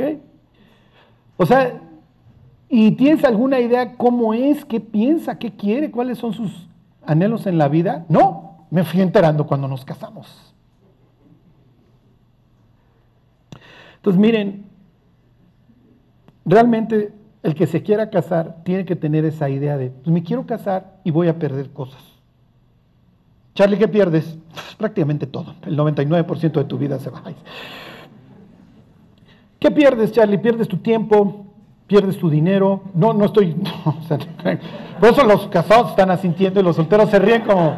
O 1.37 1.45
sea, 1.45 1.81
¿y 2.69 2.91
tienes 2.91 3.23
alguna 3.23 3.59
idea 3.59 3.95
cómo 3.97 4.33
es, 4.33 4.65
qué 4.65 4.79
piensa, 4.79 5.37
qué 5.39 5.55
quiere, 5.55 5.91
cuáles 5.91 6.17
son 6.17 6.33
sus 6.33 6.69
anhelos 7.05 7.47
en 7.47 7.57
la 7.57 7.67
vida? 7.67 8.05
No, 8.09 8.65
me 8.69 8.83
fui 8.83 9.01
enterando 9.01 9.45
cuando 9.45 9.67
nos 9.67 9.83
casamos. 9.83 10.53
Entonces, 13.95 14.19
miren, 14.19 14.65
realmente 16.45 17.13
el 17.41 17.55
que 17.55 17.67
se 17.67 17.83
quiera 17.83 18.09
casar 18.09 18.63
tiene 18.63 18.85
que 18.85 18.95
tener 18.95 19.25
esa 19.25 19.49
idea 19.49 19.77
de, 19.77 19.89
pues 19.89 20.13
me 20.13 20.23
quiero 20.23 20.45
casar 20.45 20.97
y 21.03 21.11
voy 21.11 21.27
a 21.27 21.39
perder 21.39 21.71
cosas. 21.71 22.01
Charlie, 23.55 23.77
¿qué 23.77 23.87
pierdes? 23.87 24.37
Prácticamente 24.77 25.27
todo. 25.27 25.53
El 25.65 25.77
99% 25.77 26.51
de 26.51 26.63
tu 26.65 26.77
vida 26.77 26.99
se 26.99 27.09
va. 27.09 27.21
¿Qué 29.63 29.71
pierdes, 29.71 30.11
Charlie? 30.11 30.39
Pierdes 30.39 30.67
tu 30.67 30.75
tiempo, 30.75 31.45
pierdes 31.87 32.17
tu 32.17 32.29
dinero. 32.29 32.81
No, 32.93 33.13
no 33.13 33.23
estoy. 33.23 33.55
por 34.99 35.09
eso 35.09 35.23
los 35.23 35.47
casados 35.47 35.91
están 35.91 36.11
asintiendo 36.11 36.59
y 36.59 36.63
los 36.63 36.75
solteros 36.75 37.09
se 37.09 37.17
ríen 37.17 37.43
como. 37.43 37.77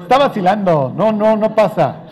Está 0.00 0.18
vacilando. 0.18 0.92
No, 0.96 1.10
no, 1.10 1.36
no 1.36 1.56
pasa. 1.56 2.04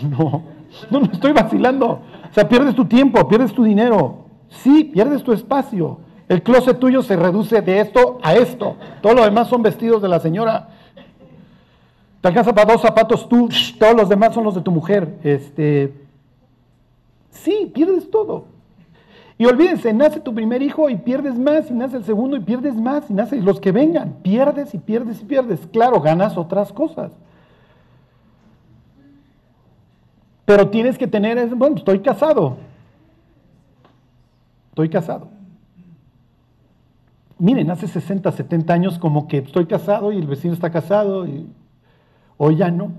No, 0.00 0.44
no, 0.90 1.00
no 1.00 1.12
estoy 1.12 1.32
vacilando. 1.32 1.86
O 1.86 2.32
sea, 2.32 2.48
pierdes 2.48 2.74
tu 2.74 2.86
tiempo, 2.86 3.28
pierdes 3.28 3.52
tu 3.52 3.64
dinero. 3.64 4.24
Sí, 4.48 4.84
pierdes 4.84 5.22
tu 5.22 5.34
espacio. 5.34 5.98
El 6.30 6.42
closet 6.42 6.78
tuyo 6.78 7.02
se 7.02 7.16
reduce 7.16 7.60
de 7.60 7.80
esto 7.80 8.18
a 8.22 8.34
esto. 8.34 8.76
Todo 9.02 9.12
lo 9.12 9.24
demás 9.24 9.48
son 9.48 9.62
vestidos 9.62 10.00
de 10.00 10.08
la 10.08 10.20
señora. 10.20 10.70
Te 12.22 12.28
alcanza 12.28 12.54
para 12.54 12.72
dos 12.72 12.80
zapatos 12.80 13.28
tú, 13.28 13.50
todos 13.78 13.94
los 13.94 14.08
demás 14.08 14.32
son 14.32 14.44
los 14.44 14.54
de 14.54 14.62
tu 14.62 14.70
mujer. 14.70 15.18
Este, 15.22 16.05
Sí, 17.42 17.70
pierdes 17.74 18.10
todo. 18.10 18.44
Y 19.38 19.44
olvídense, 19.44 19.92
nace 19.92 20.20
tu 20.20 20.34
primer 20.34 20.62
hijo 20.62 20.88
y 20.88 20.96
pierdes 20.96 21.38
más, 21.38 21.70
y 21.70 21.74
nace 21.74 21.98
el 21.98 22.04
segundo 22.04 22.36
y 22.36 22.40
pierdes 22.40 22.74
más, 22.74 23.10
y 23.10 23.14
nace 23.14 23.40
los 23.40 23.60
que 23.60 23.70
vengan, 23.70 24.16
pierdes 24.22 24.72
y 24.74 24.78
pierdes 24.78 25.20
y 25.20 25.24
pierdes. 25.26 25.66
Claro, 25.72 26.00
ganas 26.00 26.38
otras 26.38 26.72
cosas. 26.72 27.12
Pero 30.46 30.70
tienes 30.70 30.96
que 30.96 31.06
tener, 31.06 31.54
bueno, 31.54 31.76
estoy 31.76 32.00
casado. 32.00 32.56
Estoy 34.70 34.88
casado. 34.88 35.28
Miren, 37.38 37.70
hace 37.70 37.86
60, 37.88 38.32
70 38.32 38.72
años 38.72 38.98
como 38.98 39.28
que 39.28 39.38
estoy 39.38 39.66
casado 39.66 40.12
y 40.12 40.16
el 40.16 40.26
vecino 40.26 40.54
está 40.54 40.70
casado 40.70 41.26
y 41.26 41.46
hoy 42.38 42.56
ya 42.56 42.70
no. 42.70 42.92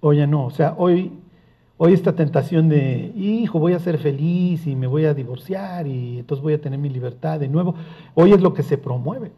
Hoy 0.00 0.18
ya 0.18 0.26
no. 0.26 0.44
O 0.44 0.50
sea, 0.50 0.74
hoy 0.76 1.12
Hoy 1.86 1.92
esta 1.92 2.14
tentación 2.14 2.70
de, 2.70 3.12
hijo, 3.14 3.58
voy 3.58 3.74
a 3.74 3.78
ser 3.78 3.98
feliz 3.98 4.66
y 4.66 4.74
me 4.74 4.86
voy 4.86 5.04
a 5.04 5.12
divorciar 5.12 5.86
y 5.86 6.20
entonces 6.20 6.42
voy 6.42 6.54
a 6.54 6.60
tener 6.62 6.78
mi 6.78 6.88
libertad 6.88 7.38
de 7.38 7.46
nuevo, 7.46 7.74
hoy 8.14 8.32
es 8.32 8.40
lo 8.40 8.54
que 8.54 8.62
se 8.62 8.78
promueve. 8.78 9.32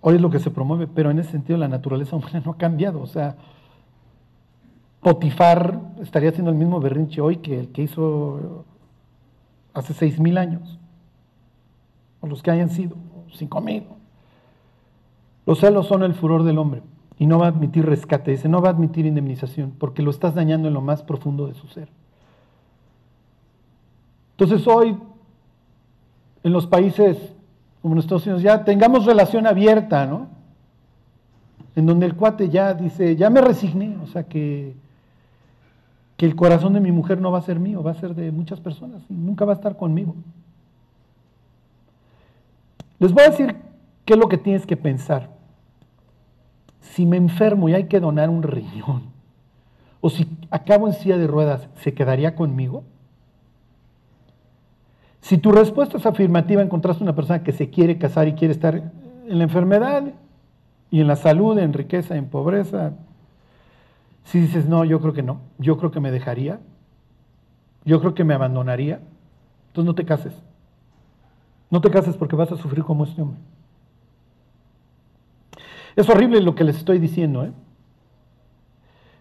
Hoy 0.00 0.16
es 0.16 0.20
lo 0.20 0.28
que 0.28 0.40
se 0.40 0.50
promueve, 0.50 0.88
pero 0.88 1.12
en 1.12 1.20
ese 1.20 1.30
sentido 1.30 1.56
la 1.56 1.68
naturaleza 1.68 2.16
humana 2.16 2.42
no 2.44 2.50
ha 2.50 2.56
cambiado. 2.56 3.00
O 3.02 3.06
sea, 3.06 3.36
Potifar 5.00 5.80
estaría 6.00 6.30
haciendo 6.30 6.50
el 6.50 6.56
mismo 6.56 6.80
berrinche 6.80 7.20
hoy 7.20 7.36
que 7.36 7.60
el 7.60 7.68
que 7.68 7.82
hizo 7.82 8.64
hace 9.74 9.94
seis 9.94 10.18
mil 10.18 10.38
años, 10.38 10.76
o 12.20 12.26
los 12.26 12.42
que 12.42 12.50
hayan 12.50 12.70
sido, 12.70 12.96
cinco 13.32 13.60
mil. 13.60 13.84
Los 15.46 15.60
celos 15.60 15.86
son 15.86 16.02
el 16.02 16.14
furor 16.14 16.42
del 16.42 16.58
hombre 16.58 16.82
y 17.18 17.26
no 17.26 17.38
va 17.38 17.46
a 17.46 17.48
admitir 17.48 17.86
rescate, 17.86 18.32
dice, 18.32 18.48
no 18.48 18.60
va 18.60 18.68
a 18.68 18.72
admitir 18.72 19.06
indemnización, 19.06 19.72
porque 19.78 20.02
lo 20.02 20.10
estás 20.10 20.34
dañando 20.34 20.68
en 20.68 20.74
lo 20.74 20.82
más 20.82 21.02
profundo 21.02 21.46
de 21.46 21.54
su 21.54 21.66
ser. 21.68 21.88
Entonces 24.32 24.66
hoy, 24.66 24.98
en 26.42 26.52
los 26.52 26.66
países 26.66 27.16
como 27.80 27.94
en 27.94 28.00
Estados 28.00 28.26
Unidos, 28.26 28.42
ya 28.42 28.64
tengamos 28.64 29.06
relación 29.06 29.46
abierta, 29.46 30.06
¿no? 30.06 30.28
En 31.74 31.86
donde 31.86 32.06
el 32.06 32.16
cuate 32.16 32.48
ya 32.48 32.74
dice, 32.74 33.16
ya 33.16 33.30
me 33.30 33.40
resigné, 33.40 33.96
o 34.02 34.06
sea 34.08 34.24
que, 34.24 34.74
que 36.16 36.26
el 36.26 36.34
corazón 36.34 36.72
de 36.72 36.80
mi 36.80 36.90
mujer 36.90 37.20
no 37.20 37.30
va 37.30 37.38
a 37.38 37.42
ser 37.42 37.60
mío, 37.60 37.82
va 37.82 37.92
a 37.92 37.94
ser 37.94 38.14
de 38.14 38.32
muchas 38.32 38.60
personas 38.60 39.02
y 39.08 39.14
nunca 39.14 39.44
va 39.44 39.52
a 39.52 39.56
estar 39.56 39.76
conmigo. 39.76 40.16
Les 42.98 43.12
voy 43.12 43.22
a 43.22 43.30
decir 43.30 43.56
qué 44.04 44.14
es 44.14 44.18
lo 44.18 44.28
que 44.28 44.38
tienes 44.38 44.66
que 44.66 44.76
pensar 44.76 45.35
si 46.92 47.06
me 47.06 47.16
enfermo 47.16 47.68
y 47.68 47.74
hay 47.74 47.84
que 47.84 48.00
donar 48.00 48.30
un 48.30 48.42
riñón, 48.42 49.02
o 50.00 50.10
si 50.10 50.28
acabo 50.50 50.86
en 50.86 50.94
silla 50.94 51.18
de 51.18 51.26
ruedas, 51.26 51.68
¿se 51.76 51.94
quedaría 51.94 52.34
conmigo? 52.34 52.84
Si 55.20 55.38
tu 55.38 55.50
respuesta 55.50 55.96
es 55.96 56.06
afirmativa, 56.06 56.62
encontraste 56.62 57.02
una 57.02 57.14
persona 57.14 57.42
que 57.42 57.52
se 57.52 57.70
quiere 57.70 57.98
casar 57.98 58.28
y 58.28 58.34
quiere 58.34 58.52
estar 58.54 58.76
en 58.76 59.38
la 59.38 59.44
enfermedad 59.44 60.04
y 60.90 61.00
en 61.00 61.08
la 61.08 61.16
salud, 61.16 61.58
en 61.58 61.72
riqueza, 61.72 62.16
en 62.16 62.26
pobreza. 62.26 62.92
Si 64.24 64.38
dices, 64.38 64.68
no, 64.68 64.84
yo 64.84 65.00
creo 65.00 65.12
que 65.12 65.22
no, 65.22 65.40
yo 65.58 65.78
creo 65.78 65.90
que 65.90 66.00
me 66.00 66.12
dejaría, 66.12 66.60
yo 67.84 68.00
creo 68.00 68.14
que 68.14 68.24
me 68.24 68.34
abandonaría, 68.34 69.00
entonces 69.68 69.86
no 69.86 69.94
te 69.94 70.04
cases. 70.04 70.34
No 71.70 71.80
te 71.80 71.90
cases 71.90 72.16
porque 72.16 72.36
vas 72.36 72.52
a 72.52 72.56
sufrir 72.56 72.84
como 72.84 73.04
este 73.04 73.20
hombre. 73.22 73.40
Es 75.96 76.08
horrible 76.10 76.42
lo 76.42 76.54
que 76.54 76.64
les 76.64 76.76
estoy 76.76 76.98
diciendo, 76.98 77.44
¿eh? 77.44 77.52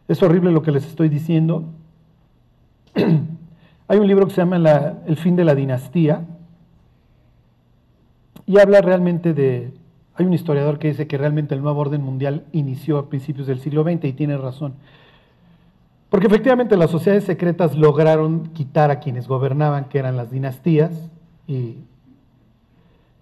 Es 0.08 0.22
horrible 0.22 0.52
lo 0.52 0.62
que 0.62 0.72
les 0.72 0.86
estoy 0.86 1.10
diciendo. 1.10 1.64
Hay 3.88 3.98
un 3.98 4.08
libro 4.08 4.28
que 4.28 4.34
se 4.34 4.42
llama 4.42 4.58
El 5.08 5.18
fin 5.18 5.36
de 5.36 5.46
la 5.46 5.56
dinastía 5.56 6.26
y 8.46 8.60
habla 8.60 8.82
realmente 8.82 9.34
de, 9.34 9.74
Hay 10.16 10.26
un 10.26 10.34
historiador 10.34 10.78
que 10.78 10.90
dice 10.90 11.08
que 11.08 11.18
realmente 11.18 11.56
el 11.56 11.62
nuevo 11.62 11.80
orden 11.80 12.02
mundial 12.02 12.46
inició 12.52 12.98
a 12.98 13.10
principios 13.10 13.48
del 13.48 13.60
siglo 13.60 13.84
XX 13.84 14.06
y 14.06 14.14
tiene 14.14 14.38
razón. 14.38 14.76
Porque 16.10 16.28
efectivamente 16.28 16.78
las 16.78 16.92
sociedades 16.92 17.24
secretas 17.24 17.76
lograron 17.76 18.48
quitar 18.54 18.92
a 18.92 19.00
quienes 19.00 19.28
gobernaban, 19.28 19.86
que 19.86 19.98
eran 19.98 20.16
las 20.16 20.30
dinastías, 20.30 21.10
y, 21.48 21.78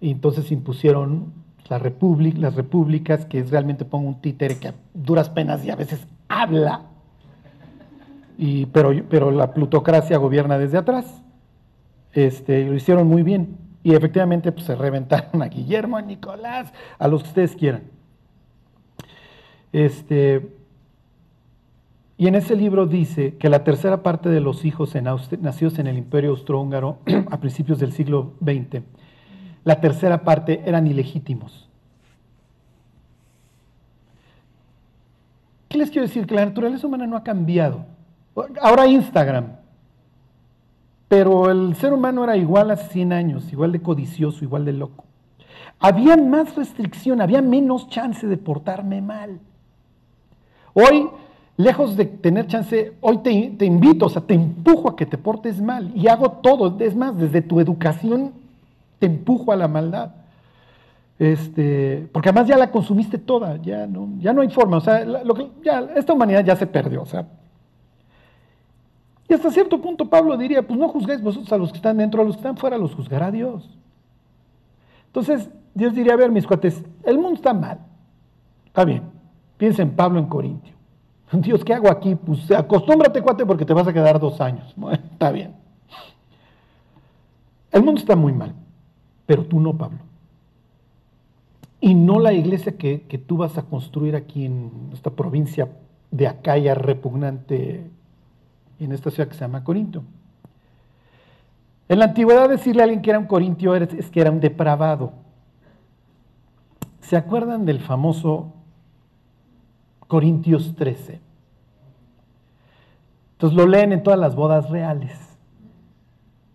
y 0.00 0.10
entonces 0.10 0.52
impusieron 0.52 1.32
la 1.68 1.78
las 1.78 2.54
repúblicas, 2.54 3.24
que 3.26 3.38
es 3.38 3.50
realmente 3.50 3.84
pongo 3.84 4.08
un 4.08 4.20
títere 4.20 4.58
que 4.58 4.68
a 4.68 4.74
duras 4.92 5.30
penas 5.30 5.64
y 5.64 5.70
a 5.70 5.76
veces 5.76 6.06
habla, 6.28 6.82
y, 8.36 8.66
pero, 8.66 8.92
pero 9.08 9.30
la 9.30 9.54
plutocracia 9.54 10.18
gobierna 10.18 10.58
desde 10.58 10.78
atrás. 10.78 11.22
Este, 12.12 12.64
lo 12.64 12.74
hicieron 12.74 13.06
muy 13.06 13.22
bien. 13.22 13.56
Y 13.82 13.94
efectivamente 13.94 14.50
pues, 14.50 14.66
se 14.66 14.74
reventaron 14.74 15.42
a 15.42 15.46
Guillermo, 15.46 15.96
a 15.96 16.02
Nicolás, 16.02 16.72
a 16.98 17.08
los 17.08 17.22
que 17.22 17.28
ustedes 17.28 17.54
quieran. 17.54 17.82
Este, 19.72 20.48
y 22.16 22.28
en 22.28 22.36
ese 22.36 22.56
libro 22.56 22.86
dice 22.86 23.36
que 23.36 23.48
la 23.48 23.64
tercera 23.64 24.02
parte 24.02 24.28
de 24.28 24.40
los 24.40 24.64
hijos 24.64 24.94
nacidos 25.40 25.78
en 25.78 25.86
el 25.86 25.98
Imperio 25.98 26.30
Austrohúngaro 26.30 26.98
a 27.30 27.40
principios 27.40 27.78
del 27.78 27.92
siglo 27.92 28.34
XX, 28.40 28.82
la 29.64 29.80
tercera 29.80 30.22
parte 30.22 30.62
eran 30.66 30.86
ilegítimos. 30.86 31.68
¿Qué 35.68 35.78
les 35.78 35.90
quiero 35.90 36.06
decir? 36.06 36.26
Que 36.26 36.34
la 36.34 36.44
naturaleza 36.44 36.86
humana 36.86 37.06
no 37.06 37.16
ha 37.16 37.24
cambiado. 37.24 37.86
Ahora 38.60 38.86
Instagram. 38.86 39.56
Pero 41.08 41.50
el 41.50 41.74
ser 41.76 41.92
humano 41.92 42.24
era 42.24 42.36
igual 42.36 42.70
hace 42.70 42.92
100 42.92 43.12
años, 43.12 43.52
igual 43.52 43.72
de 43.72 43.82
codicioso, 43.82 44.44
igual 44.44 44.64
de 44.64 44.72
loco. 44.72 45.04
Había 45.80 46.16
más 46.16 46.54
restricción, 46.54 47.20
había 47.20 47.42
menos 47.42 47.88
chance 47.88 48.26
de 48.26 48.36
portarme 48.36 49.02
mal. 49.02 49.40
Hoy, 50.72 51.08
lejos 51.56 51.96
de 51.96 52.06
tener 52.06 52.46
chance, 52.46 52.94
hoy 53.00 53.18
te, 53.18 53.54
te 53.58 53.64
invito, 53.64 54.06
o 54.06 54.08
sea, 54.08 54.22
te 54.22 54.34
empujo 54.34 54.90
a 54.90 54.96
que 54.96 55.06
te 55.06 55.18
portes 55.18 55.60
mal 55.60 55.92
y 55.94 56.08
hago 56.08 56.32
todo. 56.32 56.76
Es 56.80 56.96
más, 56.96 57.16
desde 57.16 57.42
tu 57.42 57.60
educación 57.60 58.43
te 59.04 59.10
empujo 59.10 59.52
a 59.52 59.56
la 59.56 59.68
maldad. 59.68 60.12
Este, 61.18 62.08
porque 62.10 62.30
además 62.30 62.48
ya 62.48 62.56
la 62.56 62.70
consumiste 62.70 63.18
toda, 63.18 63.58
ya 63.58 63.86
no, 63.86 64.08
ya 64.18 64.32
no 64.32 64.40
hay 64.40 64.48
forma, 64.48 64.78
o 64.78 64.80
sea, 64.80 65.04
esta 65.94 66.12
humanidad 66.12 66.44
ya 66.44 66.56
se 66.56 66.66
perdió, 66.66 67.02
o 67.02 67.06
sea, 67.06 67.24
y 69.28 69.34
hasta 69.34 69.52
cierto 69.52 69.80
punto 69.80 70.10
Pablo 70.10 70.36
diría, 70.36 70.66
pues 70.66 70.78
no 70.78 70.88
juzguéis 70.88 71.22
vosotros 71.22 71.52
a 71.52 71.58
los 71.58 71.70
que 71.70 71.76
están 71.76 71.98
dentro, 71.98 72.20
a 72.20 72.24
los 72.24 72.34
que 72.34 72.40
están 72.40 72.56
fuera 72.56 72.76
los 72.76 72.94
juzgará 72.94 73.30
Dios. 73.30 73.78
Entonces, 75.06 75.48
Dios 75.72 75.94
diría, 75.94 76.14
a 76.14 76.16
ver, 76.16 76.32
mis 76.32 76.46
cuates, 76.46 76.82
el 77.04 77.16
mundo 77.18 77.34
está 77.34 77.54
mal. 77.54 77.78
Está 78.66 78.84
bien. 78.84 79.04
Piensa 79.56 79.82
en 79.82 79.92
Pablo 79.92 80.18
en 80.18 80.26
Corintio. 80.26 80.74
Dios, 81.32 81.64
¿qué 81.64 81.74
hago 81.74 81.90
aquí? 81.90 82.16
Pues 82.16 82.50
acostúmbrate, 82.50 83.22
cuate, 83.22 83.46
porque 83.46 83.64
te 83.64 83.72
vas 83.72 83.86
a 83.86 83.92
quedar 83.92 84.18
dos 84.18 84.40
años. 84.40 84.74
Está 85.12 85.30
bien. 85.30 85.54
El 87.74 87.82
mundo 87.82 88.00
está 88.00 88.14
muy 88.14 88.32
mal, 88.32 88.54
pero 89.26 89.44
tú 89.44 89.60
no, 89.60 89.76
Pablo. 89.76 89.98
Y 91.80 91.94
no 91.94 92.18
la 92.18 92.32
iglesia 92.32 92.76
que, 92.76 93.02
que 93.02 93.18
tú 93.18 93.36
vas 93.36 93.58
a 93.58 93.62
construir 93.62 94.16
aquí 94.16 94.46
en 94.46 94.90
esta 94.92 95.10
provincia 95.10 95.68
de 96.10 96.26
Acaya 96.26 96.74
repugnante 96.74 97.90
en 98.78 98.92
esta 98.92 99.10
ciudad 99.10 99.28
que 99.28 99.34
se 99.34 99.40
llama 99.40 99.64
Corinto. 99.64 100.02
En 101.88 101.98
la 101.98 102.06
antigüedad 102.06 102.48
decirle 102.48 102.82
a 102.82 102.84
alguien 102.84 103.02
que 103.02 103.10
era 103.10 103.18
un 103.18 103.26
corintio 103.26 103.74
es 103.74 104.10
que 104.10 104.20
era 104.20 104.30
un 104.30 104.40
depravado. 104.40 105.12
¿Se 107.00 107.16
acuerdan 107.16 107.66
del 107.66 107.80
famoso 107.80 108.52
Corintios 110.08 110.74
13? 110.76 111.20
Entonces 113.32 113.56
lo 113.56 113.66
leen 113.66 113.92
en 113.92 114.02
todas 114.02 114.18
las 114.18 114.34
bodas 114.34 114.70
reales. 114.70 115.12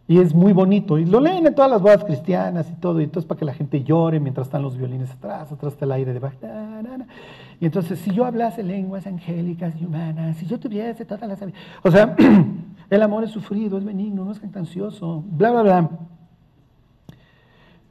Y 0.10 0.20
es 0.20 0.34
muy 0.34 0.54
bonito. 0.54 0.98
Y 0.98 1.06
lo 1.06 1.20
leen 1.20 1.46
en 1.46 1.54
todas 1.54 1.70
las 1.70 1.84
bodas 1.84 2.04
cristianas 2.04 2.68
y 2.68 2.74
todo. 2.82 3.00
Y 3.00 3.04
entonces 3.04 3.28
para 3.28 3.38
que 3.38 3.46
la 3.46 3.54
gente 3.54 3.84
llore 3.84 4.20
mientras 4.20 4.48
están 4.48 4.64
los 4.64 4.76
violines 4.76 5.12
atrás, 5.12 5.52
atrás 5.52 5.74
está 5.74 5.86
el 5.86 5.92
aire 5.92 6.14
de 6.14 6.22
Y 7.60 7.66
entonces, 7.68 8.00
si 8.00 8.10
yo 8.10 8.26
hablase 8.26 8.64
lenguas 8.64 9.06
angélicas 9.06 9.72
y 9.80 9.86
humanas, 9.86 10.38
si 10.38 10.48
yo 10.48 10.60
tuviese 10.60 11.06
todas 11.06 11.30
las... 11.30 11.40
O 11.84 11.92
sea, 11.92 12.16
el 12.90 13.02
amor 13.04 13.24
es 13.24 13.30
sufrido, 13.30 13.78
es 13.78 13.86
benigno, 13.86 14.26
no 14.26 14.32
es 14.32 14.40
cantancioso, 14.40 15.24
bla, 15.28 15.52
bla, 15.52 15.62
bla. 15.62 15.90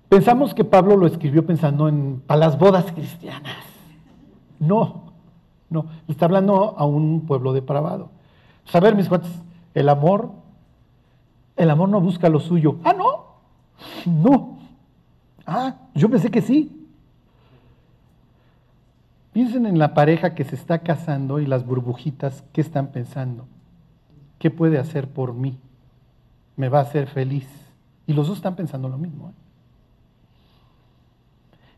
Pensamos 0.09 0.55
que 0.55 0.65
Pablo 0.65 0.97
lo 0.97 1.07
escribió 1.07 1.47
pensando 1.47 1.87
en 1.87 2.21
para 2.27 2.41
las 2.41 2.59
bodas 2.59 2.91
cristianas. 2.91 3.59
No, 4.59 5.13
no. 5.71 5.87
Está 6.09 6.25
hablando 6.25 6.75
a 6.77 6.85
un 6.85 7.27
pueblo 7.27 7.53
depravado. 7.53 8.11
Saber, 8.65 8.97
mis 8.97 9.09
cuates, 9.09 9.31
el 9.75 9.89
amor 9.89 10.33
el 11.59 11.71
amor 11.71 11.89
no 11.89 12.01
busca 12.01 12.29
lo 12.29 12.41
suyo. 12.41 12.79
Ah, 12.85 12.95
no. 12.95 13.27
No. 14.07 14.59
Ah, 15.45 15.75
yo 15.95 16.09
pensé 16.09 16.31
que 16.31 16.41
sí. 16.41 16.87
Piensen 19.33 19.67
en 19.67 19.79
la 19.79 19.93
pareja 19.93 20.35
que 20.35 20.45
se 20.45 20.55
está 20.55 20.79
casando 20.81 21.41
y 21.41 21.47
las 21.47 21.67
burbujitas, 21.67 22.45
¿qué 22.53 22.61
están 22.61 22.89
pensando? 22.89 23.47
¿Qué 24.39 24.51
puede 24.51 24.79
hacer 24.79 25.09
por 25.09 25.35
mí? 25.35 25.59
¿Me 26.57 26.69
va 26.69 26.79
a 26.79 26.83
hacer 26.83 27.09
feliz? 27.09 27.49
Y 28.07 28.15
los 28.15 28.29
dos 28.29 28.39
están 28.39 28.57
pensando 28.57 28.89
lo 28.89 28.99
mismo. 28.99 29.31
¿eh? 29.31 29.33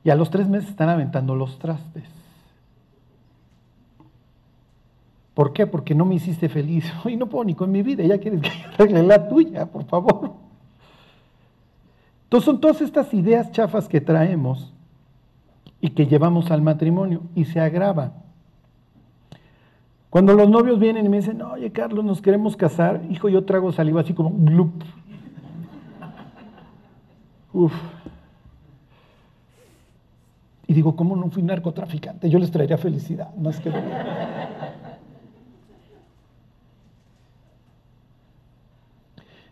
Y 0.04 0.10
a 0.10 0.14
los 0.14 0.30
tres 0.30 0.48
meses 0.48 0.70
están 0.70 0.88
aventando 0.88 1.34
los 1.34 1.58
trastes. 1.58 2.19
¿Por 5.40 5.54
qué? 5.54 5.66
Porque 5.66 5.94
no 5.94 6.04
me 6.04 6.16
hiciste 6.16 6.50
feliz. 6.50 6.84
Hoy 7.02 7.16
no 7.16 7.26
puedo 7.26 7.44
ni 7.46 7.54
con 7.54 7.72
mi 7.72 7.80
vida, 7.82 8.04
ya 8.04 8.18
quieres 8.18 8.42
que 8.42 8.50
arregle 8.74 9.02
la 9.02 9.26
tuya, 9.26 9.64
por 9.64 9.86
favor. 9.86 10.34
Entonces 12.24 12.44
son 12.44 12.60
todas 12.60 12.82
estas 12.82 13.14
ideas 13.14 13.50
chafas 13.50 13.88
que 13.88 14.02
traemos 14.02 14.74
y 15.80 15.92
que 15.92 16.04
llevamos 16.04 16.50
al 16.50 16.60
matrimonio 16.60 17.22
y 17.34 17.46
se 17.46 17.58
agrava. 17.58 18.12
Cuando 20.10 20.34
los 20.34 20.50
novios 20.50 20.78
vienen 20.78 21.06
y 21.06 21.08
me 21.08 21.16
dicen, 21.16 21.40
oye 21.40 21.72
Carlos, 21.72 22.04
nos 22.04 22.20
queremos 22.20 22.54
casar, 22.54 23.00
hijo, 23.08 23.30
yo 23.30 23.46
trago 23.46 23.72
saliva 23.72 24.02
así 24.02 24.12
como 24.12 24.32
glup. 24.44 24.84
Uf. 27.54 27.72
Y 30.66 30.74
digo, 30.74 30.94
¿cómo 30.94 31.16
no 31.16 31.30
fui 31.30 31.42
narcotraficante? 31.42 32.28
Yo 32.28 32.38
les 32.38 32.50
traería 32.50 32.76
felicidad, 32.76 33.34
más 33.36 33.58
que... 33.58 33.72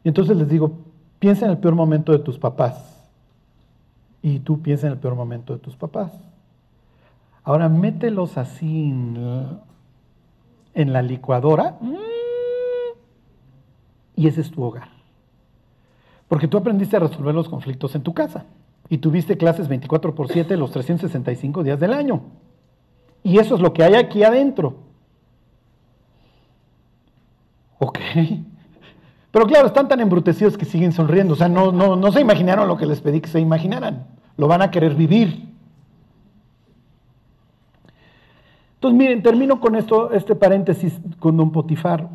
Y 0.05 0.09
entonces 0.09 0.37
les 0.37 0.49
digo, 0.49 0.79
piensa 1.19 1.47
en 1.47 1.53
el 1.53 1.59
peor 1.59 1.75
momento 1.75 2.13
de 2.13 2.19
tus 2.19 2.39
papás. 2.39 3.09
Y 4.23 4.41
tú 4.41 4.61
piensa 4.61 4.87
en 4.87 4.95
el 4.95 4.99
peor 4.99 5.15
momento 5.15 5.53
de 5.53 5.59
tus 5.59 5.77
papás. 5.77 6.13
Ahora 7.45 7.69
mételos 7.69 8.37
así 8.37 8.91
en, 8.91 9.61
la 10.75 11.03
licuadora 11.03 11.79
y 14.15 14.27
ese 14.27 14.43
es 14.43 14.51
tu 14.51 14.63
hogar. 14.63 14.89
Porque 16.29 16.47
tú 16.47 16.59
aprendiste 16.59 16.97
a 16.97 17.01
resolver 17.01 17.35
los 17.35 17.49
conflictos 17.49 17.95
en 17.95 18.03
tu 18.03 18.13
casa 18.13 18.45
y 18.91 18.99
tuviste 18.99 19.39
clases 19.39 19.69
24 19.69 20.15
por 20.15 20.29
7 20.29 20.57
los 20.57 20.73
365 20.73 21.63
días 21.63 21.81
del 21.81 21.95
año. 21.95 22.23
Y 23.23 23.39
eso 23.39 23.55
es 23.55 23.61
lo 23.61 23.73
que 23.73 23.83
hay 23.83 23.95
aquí 23.95 24.25
adentro. 24.25 24.77
¿Ok? 27.79 27.99
Pero 29.39 29.47
claro, 29.47 29.67
están 29.69 29.87
tan 29.87 30.01
embrutecidos 30.01 30.59
que 30.59 30.65
siguen 30.65 30.91
sonriendo. 30.91 31.35
O 31.35 31.37
sea, 31.37 31.49
no, 31.49 31.71
no, 31.71 31.95
no 31.95 32.11
se 32.11 32.21
imaginaron 32.21 32.67
lo 32.67 32.77
que 32.77 32.87
les 32.87 33.01
pedí 33.01 33.21
que 33.21 33.29
se 33.29 33.39
imaginaran. 33.39 34.05
Lo 34.37 34.49
van 34.49 34.63
a 34.63 34.73
querer 34.73 34.97
vivir. 34.97 35.55
Entonces, 38.75 38.99
miren, 38.99 39.23
termino 39.23 39.61
con 39.61 39.77
esto, 39.77 40.11
este 40.11 40.35
paréntesis 40.35 40.99
con 41.21 41.37
don 41.37 41.53
Potifar. 41.53 42.09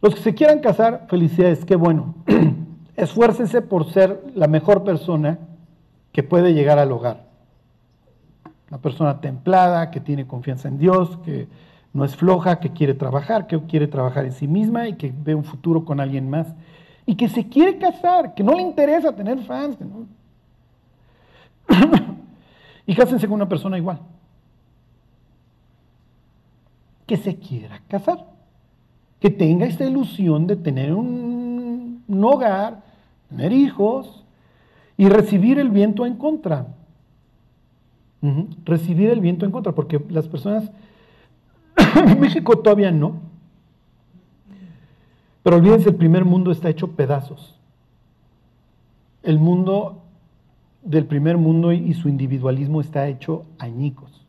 Los 0.00 0.14
que 0.14 0.20
se 0.20 0.34
quieran 0.36 0.60
casar, 0.60 1.06
felicidades, 1.08 1.64
qué 1.64 1.74
bueno. 1.74 2.14
Esfuércense 2.96 3.60
por 3.60 3.90
ser 3.90 4.22
la 4.36 4.46
mejor 4.46 4.84
persona 4.84 5.40
que 6.12 6.22
puede 6.22 6.54
llegar 6.54 6.78
al 6.78 6.92
hogar. 6.92 7.24
Una 8.70 8.78
persona 8.78 9.20
templada, 9.20 9.90
que 9.90 9.98
tiene 9.98 10.28
confianza 10.28 10.68
en 10.68 10.78
Dios, 10.78 11.18
que 11.24 11.48
no 11.92 12.04
es 12.04 12.16
floja, 12.16 12.58
que 12.58 12.70
quiere 12.70 12.94
trabajar, 12.94 13.46
que 13.46 13.60
quiere 13.62 13.86
trabajar 13.86 14.24
en 14.24 14.32
sí 14.32 14.48
misma 14.48 14.88
y 14.88 14.94
que 14.94 15.12
ve 15.14 15.34
un 15.34 15.44
futuro 15.44 15.84
con 15.84 16.00
alguien 16.00 16.30
más. 16.30 16.46
Y 17.04 17.16
que 17.16 17.28
se 17.28 17.48
quiere 17.48 17.78
casar, 17.78 18.34
que 18.34 18.42
no 18.42 18.54
le 18.54 18.62
interesa 18.62 19.14
tener 19.14 19.38
fans. 19.40 19.76
y 22.86 22.94
cásense 22.94 23.26
con 23.26 23.34
una 23.34 23.48
persona 23.48 23.76
igual. 23.76 24.00
Que 27.06 27.16
se 27.16 27.36
quiera 27.36 27.82
casar. 27.88 28.26
Que 29.20 29.28
tenga 29.30 29.66
esta 29.66 29.84
ilusión 29.84 30.46
de 30.46 30.56
tener 30.56 30.94
un, 30.94 32.04
hogar, 32.22 32.82
tener 33.28 33.52
hijos, 33.52 34.24
Y 34.96 35.08
recibir 35.08 35.58
el 35.58 35.70
viento 35.70 36.06
en 36.06 36.16
contra. 36.16 36.68
Recibir 38.64 39.10
el 39.10 39.20
viento 39.20 39.44
en 39.44 39.50
contra, 39.50 39.72
porque 39.72 40.00
las 40.08 40.28
personas, 40.28 40.70
en 42.06 42.20
México 42.20 42.58
todavía 42.58 42.90
no, 42.90 43.20
pero 45.42 45.56
olvídense, 45.56 45.88
el 45.88 45.96
primer 45.96 46.24
mundo 46.24 46.52
está 46.52 46.68
hecho 46.68 46.92
pedazos. 46.92 47.58
El 49.22 49.38
mundo 49.38 50.02
del 50.82 51.04
primer 51.06 51.36
mundo 51.36 51.72
y, 51.72 51.94
su 51.94 52.08
individualismo 52.08 52.80
está 52.80 53.08
hecho 53.08 53.44
añicos. 53.58 54.24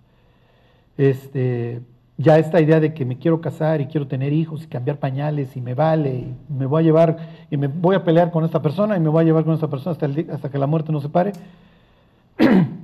Este, 0.98 1.82
ya 2.18 2.38
esta 2.38 2.62
idea 2.62 2.80
de 2.80 2.94
que 2.94 3.06
me 3.06 3.18
quiero 3.18 3.42
casar 3.42 3.82
y 3.82 3.88
quiero 3.88 4.08
tener 4.08 4.34
hijos 4.34 4.64
y 4.64 4.68
cambiar 4.68 4.98
pañales 4.98 5.58
y 5.58 5.62
me 5.62 5.74
vale 5.74 6.14
y 6.16 6.36
me 6.50 6.68
voy 6.68 6.84
a 6.84 6.86
llevar 6.86 7.18
y 7.50 7.58
me 7.58 7.68
voy 7.68 7.96
a 7.96 8.04
pelear 8.04 8.30
con 8.30 8.46
esta 8.46 8.62
persona 8.62 8.96
y 8.96 9.00
me 9.00 9.10
voy 9.10 9.24
a 9.24 9.26
llevar 9.26 9.44
con 9.46 9.56
esta 9.56 9.68
persona 9.68 9.92
hasta, 9.94 10.08
hasta 10.32 10.50
que 10.50 10.58
la 10.60 10.68
muerte 10.68 10.92
nos 10.92 11.04
separe. 11.04 11.34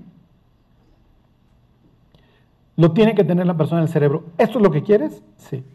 Lo 2.79 2.93
tiene 2.93 3.13
que 3.13 3.25
tener 3.25 3.45
la 3.45 3.57
persona 3.57 3.81
en 3.81 3.87
el 3.87 3.91
cerebro. 3.91 4.23
¿Esto 4.37 4.57
es 4.57 4.63
lo 4.63 4.71
que 4.71 4.83
quieres? 4.83 5.21
Sí. 5.35 5.65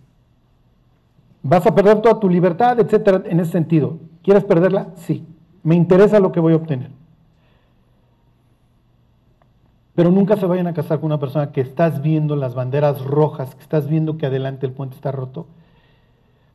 ¿Vas 1.43 1.67
a 1.67 1.75
perder 1.75 2.01
toda 2.01 2.19
tu 2.19 2.31
libertad, 2.31 2.81
etcétera, 2.81 3.23
en 3.27 3.41
ese 3.41 3.53
sentido? 3.53 3.99
¿Quieres 4.23 4.43
perderla? 4.43 4.89
Sí. 4.97 5.23
Me 5.63 5.75
interesa 5.75 6.19
lo 6.19 6.33
que 6.33 6.41
voy 6.41 6.55
a 6.55 6.57
obtener. 6.57 6.93
Pero 9.95 10.11
nunca 10.11 10.39
se 10.39 10.47
vayan 10.47 10.67
a 10.67 10.73
casar 10.73 10.99
con 10.99 11.09
una 11.09 11.21
persona 11.21 11.53
que 11.53 11.61
estás 11.61 12.01
viendo 12.01 12.37
las 12.37 12.55
banderas 12.55 13.05
rojas, 13.05 13.55
que 13.55 13.61
estás 13.61 13.87
viendo 13.87 14.17
que 14.17 14.25
adelante 14.25 14.65
el 14.65 14.73
puente 14.73 14.97
está 14.97 15.13
roto. 15.13 15.47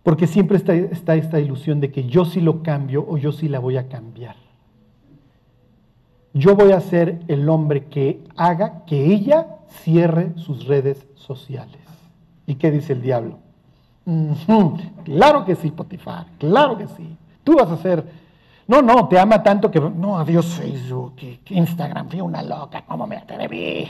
Porque 0.02 0.26
siempre 0.26 0.58
está, 0.58 0.74
está 0.74 1.14
esta 1.14 1.40
ilusión 1.40 1.80
de 1.80 1.92
que 1.92 2.06
yo 2.06 2.26
sí 2.26 2.42
lo 2.42 2.64
cambio 2.64 3.06
o 3.08 3.20
yo 3.20 3.32
sí 3.34 3.50
la 3.50 3.60
voy 3.60 3.78
a 3.78 3.88
cambiar. 3.88 4.49
Yo 6.34 6.56
voy 6.56 6.72
a 6.72 6.80
ser 6.80 7.22
el 7.28 7.50
hombre 7.50 7.86
que 7.86 8.24
haga 8.38 8.86
que 8.86 9.06
ella 9.06 9.58
cierre 9.84 10.34
sus 10.36 10.66
redes 10.68 11.08
sociales. 11.16 11.78
¿Y 12.46 12.56
qué 12.56 12.72
dice 12.72 12.94
el 12.94 13.02
diablo? 13.02 13.40
Claro 15.04 15.46
que 15.46 15.56
sí, 15.56 15.72
Potifar, 15.72 16.28
claro 16.38 16.78
que 16.78 16.88
sí. 16.88 17.16
Tú 17.44 17.56
vas 17.56 17.70
a 17.70 17.78
ser... 17.78 18.04
No, 18.68 18.82
no, 18.82 19.08
te 19.08 19.20
ama 19.20 19.42
tanto 19.42 19.72
que... 19.72 19.80
No, 19.80 20.18
adiós 20.18 20.46
Facebook, 20.46 21.16
Instagram, 21.50 22.10
fui 22.10 22.22
una 22.22 22.44
loca, 22.44 22.84
¿cómo 22.88 23.08
me 23.08 23.18
atreví? 23.18 23.90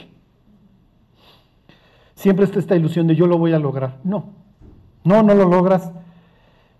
Siempre 2.14 2.44
está 2.44 2.58
esta 2.58 2.76
ilusión 2.76 3.06
de 3.06 3.14
yo 3.14 3.26
lo 3.26 3.38
voy 3.38 3.52
a 3.52 3.58
lograr. 3.58 3.98
No, 4.04 4.24
no, 5.04 5.22
no 5.22 5.34
lo 5.34 5.46
logras. 5.46 5.90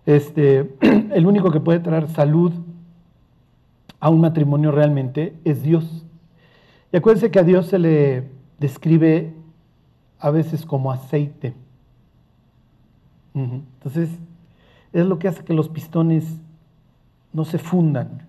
Este, 0.06 0.76
el 0.80 1.26
único 1.26 1.50
que 1.50 1.60
puede 1.60 1.80
traer 1.80 2.08
salud 2.08 2.52
a 4.00 4.08
un 4.08 4.20
matrimonio 4.20 4.72
realmente 4.72 5.34
es 5.44 5.62
Dios. 5.62 6.04
Y 6.92 6.96
acuérdense 6.96 7.30
que 7.30 7.38
a 7.38 7.44
Dios 7.44 7.66
se 7.66 7.78
le 7.78 8.30
describe 8.58 9.34
a 10.18 10.30
veces 10.30 10.66
como 10.66 10.90
aceite. 10.90 11.54
Entonces, 13.34 14.10
es 14.92 15.06
lo 15.06 15.18
que 15.18 15.28
hace 15.28 15.44
que 15.44 15.54
los 15.54 15.68
pistones 15.68 16.40
no 17.32 17.44
se 17.44 17.58
fundan. 17.58 18.26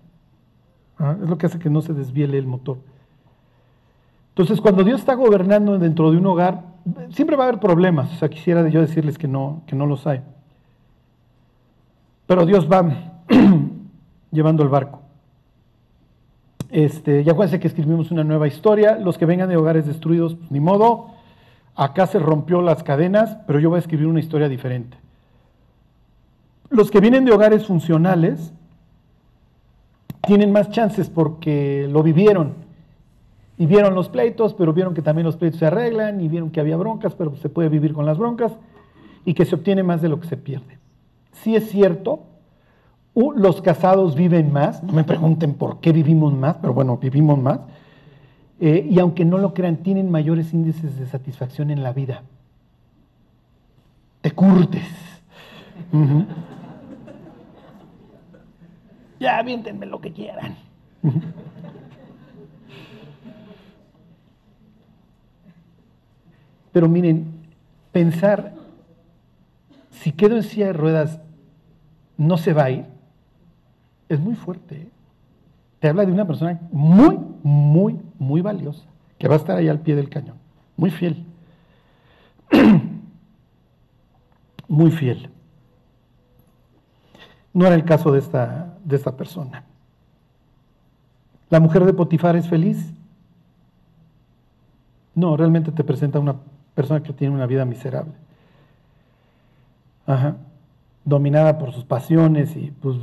¿ah? 0.98 1.16
Es 1.20 1.28
lo 1.28 1.38
que 1.38 1.46
hace 1.46 1.58
que 1.58 1.70
no 1.70 1.80
se 1.80 1.92
desviele 1.92 2.38
el 2.38 2.46
motor. 2.46 2.78
Entonces, 4.30 4.60
cuando 4.60 4.84
Dios 4.84 5.00
está 5.00 5.14
gobernando 5.14 5.78
dentro 5.78 6.10
de 6.10 6.18
un 6.18 6.26
hogar, 6.26 6.62
siempre 7.10 7.36
va 7.36 7.44
a 7.44 7.48
haber 7.48 7.60
problemas. 7.60 8.12
O 8.12 8.16
sea, 8.16 8.30
quisiera 8.30 8.66
yo 8.68 8.80
decirles 8.80 9.18
que 9.18 9.28
no, 9.28 9.62
que 9.66 9.76
no 9.76 9.86
los 9.86 10.06
hay. 10.06 10.22
Pero 12.26 12.46
Dios 12.46 12.70
va 12.70 12.84
llevando 14.30 14.62
el 14.62 14.68
barco. 14.68 15.01
Este, 16.72 17.22
ya 17.22 17.32
acuérdense 17.32 17.60
que 17.60 17.68
escribimos 17.68 18.10
una 18.10 18.24
nueva 18.24 18.48
historia. 18.48 18.98
Los 18.98 19.18
que 19.18 19.26
vengan 19.26 19.50
de 19.50 19.58
hogares 19.58 19.86
destruidos, 19.86 20.34
pues, 20.34 20.50
ni 20.50 20.58
modo. 20.58 21.10
Acá 21.76 22.06
se 22.06 22.18
rompió 22.18 22.62
las 22.62 22.82
cadenas, 22.82 23.36
pero 23.46 23.60
yo 23.60 23.68
voy 23.68 23.76
a 23.76 23.80
escribir 23.80 24.06
una 24.06 24.20
historia 24.20 24.48
diferente. 24.48 24.96
Los 26.70 26.90
que 26.90 27.00
vienen 27.00 27.26
de 27.26 27.32
hogares 27.32 27.66
funcionales 27.66 28.54
tienen 30.26 30.50
más 30.50 30.70
chances 30.70 31.10
porque 31.10 31.86
lo 31.90 32.02
vivieron. 32.02 32.54
Y 33.58 33.66
vieron 33.66 33.94
los 33.94 34.08
pleitos, 34.08 34.54
pero 34.54 34.72
vieron 34.72 34.94
que 34.94 35.02
también 35.02 35.26
los 35.26 35.36
pleitos 35.36 35.60
se 35.60 35.66
arreglan, 35.66 36.22
y 36.22 36.28
vieron 36.28 36.50
que 36.50 36.60
había 36.60 36.78
broncas, 36.78 37.14
pero 37.14 37.36
se 37.36 37.50
puede 37.50 37.68
vivir 37.68 37.92
con 37.92 38.06
las 38.06 38.16
broncas, 38.16 38.52
y 39.26 39.34
que 39.34 39.44
se 39.44 39.54
obtiene 39.54 39.82
más 39.82 40.00
de 40.00 40.08
lo 40.08 40.18
que 40.18 40.26
se 40.26 40.38
pierde. 40.38 40.78
Sí 41.32 41.54
es 41.54 41.68
cierto, 41.68 42.20
u- 43.14 43.32
los 43.32 43.60
casados 43.62 44.14
viven 44.14 44.52
más, 44.52 44.82
no 44.82 44.92
me 44.92 45.04
pregunten 45.04 45.54
por 45.54 45.80
qué 45.80 45.92
vivimos 45.92 46.32
más, 46.34 46.56
pero 46.60 46.72
bueno, 46.74 46.96
vivimos 46.96 47.38
más. 47.38 47.60
Eh, 48.60 48.86
y 48.88 48.98
aunque 49.00 49.24
no 49.24 49.38
lo 49.38 49.54
crean, 49.54 49.78
tienen 49.78 50.10
mayores 50.10 50.52
índices 50.54 50.98
de 50.98 51.06
satisfacción 51.06 51.70
en 51.70 51.82
la 51.82 51.92
vida. 51.92 52.22
Te 54.20 54.30
curtes. 54.30 54.86
Ya, 59.18 59.38
aviéntenme 59.38 59.86
lo 59.86 60.00
que 60.00 60.12
quieran. 60.12 60.56
Pero 66.72 66.88
miren, 66.88 67.26
pensar, 67.92 68.54
si 69.90 70.12
quedo 70.12 70.36
en 70.36 70.42
silla 70.42 70.66
de 70.66 70.72
ruedas, 70.72 71.20
no 72.16 72.38
se 72.38 72.52
va 72.52 72.64
a 72.64 72.70
ir, 72.70 72.86
es 74.14 74.20
muy 74.20 74.34
fuerte. 74.34 74.76
¿eh? 74.76 74.88
Te 75.80 75.88
habla 75.88 76.04
de 76.04 76.12
una 76.12 76.26
persona 76.26 76.60
muy, 76.70 77.18
muy, 77.42 77.98
muy 78.18 78.40
valiosa, 78.40 78.84
que 79.18 79.28
va 79.28 79.34
a 79.34 79.38
estar 79.38 79.56
ahí 79.56 79.68
al 79.68 79.80
pie 79.80 79.96
del 79.96 80.08
cañón, 80.08 80.36
muy 80.76 80.90
fiel. 80.90 81.24
muy 84.68 84.90
fiel. 84.90 85.30
No 87.52 87.66
era 87.66 87.74
el 87.74 87.84
caso 87.84 88.12
de 88.12 88.18
esta, 88.18 88.78
de 88.84 88.96
esta 88.96 89.16
persona. 89.16 89.64
¿La 91.50 91.60
mujer 91.60 91.84
de 91.84 91.92
Potifar 91.92 92.36
es 92.36 92.48
feliz? 92.48 92.94
No, 95.14 95.36
realmente 95.36 95.70
te 95.72 95.84
presenta 95.84 96.18
una 96.18 96.36
persona 96.74 97.02
que 97.02 97.12
tiene 97.12 97.34
una 97.34 97.46
vida 97.46 97.64
miserable. 97.64 98.14
Ajá. 100.06 100.36
Dominada 101.04 101.58
por 101.58 101.72
sus 101.72 101.84
pasiones 101.84 102.56
y 102.56 102.70
pues 102.70 102.96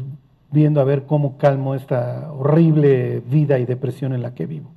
viendo 0.52 0.82
a 0.82 0.84
ver 0.84 1.06
cómo 1.06 1.38
calmo 1.38 1.76
esta 1.76 2.32
horrible 2.32 3.22
vida 3.30 3.60
y 3.60 3.66
depresión 3.66 4.14
en 4.14 4.22
la 4.22 4.34
que 4.34 4.46
vivo. 4.46 4.70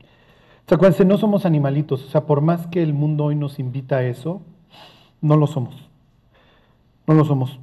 O 0.00 0.68
sea, 0.68 0.76
acuérdense, 0.76 1.04
no 1.04 1.18
somos 1.18 1.46
animalitos, 1.46 2.04
o 2.04 2.08
sea, 2.08 2.26
por 2.26 2.40
más 2.40 2.66
que 2.66 2.82
el 2.82 2.92
mundo 2.92 3.24
hoy 3.24 3.36
nos 3.36 3.58
invita 3.58 3.98
a 3.98 4.04
eso, 4.04 4.42
no 5.20 5.36
lo 5.36 5.46
somos. 5.46 5.88
No 7.06 7.14
lo 7.14 7.24
somos. 7.24 7.60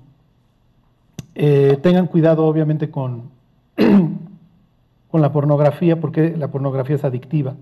Eh, 1.35 1.77
tengan 1.81 2.07
cuidado, 2.07 2.45
obviamente, 2.45 2.89
con, 2.89 3.29
con 5.11 5.21
la 5.21 5.31
pornografía, 5.31 5.99
porque 5.99 6.35
la 6.37 6.49
pornografía 6.49 6.95
es 6.95 7.03
adictiva 7.03 7.55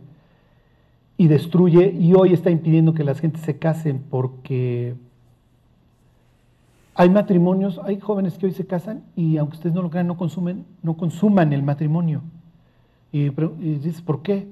y 1.17 1.27
destruye, 1.27 1.91
y 1.91 2.13
hoy 2.13 2.33
está 2.33 2.49
impidiendo 2.49 2.93
que 2.93 3.03
las 3.03 3.19
gentes 3.19 3.41
se 3.41 3.57
casen 3.57 4.03
porque 4.09 4.95
hay 7.01 7.09
matrimonios, 7.09 7.81
hay 7.83 7.99
jóvenes 7.99 8.37
que 8.37 8.45
hoy 8.45 8.51
se 8.51 8.67
casan 8.67 9.01
y 9.15 9.37
aunque 9.37 9.55
ustedes 9.55 9.73
no 9.73 9.81
lo 9.81 9.89
crean, 9.89 10.05
no 10.05 10.17
consumen, 10.17 10.67
no 10.83 10.97
consuman 10.97 11.51
el 11.51 11.63
matrimonio. 11.63 12.21
Y, 13.11 13.21
y 13.21 13.79
dices, 13.79 14.03
¿por 14.03 14.21
qué? 14.21 14.47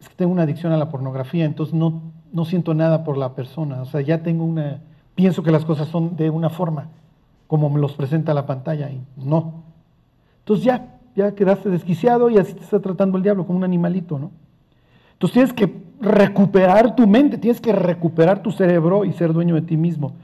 Es 0.00 0.08
que 0.08 0.16
tengo 0.16 0.32
una 0.32 0.42
adicción 0.42 0.72
a 0.72 0.76
la 0.76 0.88
pornografía, 0.88 1.44
entonces 1.44 1.72
no, 1.72 2.02
no 2.32 2.44
siento 2.46 2.74
nada 2.74 3.04
por 3.04 3.16
la 3.16 3.36
persona. 3.36 3.80
O 3.80 3.84
sea, 3.84 4.00
ya 4.00 4.24
tengo 4.24 4.44
una, 4.44 4.80
pienso 5.14 5.44
que 5.44 5.52
las 5.52 5.64
cosas 5.64 5.86
son 5.86 6.16
de 6.16 6.30
una 6.30 6.50
forma, 6.50 6.88
como 7.46 7.70
me 7.70 7.78
los 7.78 7.92
presenta 7.92 8.34
la 8.34 8.44
pantalla, 8.44 8.90
y 8.90 9.00
no. 9.16 9.62
Entonces 10.40 10.64
ya, 10.64 10.96
ya 11.14 11.32
quedaste 11.36 11.70
desquiciado 11.70 12.28
y 12.28 12.38
así 12.38 12.54
te 12.54 12.64
está 12.64 12.80
tratando 12.80 13.18
el 13.18 13.22
diablo, 13.22 13.46
como 13.46 13.58
un 13.58 13.64
animalito, 13.64 14.18
¿no? 14.18 14.32
Entonces 15.12 15.32
tienes 15.32 15.52
que 15.52 15.72
recuperar 16.00 16.96
tu 16.96 17.06
mente, 17.06 17.38
tienes 17.38 17.60
que 17.60 17.72
recuperar 17.72 18.42
tu 18.42 18.50
cerebro 18.50 19.04
y 19.04 19.12
ser 19.12 19.32
dueño 19.32 19.54
de 19.54 19.62
ti 19.62 19.76
mismo. 19.76 20.14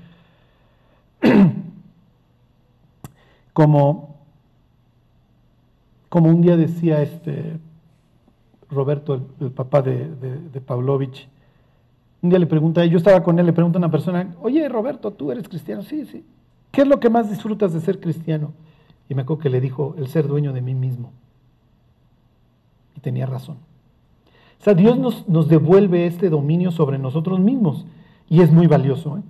como, 3.52 4.16
como 6.08 6.30
un 6.30 6.42
día 6.42 6.56
decía 6.56 7.02
este 7.02 7.58
Roberto, 8.70 9.26
el, 9.40 9.50
papá 9.50 9.82
de, 9.82 10.08
de, 10.16 10.38
de 10.38 10.60
Pavlovich, 10.60 11.28
un 12.22 12.30
día 12.30 12.38
le 12.38 12.46
pregunta, 12.46 12.84
yo 12.84 12.98
estaba 12.98 13.22
con 13.22 13.38
él, 13.38 13.46
le 13.46 13.52
pregunta 13.52 13.78
a 13.78 13.80
una 13.80 13.90
persona, 13.90 14.34
oye 14.42 14.68
Roberto, 14.68 15.10
¿tú 15.10 15.32
eres 15.32 15.48
cristiano? 15.48 15.82
Sí, 15.82 16.04
sí. 16.04 16.24
¿Qué 16.70 16.82
es 16.82 16.88
lo 16.88 17.00
que 17.00 17.10
más 17.10 17.30
disfrutas 17.30 17.72
de 17.72 17.80
ser 17.80 17.98
cristiano? 17.98 18.52
Y 19.08 19.14
me 19.14 19.22
acuerdo 19.22 19.42
que 19.42 19.50
le 19.50 19.60
dijo, 19.60 19.94
el 19.98 20.06
ser 20.06 20.28
dueño 20.28 20.52
de 20.52 20.60
mí 20.60 20.74
mismo. 20.74 21.12
Y 22.96 23.00
tenía 23.00 23.26
razón. 23.26 23.56
O 24.60 24.62
sea, 24.62 24.74
Dios 24.74 24.98
nos, 24.98 25.26
nos 25.28 25.48
devuelve 25.48 26.06
este 26.06 26.28
dominio 26.28 26.70
sobre 26.70 26.98
nosotros 26.98 27.40
mismos 27.40 27.86
y 28.28 28.42
es 28.42 28.52
muy 28.52 28.66
valioso. 28.66 29.16
¿eh? 29.16 29.22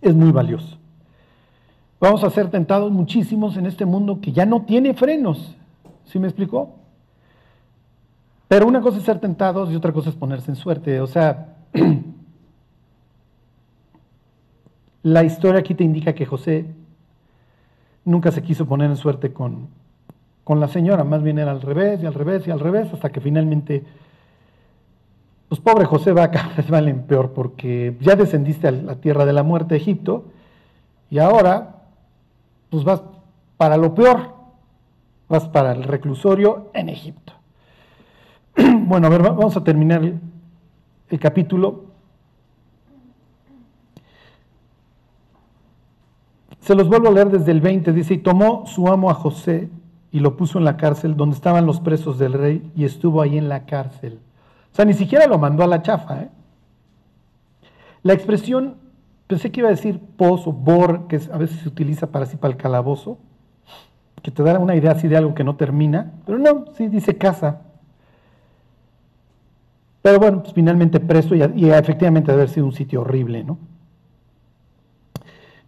Es 0.00 0.14
muy 0.14 0.32
valioso. 0.32 0.78
Vamos 2.00 2.24
a 2.24 2.30
ser 2.30 2.50
tentados 2.50 2.90
muchísimos 2.90 3.56
en 3.56 3.66
este 3.66 3.84
mundo 3.84 4.20
que 4.20 4.32
ya 4.32 4.46
no 4.46 4.62
tiene 4.62 4.94
frenos. 4.94 5.54
¿Sí 6.06 6.18
me 6.18 6.26
explicó? 6.26 6.76
Pero 8.48 8.66
una 8.66 8.80
cosa 8.80 8.98
es 8.98 9.04
ser 9.04 9.20
tentados 9.20 9.70
y 9.70 9.76
otra 9.76 9.92
cosa 9.92 10.10
es 10.10 10.16
ponerse 10.16 10.50
en 10.50 10.56
suerte. 10.56 11.00
O 11.00 11.06
sea, 11.06 11.56
la 15.02 15.24
historia 15.24 15.60
aquí 15.60 15.74
te 15.74 15.84
indica 15.84 16.14
que 16.14 16.26
José 16.26 16.66
nunca 18.04 18.32
se 18.32 18.42
quiso 18.42 18.66
poner 18.66 18.90
en 18.90 18.96
suerte 18.96 19.32
con, 19.32 19.68
con 20.42 20.58
la 20.58 20.68
señora, 20.68 21.04
más 21.04 21.22
bien 21.22 21.38
era 21.38 21.52
al 21.52 21.62
revés 21.62 22.02
y 22.02 22.06
al 22.06 22.14
revés 22.14 22.46
y 22.46 22.50
al 22.50 22.60
revés, 22.60 22.92
hasta 22.92 23.10
que 23.10 23.20
finalmente, 23.20 23.84
pues 25.50 25.60
pobre 25.60 25.84
José 25.84 26.12
va 26.12 26.30
cada 26.30 26.54
vez 26.54 26.70
valen 26.70 27.02
peor, 27.02 27.32
porque 27.32 27.96
ya 28.00 28.14
descendiste 28.14 28.68
a 28.68 28.70
la 28.70 28.94
tierra 28.94 29.24
de 29.24 29.32
la 29.32 29.42
muerte, 29.42 29.74
Egipto, 29.74 30.26
y 31.10 31.18
ahora, 31.18 31.86
pues 32.70 32.84
vas 32.84 33.02
para 33.56 33.76
lo 33.76 33.92
peor, 33.92 34.32
vas 35.28 35.48
para 35.48 35.72
el 35.72 35.82
reclusorio 35.82 36.70
en 36.72 36.88
Egipto. 36.88 37.32
Bueno, 38.86 39.08
a 39.08 39.10
ver, 39.10 39.22
vamos 39.22 39.56
a 39.56 39.64
terminar 39.64 40.02
el, 40.04 41.18
capítulo. 41.18 41.86
Se 46.60 46.76
los 46.76 46.88
vuelvo 46.88 47.08
a 47.08 47.12
leer 47.12 47.30
desde 47.30 47.50
el 47.50 47.60
20. 47.60 47.92
Dice, 47.92 48.14
y 48.14 48.18
tomó 48.18 48.66
su 48.66 48.86
amo 48.86 49.10
a 49.10 49.14
José 49.14 49.68
y 50.12 50.20
lo 50.20 50.36
puso 50.36 50.58
en 50.58 50.64
la 50.64 50.76
cárcel 50.76 51.16
donde 51.16 51.34
estaban 51.34 51.66
los 51.66 51.80
presos 51.80 52.18
del 52.18 52.34
rey 52.34 52.70
y 52.76 52.84
estuvo 52.84 53.20
ahí 53.20 53.36
en 53.36 53.48
la 53.48 53.66
cárcel. 53.66 54.20
O 54.72 54.76
sea, 54.76 54.84
ni 54.84 54.94
siquiera 54.94 55.26
lo 55.26 55.38
mandó 55.38 55.64
a 55.64 55.66
la 55.66 55.82
chafa. 55.82 56.22
¿eh? 56.22 56.30
La 58.02 58.12
expresión, 58.12 58.76
pensé 59.26 59.50
que 59.50 59.60
iba 59.60 59.68
a 59.68 59.72
decir 59.72 60.00
pos 60.16 60.46
o 60.46 60.52
bor, 60.52 61.06
que 61.08 61.20
a 61.32 61.38
veces 61.38 61.60
se 61.60 61.68
utiliza 61.68 62.06
para 62.08 62.24
así 62.24 62.36
para 62.36 62.52
el 62.52 62.58
calabozo, 62.58 63.18
que 64.22 64.30
te 64.30 64.42
da 64.42 64.58
una 64.58 64.76
idea 64.76 64.92
así 64.92 65.08
de 65.08 65.16
algo 65.16 65.34
que 65.34 65.44
no 65.44 65.56
termina, 65.56 66.12
pero 66.26 66.38
no, 66.38 66.66
sí 66.76 66.88
dice 66.88 67.16
casa. 67.16 67.62
Pero 70.02 70.18
bueno, 70.18 70.42
pues 70.42 70.54
finalmente 70.54 71.00
preso 71.00 71.34
y, 71.34 71.42
y 71.56 71.70
efectivamente 71.70 72.30
debe 72.30 72.42
haber 72.42 72.54
sido 72.54 72.66
un 72.66 72.72
sitio 72.72 73.02
horrible, 73.02 73.44
¿no? 73.44 73.58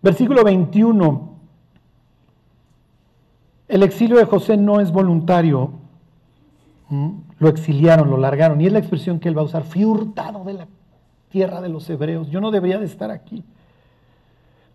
Versículo 0.02 0.42
21. 0.42 1.32
El 3.68 3.82
exilio 3.82 4.16
de 4.16 4.24
José 4.24 4.56
no 4.56 4.80
es 4.80 4.90
voluntario. 4.90 5.81
Lo 7.38 7.48
exiliaron, 7.48 8.10
lo 8.10 8.18
largaron. 8.18 8.60
Y 8.60 8.66
es 8.66 8.72
la 8.72 8.78
expresión 8.78 9.18
que 9.18 9.28
él 9.28 9.36
va 9.36 9.42
a 9.42 9.46
usar. 9.46 9.64
Fui 9.64 9.84
hurtado 9.84 10.44
de 10.44 10.52
la 10.52 10.66
tierra 11.30 11.60
de 11.60 11.68
los 11.68 11.88
hebreos. 11.88 12.28
Yo 12.28 12.40
no 12.40 12.50
debería 12.50 12.78
de 12.78 12.84
estar 12.84 13.10
aquí. 13.10 13.42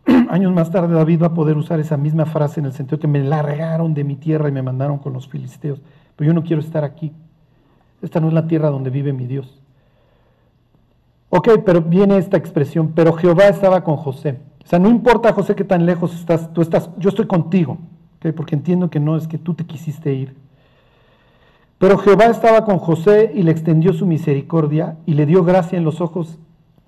Años 0.29 0.51
más 0.51 0.71
tarde 0.71 0.93
David 0.93 1.21
va 1.21 1.27
a 1.27 1.33
poder 1.33 1.57
usar 1.57 1.79
esa 1.79 1.95
misma 1.95 2.25
frase 2.25 2.59
en 2.59 2.65
el 2.65 2.73
sentido 2.73 2.99
que 2.99 3.07
me 3.07 3.19
largaron 3.19 3.93
de 3.93 4.03
mi 4.03 4.15
tierra 4.15 4.49
y 4.49 4.51
me 4.51 4.63
mandaron 4.63 4.97
con 4.97 5.13
los 5.13 5.27
filisteos. 5.27 5.79
Pero 6.15 6.29
yo 6.29 6.33
no 6.33 6.43
quiero 6.43 6.61
estar 6.61 6.83
aquí. 6.83 7.11
Esta 8.01 8.19
no 8.19 8.27
es 8.29 8.33
la 8.33 8.47
tierra 8.47 8.69
donde 8.69 8.89
vive 8.89 9.13
mi 9.13 9.27
Dios. 9.27 9.61
Ok, 11.29 11.49
pero 11.65 11.81
viene 11.81 12.17
esta 12.17 12.37
expresión, 12.37 12.93
pero 12.95 13.13
Jehová 13.13 13.47
estaba 13.47 13.83
con 13.83 13.97
José. 13.97 14.39
O 14.63 14.67
sea, 14.67 14.79
no 14.79 14.89
importa, 14.89 15.33
José, 15.33 15.55
que 15.55 15.63
tan 15.63 15.85
lejos 15.85 16.15
estás, 16.15 16.51
tú 16.53 16.61
estás, 16.61 16.89
yo 16.97 17.09
estoy 17.09 17.27
contigo, 17.27 17.77
¿okay? 18.17 18.31
porque 18.31 18.55
entiendo 18.55 18.89
que 18.89 18.99
no 18.99 19.17
es 19.17 19.27
que 19.27 19.37
tú 19.37 19.53
te 19.53 19.65
quisiste 19.65 20.13
ir. 20.13 20.46
Pero 21.77 21.97
Jehová 21.99 22.25
estaba 22.25 22.65
con 22.65 22.79
José 22.79 23.31
y 23.35 23.43
le 23.43 23.51
extendió 23.51 23.93
su 23.93 24.05
misericordia 24.05 24.97
y 25.05 25.13
le 25.13 25.25
dio 25.25 25.43
gracia 25.43 25.77
en 25.77 25.83
los 25.83 26.01
ojos 26.01 26.39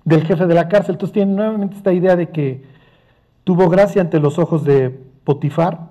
del 0.04 0.24
jefe 0.24 0.46
de 0.46 0.54
la 0.54 0.68
cárcel. 0.68 0.94
Entonces 0.94 1.14
tiene 1.14 1.32
nuevamente 1.32 1.76
esta 1.76 1.92
idea 1.92 2.16
de 2.16 2.30
que 2.30 2.64
tuvo 3.44 3.68
gracia 3.68 4.02
ante 4.02 4.18
los 4.18 4.38
ojos 4.38 4.64
de 4.64 4.90
Potifar, 5.24 5.90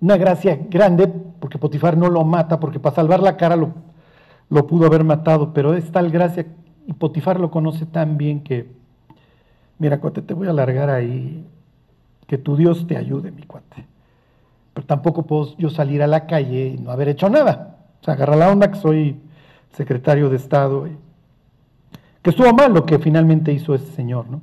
una 0.00 0.16
gracia 0.16 0.58
grande, 0.68 1.08
porque 1.08 1.58
Potifar 1.58 1.96
no 1.96 2.08
lo 2.08 2.24
mata, 2.24 2.60
porque 2.60 2.80
para 2.80 2.94
salvar 2.94 3.20
la 3.20 3.36
cara 3.36 3.56
lo, 3.56 4.66
pudo 4.66 4.86
haber 4.86 5.04
matado, 5.04 5.52
pero 5.52 5.74
es 5.74 5.90
tal 5.90 6.10
gracia, 6.10 6.46
y 6.86 6.92
Potifar 6.92 7.40
lo 7.40 7.50
conoce 7.50 7.86
tan 7.86 8.16
bien 8.16 8.42
que, 8.42 8.68
mira, 9.78 10.00
cuate, 10.00 10.22
te 10.22 10.34
voy 10.34 10.46
a 10.46 10.50
alargar 10.50 10.90
ahí, 10.90 11.46
que 12.26 12.38
tu 12.38 12.56
Dios 12.56 12.86
te 12.86 12.96
ayude, 12.96 13.30
mi 13.30 13.42
cuate. 13.42 13.86
Pero 14.74 14.86
tampoco 14.86 15.24
puedo 15.24 15.56
yo 15.58 15.70
salir 15.70 16.02
a 16.02 16.06
la 16.06 16.26
calle 16.26 16.68
y 16.68 16.78
no 16.78 16.90
haber 16.90 17.08
hecho 17.08 17.28
nada. 17.28 17.71
O 18.02 18.04
sea, 18.04 18.14
agarra 18.14 18.34
la 18.34 18.50
onda 18.50 18.68
que 18.68 18.80
soy 18.80 19.16
secretario 19.70 20.28
de 20.28 20.34
Estado. 20.36 20.88
que 22.20 22.30
estuvo 22.30 22.52
mal 22.52 22.74
lo 22.74 22.84
que 22.84 22.98
finalmente 22.98 23.52
hizo 23.52 23.74
ese 23.74 23.92
señor, 23.92 24.28
¿no? 24.28 24.42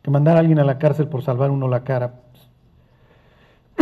Que 0.00 0.10
mandar 0.10 0.36
a 0.36 0.40
alguien 0.40 0.60
a 0.60 0.64
la 0.64 0.78
cárcel 0.78 1.08
por 1.08 1.22
salvar 1.22 1.50
uno 1.50 1.66
la 1.66 1.82
cara. 1.82 2.14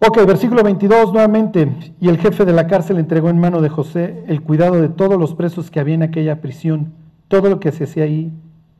ok, 0.00 0.26
versículo 0.26 0.64
22 0.64 1.12
nuevamente. 1.12 1.94
Y 2.00 2.08
el 2.08 2.18
jefe 2.18 2.44
de 2.44 2.52
la 2.52 2.66
cárcel 2.66 2.98
entregó 2.98 3.30
en 3.30 3.38
mano 3.38 3.60
de 3.60 3.68
José 3.68 4.24
el 4.26 4.42
cuidado 4.42 4.80
de 4.80 4.88
todos 4.88 5.16
los 5.16 5.34
presos 5.34 5.70
que 5.70 5.78
había 5.78 5.94
en 5.94 6.02
aquella 6.02 6.40
prisión. 6.40 6.92
Todo 7.28 7.48
lo 7.50 7.60
que 7.60 7.70
se 7.70 7.84
hacía 7.84 8.02
ahí, 8.02 8.32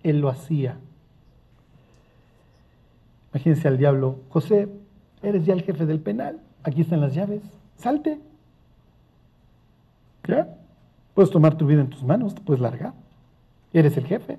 él 0.03 0.21
lo 0.21 0.31
hacía. 0.31 0.79
Imagínense 3.33 3.69
al 3.69 3.79
diablo, 3.79 4.19
José, 4.31 4.69
eres 5.23 5.45
ya 5.45 5.55
el 5.55 5.63
jefe 5.63 5.87
del 5.87 6.01
penal, 6.01 6.39
aquí 6.63 6.83
están 6.83 7.01
las 7.01 7.15
llaves, 7.15 7.43
salte. 7.77 8.21
¿Ya? 10.27 10.49
Puedes 11.15 11.31
tomar 11.31 11.57
tu 11.57 11.67
vida 11.67 11.81
en 11.81 11.89
tus 11.89 12.03
manos, 12.03 12.35
te 12.35 12.43
puedes 12.43 12.61
largar. 12.61 12.93
Eres 13.73 13.97
el 13.97 14.07
jefe. 14.07 14.39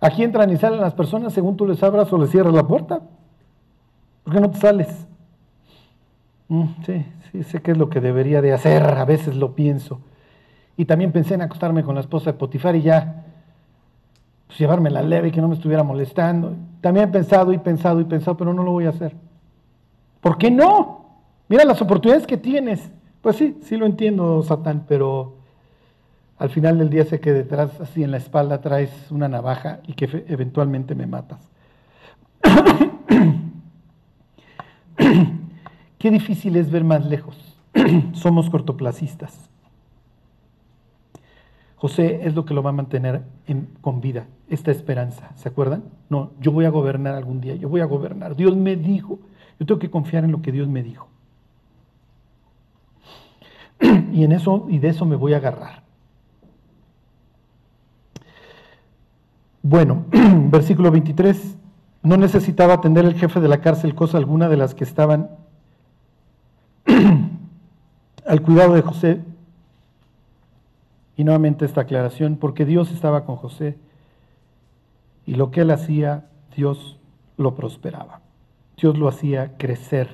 Aquí 0.00 0.22
entran 0.22 0.50
y 0.50 0.56
salen 0.56 0.80
las 0.80 0.94
personas 0.94 1.32
según 1.32 1.56
tú 1.56 1.66
les 1.66 1.82
abras 1.82 2.12
o 2.12 2.18
les 2.18 2.30
cierras 2.30 2.54
la 2.54 2.66
puerta. 2.66 3.00
¿Por 4.22 4.34
qué 4.34 4.40
no 4.40 4.50
te 4.50 4.58
sales? 4.58 5.06
Mm, 6.48 6.64
sí, 6.86 7.04
sí, 7.30 7.42
sé 7.42 7.60
qué 7.60 7.72
es 7.72 7.78
lo 7.78 7.90
que 7.90 8.00
debería 8.00 8.40
de 8.40 8.52
hacer, 8.52 8.82
a 8.82 9.04
veces 9.04 9.36
lo 9.36 9.54
pienso. 9.54 10.00
Y 10.76 10.84
también 10.84 11.12
pensé 11.12 11.34
en 11.34 11.42
acostarme 11.42 11.82
con 11.82 11.94
la 11.96 12.00
esposa 12.00 12.32
de 12.32 12.38
Potifar 12.38 12.76
y 12.76 12.82
ya 12.82 13.24
pues, 14.48 14.58
llevarme 14.58 14.90
la 14.90 15.02
leve 15.02 15.28
y 15.28 15.30
que 15.30 15.40
no 15.40 15.46
me 15.46 15.54
estuviera 15.54 15.84
molestando. 15.84 16.56
También 16.80 17.08
he 17.08 17.12
pensado 17.12 17.52
y 17.52 17.58
pensado 17.58 18.00
y 18.00 18.04
pensado, 18.04 18.36
pero 18.36 18.52
no 18.52 18.64
lo 18.64 18.72
voy 18.72 18.86
a 18.86 18.90
hacer. 18.90 19.14
¿Por 20.20 20.38
qué 20.38 20.50
no? 20.50 21.06
Mira 21.48 21.64
las 21.64 21.80
oportunidades 21.80 22.26
que 22.26 22.36
tienes. 22.36 22.90
Pues 23.20 23.36
sí, 23.36 23.58
sí 23.62 23.76
lo 23.76 23.86
entiendo, 23.86 24.42
Satán, 24.42 24.84
pero 24.88 25.36
al 26.38 26.50
final 26.50 26.78
del 26.78 26.90
día 26.90 27.04
sé 27.04 27.20
que 27.20 27.32
detrás, 27.32 27.80
así 27.80 28.02
en 28.02 28.10
la 28.10 28.16
espalda, 28.16 28.60
traes 28.60 28.90
una 29.10 29.28
navaja 29.28 29.80
y 29.86 29.94
que 29.94 30.24
eventualmente 30.28 30.94
me 30.94 31.06
matas. 31.06 31.40
Qué 35.98 36.10
difícil 36.10 36.56
es 36.56 36.70
ver 36.70 36.84
más 36.84 37.04
lejos. 37.04 37.56
Somos 38.12 38.50
cortoplacistas. 38.50 39.50
José 41.76 42.26
es 42.26 42.34
lo 42.34 42.44
que 42.44 42.54
lo 42.54 42.62
va 42.62 42.70
a 42.70 42.72
mantener 42.72 43.22
con 43.80 44.00
vida, 44.00 44.26
esta 44.48 44.70
esperanza. 44.70 45.30
¿Se 45.36 45.48
acuerdan? 45.48 45.84
No, 46.08 46.32
yo 46.40 46.52
voy 46.52 46.64
a 46.64 46.70
gobernar 46.70 47.14
algún 47.14 47.40
día, 47.40 47.54
yo 47.56 47.68
voy 47.68 47.80
a 47.80 47.84
gobernar. 47.84 48.36
Dios 48.36 48.56
me 48.56 48.76
dijo, 48.76 49.18
yo 49.58 49.66
tengo 49.66 49.78
que 49.78 49.90
confiar 49.90 50.24
en 50.24 50.32
lo 50.32 50.42
que 50.42 50.52
Dios 50.52 50.68
me 50.68 50.82
dijo. 50.82 51.08
Y 54.12 54.24
en 54.24 54.32
eso 54.32 54.66
y 54.68 54.78
de 54.78 54.88
eso 54.88 55.04
me 55.04 55.16
voy 55.16 55.34
a 55.34 55.36
agarrar. 55.36 55.82
Bueno, 59.62 60.06
versículo 60.50 60.90
23. 60.90 61.56
No 62.02 62.16
necesitaba 62.16 62.74
atender 62.74 63.04
el 63.04 63.14
jefe 63.14 63.40
de 63.40 63.48
la 63.48 63.60
cárcel 63.60 63.94
cosa 63.94 64.18
alguna 64.18 64.48
de 64.48 64.56
las 64.56 64.74
que 64.74 64.84
estaban 64.84 65.30
al 68.26 68.42
cuidado 68.42 68.74
de 68.74 68.82
José, 68.82 69.20
y 71.18 71.24
nuevamente 71.24 71.64
esta 71.64 71.80
aclaración, 71.80 72.36
porque 72.36 72.64
Dios 72.64 72.92
estaba 72.92 73.24
con 73.24 73.34
José 73.34 73.76
y 75.28 75.34
lo 75.34 75.50
que 75.50 75.60
él 75.60 75.70
hacía, 75.70 76.24
Dios 76.56 76.98
lo 77.36 77.54
prosperaba. 77.54 78.22
Dios 78.78 78.96
lo 78.96 79.08
hacía 79.08 79.58
crecer. 79.58 80.08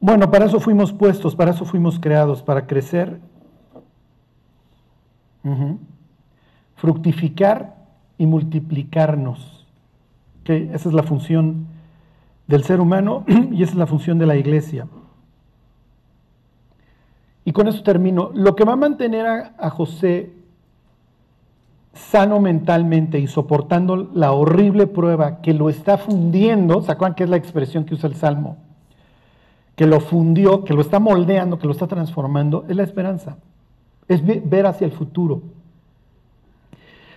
Bueno, 0.00 0.30
para 0.30 0.46
eso 0.46 0.58
fuimos 0.60 0.90
puestos, 0.94 1.36
para 1.36 1.50
eso 1.50 1.66
fuimos 1.66 2.00
creados, 2.00 2.42
para 2.42 2.66
crecer, 2.66 3.20
fructificar 6.76 7.76
y 8.16 8.24
multiplicarnos. 8.24 9.66
Esa 10.46 10.88
es 10.88 10.94
la 10.94 11.02
función 11.02 11.66
del 12.46 12.64
ser 12.64 12.80
humano 12.80 13.26
y 13.52 13.62
esa 13.62 13.72
es 13.72 13.78
la 13.78 13.86
función 13.86 14.18
de 14.18 14.24
la 14.24 14.36
iglesia. 14.36 14.88
Y 17.44 17.52
con 17.52 17.68
eso 17.68 17.82
termino. 17.82 18.30
Lo 18.32 18.56
que 18.56 18.64
va 18.64 18.72
a 18.72 18.76
mantener 18.76 19.26
a, 19.26 19.68
José 19.68 20.43
sano 21.94 22.40
mentalmente 22.40 23.18
y 23.18 23.26
soportando 23.26 23.96
la 23.96 24.32
horrible 24.32 24.86
prueba 24.86 25.40
que 25.40 25.54
lo 25.54 25.68
está 25.68 25.96
fundiendo, 25.96 26.82
¿se 26.82 26.92
acuerdan 26.92 27.14
que 27.14 27.24
es 27.24 27.30
la 27.30 27.36
expresión 27.36 27.84
que 27.84 27.94
usa 27.94 28.08
el 28.08 28.16
Salmo? 28.16 28.58
Que 29.76 29.86
lo 29.86 30.00
fundió, 30.00 30.64
que 30.64 30.74
lo 30.74 30.80
está 30.80 30.98
moldeando, 30.98 31.58
que 31.58 31.66
lo 31.66 31.72
está 31.72 31.86
transformando, 31.86 32.64
es 32.68 32.76
la 32.76 32.82
esperanza. 32.82 33.36
Es 34.08 34.22
ver 34.24 34.66
hacia 34.66 34.84
el 34.84 34.92
futuro. 34.92 35.42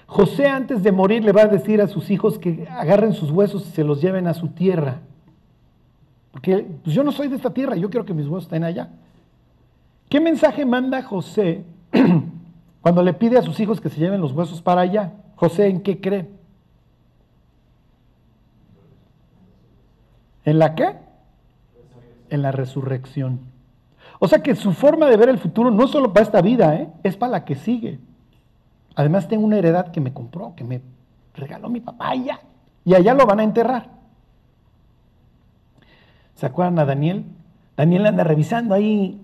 José 0.05 0.47
antes 0.47 0.83
de 0.83 0.91
morir 0.91 1.23
le 1.23 1.33
va 1.33 1.41
a 1.43 1.47
decir 1.47 1.81
a 1.81 1.87
sus 1.87 2.09
hijos 2.09 2.39
que 2.39 2.65
agarren 2.69 3.13
sus 3.13 3.29
huesos 3.29 3.67
y 3.67 3.71
se 3.71 3.83
los 3.83 4.01
lleven 4.01 4.27
a 4.27 4.33
su 4.33 4.47
tierra. 4.47 5.01
Porque 6.31 6.65
pues 6.83 6.95
yo 6.95 7.03
no 7.03 7.11
soy 7.11 7.27
de 7.27 7.35
esta 7.35 7.53
tierra, 7.53 7.75
yo 7.75 7.89
quiero 7.89 8.05
que 8.05 8.13
mis 8.13 8.25
huesos 8.25 8.43
estén 8.43 8.63
allá. 8.63 8.89
¿Qué 10.07 10.21
mensaje 10.21 10.65
manda 10.65 11.01
José 11.01 11.65
cuando 12.87 13.03
le 13.03 13.11
pide 13.11 13.37
a 13.37 13.41
sus 13.41 13.59
hijos 13.59 13.81
que 13.81 13.89
se 13.89 13.99
lleven 13.99 14.21
los 14.21 14.31
huesos 14.31 14.61
para 14.61 14.79
allá? 14.79 15.11
José, 15.35 15.67
¿en 15.67 15.81
qué 15.81 15.99
cree? 15.99 16.29
¿En 20.45 20.57
la 20.57 20.73
qué? 20.73 20.95
En 22.29 22.43
la 22.43 22.53
resurrección. 22.53 23.41
O 24.19 24.29
sea 24.29 24.41
que 24.41 24.55
su 24.55 24.71
forma 24.71 25.07
de 25.07 25.17
ver 25.17 25.27
el 25.27 25.37
futuro 25.37 25.69
no 25.69 25.85
solo 25.89 26.13
para 26.13 26.25
esta 26.25 26.41
vida, 26.41 26.75
¿eh? 26.75 26.87
es 27.03 27.17
para 27.17 27.33
la 27.33 27.43
que 27.43 27.55
sigue. 27.55 27.99
Además 28.95 29.27
tengo 29.27 29.45
una 29.45 29.57
heredad 29.57 29.91
que 29.91 29.99
me 29.99 30.13
compró, 30.13 30.55
que 30.55 30.63
me 30.63 30.81
regaló 31.33 31.67
mi 31.67 31.81
papá. 31.81 32.15
Y 32.15 32.93
allá 32.93 33.13
lo 33.13 33.25
van 33.25 33.41
a 33.41 33.43
enterrar. 33.43 33.89
¿Se 36.35 36.45
acuerdan 36.45 36.79
a 36.79 36.85
Daniel? 36.85 37.25
Daniel 37.75 38.05
anda 38.05 38.23
revisando 38.23 38.73
ahí 38.73 39.21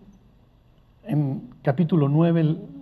en 1.05 1.49
capítulo 1.61 2.09
9 2.09 2.72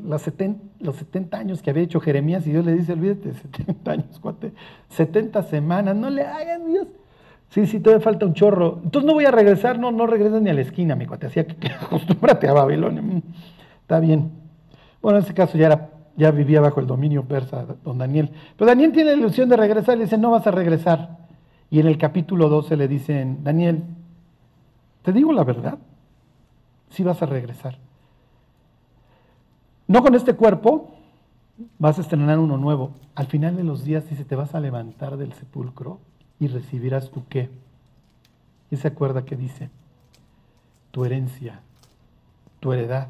los 0.00 0.96
70 0.96 1.36
años 1.36 1.62
que 1.62 1.70
había 1.70 1.82
hecho 1.82 2.00
Jeremías 2.00 2.46
y 2.46 2.50
Dios 2.50 2.64
le 2.64 2.74
dice, 2.74 2.92
olvídate, 2.92 3.32
70 3.56 3.90
años, 3.90 4.20
cuate, 4.20 4.52
70 4.90 5.42
semanas, 5.44 5.96
no 5.96 6.10
le 6.10 6.22
hagan 6.22 6.66
Dios. 6.66 6.86
Sí, 7.50 7.66
sí, 7.66 7.80
todavía 7.80 8.02
falta 8.02 8.26
un 8.26 8.34
chorro. 8.34 8.80
Entonces 8.82 9.06
no 9.06 9.14
voy 9.14 9.26
a 9.26 9.30
regresar, 9.30 9.78
no, 9.78 9.92
no 9.92 10.06
regresas 10.06 10.42
ni 10.42 10.50
a 10.50 10.54
la 10.54 10.62
esquina, 10.62 10.96
mi 10.96 11.06
cuate, 11.06 11.26
así 11.26 11.42
que 11.44 11.68
acostúmbrate 11.80 12.48
a 12.48 12.52
Babilonia. 12.52 13.02
Está 13.82 14.00
bien. 14.00 14.32
Bueno, 15.00 15.18
en 15.18 15.24
ese 15.24 15.34
caso 15.34 15.56
ya, 15.56 15.66
era, 15.66 15.90
ya 16.16 16.30
vivía 16.30 16.60
bajo 16.60 16.80
el 16.80 16.86
dominio 16.86 17.24
persa, 17.24 17.64
don 17.84 17.98
Daniel. 17.98 18.30
Pero 18.56 18.66
Daniel 18.66 18.92
tiene 18.92 19.12
la 19.12 19.16
ilusión 19.16 19.48
de 19.48 19.56
regresar, 19.56 19.96
le 19.96 20.04
dice, 20.04 20.18
no 20.18 20.30
vas 20.30 20.46
a 20.46 20.50
regresar. 20.50 21.18
Y 21.70 21.80
en 21.80 21.86
el 21.86 21.98
capítulo 21.98 22.48
12 22.48 22.76
le 22.76 22.88
dicen, 22.88 23.44
Daniel, 23.44 23.84
te 25.02 25.12
digo 25.12 25.32
la 25.32 25.44
verdad, 25.44 25.78
sí 26.88 27.02
vas 27.02 27.22
a 27.22 27.26
regresar. 27.26 27.83
No 29.86 30.02
con 30.02 30.14
este 30.14 30.34
cuerpo, 30.34 30.94
vas 31.78 31.98
a 31.98 32.02
estrenar 32.02 32.38
uno 32.38 32.56
nuevo. 32.56 32.92
Al 33.14 33.26
final 33.26 33.56
de 33.56 33.64
los 33.64 33.84
días 33.84 34.08
dice, 34.08 34.24
te 34.24 34.36
vas 34.36 34.54
a 34.54 34.60
levantar 34.60 35.16
del 35.16 35.32
sepulcro 35.32 36.00
y 36.40 36.48
recibirás 36.48 37.10
tu 37.10 37.26
qué. 37.28 37.50
Y 38.70 38.76
se 38.76 38.88
acuerda 38.88 39.24
que 39.24 39.36
dice, 39.36 39.70
tu 40.90 41.04
herencia, 41.04 41.60
tu 42.60 42.72
heredad. 42.72 43.08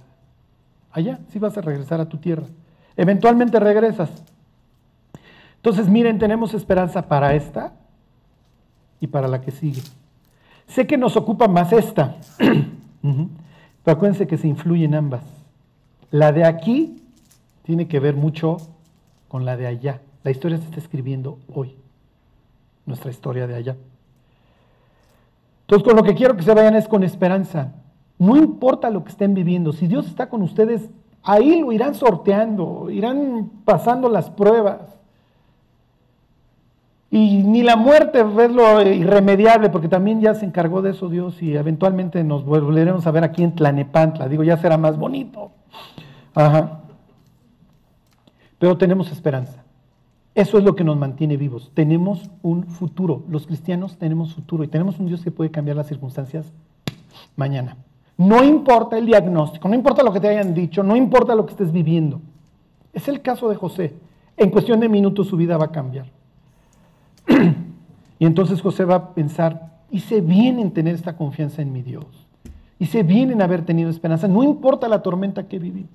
Allá, 0.93 1.21
sí 1.31 1.39
vas 1.39 1.57
a 1.57 1.61
regresar 1.61 2.01
a 2.01 2.09
tu 2.09 2.19
tierra. 2.19 2.47
Eventualmente 2.97 3.59
regresas. 3.61 4.11
Entonces, 5.57 5.89
miren, 5.89 6.19
tenemos 6.19 6.55
esperanza 6.55 7.09
para 7.09 7.35
esta 7.35 7.73
y 9.01 9.07
para 9.07 9.29
la 9.29 9.41
que 9.41 9.51
sigue. 9.51 9.83
Sé 10.67 10.87
que 10.87 10.97
nos 10.97 11.17
ocupa 11.17 11.49
más 11.49 11.73
esta, 11.73 12.17
pero 13.03 13.97
acuérdense 13.97 14.27
que 14.27 14.39
se 14.39 14.49
influyen 14.49 14.95
ambas. 14.95 15.34
La 16.15 16.31
de 16.31 16.45
aquí 16.45 17.03
tiene 17.65 17.89
que 17.89 17.99
ver 17.99 18.15
mucho 18.15 18.59
con 19.27 19.45
la 19.45 19.57
de 19.57 19.67
allá. 19.67 20.01
La 20.23 20.31
historia 20.31 20.59
se 20.59 20.65
está 20.67 20.79
escribiendo 20.79 21.41
hoy, 21.53 21.75
nuestra 22.87 23.11
historia 23.11 23.49
de 23.49 23.57
allá. 23.57 23.77
Entonces, 25.63 25.85
con 25.85 25.97
lo 25.97 26.05
que 26.05 26.15
quiero 26.15 26.37
que 26.37 26.45
se 26.45 26.55
vayan 26.55 26.77
es 26.77 26.87
con 26.87 27.03
esperanza. 27.03 27.73
No 28.17 28.37
importa 28.37 28.91
lo 28.91 29.03
que 29.03 29.11
estén 29.11 29.35
viviendo, 29.35 29.73
si 29.73 29.89
Dios 29.89 30.07
está 30.07 30.29
con 30.29 30.43
ustedes, 30.43 30.89
ahí 31.25 31.61
lo 31.61 31.73
irán 31.73 31.97
sorteando, 31.97 32.91
irán 32.91 33.51
pasando 33.65 34.09
las 34.09 34.31
pruebas. 34.31 34.83
Y 37.11 37.43
ni 37.43 37.65
la 37.65 37.75
muerte 37.75 38.21
es 38.21 38.53
lo 38.53 38.81
irremediable, 38.83 39.69
porque 39.69 39.89
también 39.89 40.21
ya 40.21 40.37
se 40.37 40.47
encargó 40.47 40.81
de 40.81 40.91
eso 40.91 41.09
Dios 41.09 41.43
y 41.43 41.57
eventualmente 41.57 42.23
nos 42.23 42.45
volveremos 42.45 43.05
a 43.05 43.11
ver 43.11 43.25
aquí 43.25 43.43
en 43.43 43.57
Tlanepantla. 43.57 44.29
Digo, 44.29 44.45
ya 44.45 44.57
será 44.59 44.79
más 44.79 44.97
bonito. 44.97 45.51
Ajá. 46.35 46.81
Pero 48.59 48.77
tenemos 48.77 49.11
esperanza. 49.13 49.65
Eso 50.35 50.59
es 50.59 50.65
lo 50.65 50.75
que 50.75 50.85
nos 50.85 50.97
mantiene 50.97 51.37
vivos. 51.37 51.71
Tenemos 51.75 52.31
un 52.43 52.65
futuro. 52.65 53.23
Los 53.29 53.47
cristianos 53.47 53.97
tenemos 53.99 54.35
futuro 54.35 54.65
y 54.65 54.69
tenemos 54.69 54.99
un 54.99 55.07
Dios 55.07 55.23
que 55.23 55.31
puede 55.31 55.51
cambiar 55.51 55.77
las 55.77 55.87
circunstancias 55.87 56.53
mañana. 57.37 57.77
No 58.17 58.43
importa 58.45 58.99
el 58.99 59.07
diagnóstico, 59.07 59.69
no 59.69 59.75
importa 59.75 60.03
lo 60.03 60.13
que 60.13 60.21
te 60.21 60.29
hayan 60.29 60.55
dicho, 60.55 60.83
no 60.83 60.97
importa 60.97 61.35
lo 61.35 61.47
que 61.47 61.53
estés 61.53 61.73
viviendo. 61.73 62.21
Es 62.93 63.09
el 63.09 63.23
caso 63.23 63.49
de 63.49 63.57
José. 63.57 63.95
En 64.37 64.51
cuestión 64.51 64.81
de 64.81 64.89
minutos 64.89 65.29
su 65.29 65.37
vida 65.37 65.57
va 65.57 65.67
a 65.67 65.73
cambiar. 65.73 66.07
y 68.19 68.27
entonces 68.27 68.61
José 68.61 68.85
va 68.85 68.95
a 68.95 69.15
pensar, 69.15 69.79
hice 69.91 70.21
bien 70.21 70.59
en 70.59 70.73
tener 70.73 70.95
esta 70.95 71.17
confianza 71.17 71.63
en 71.63 71.73
mi 71.73 71.83
Dios. 71.83 72.07
Hice 72.79 73.03
bien 73.03 73.31
en 73.31 73.43
haber 73.43 73.65
tenido 73.65 73.91
esperanza. 73.91 74.27
No 74.29 74.43
importa 74.43 74.89
la 74.89 75.03
tormenta 75.03 75.47
que 75.47 75.59
viví. 75.59 75.87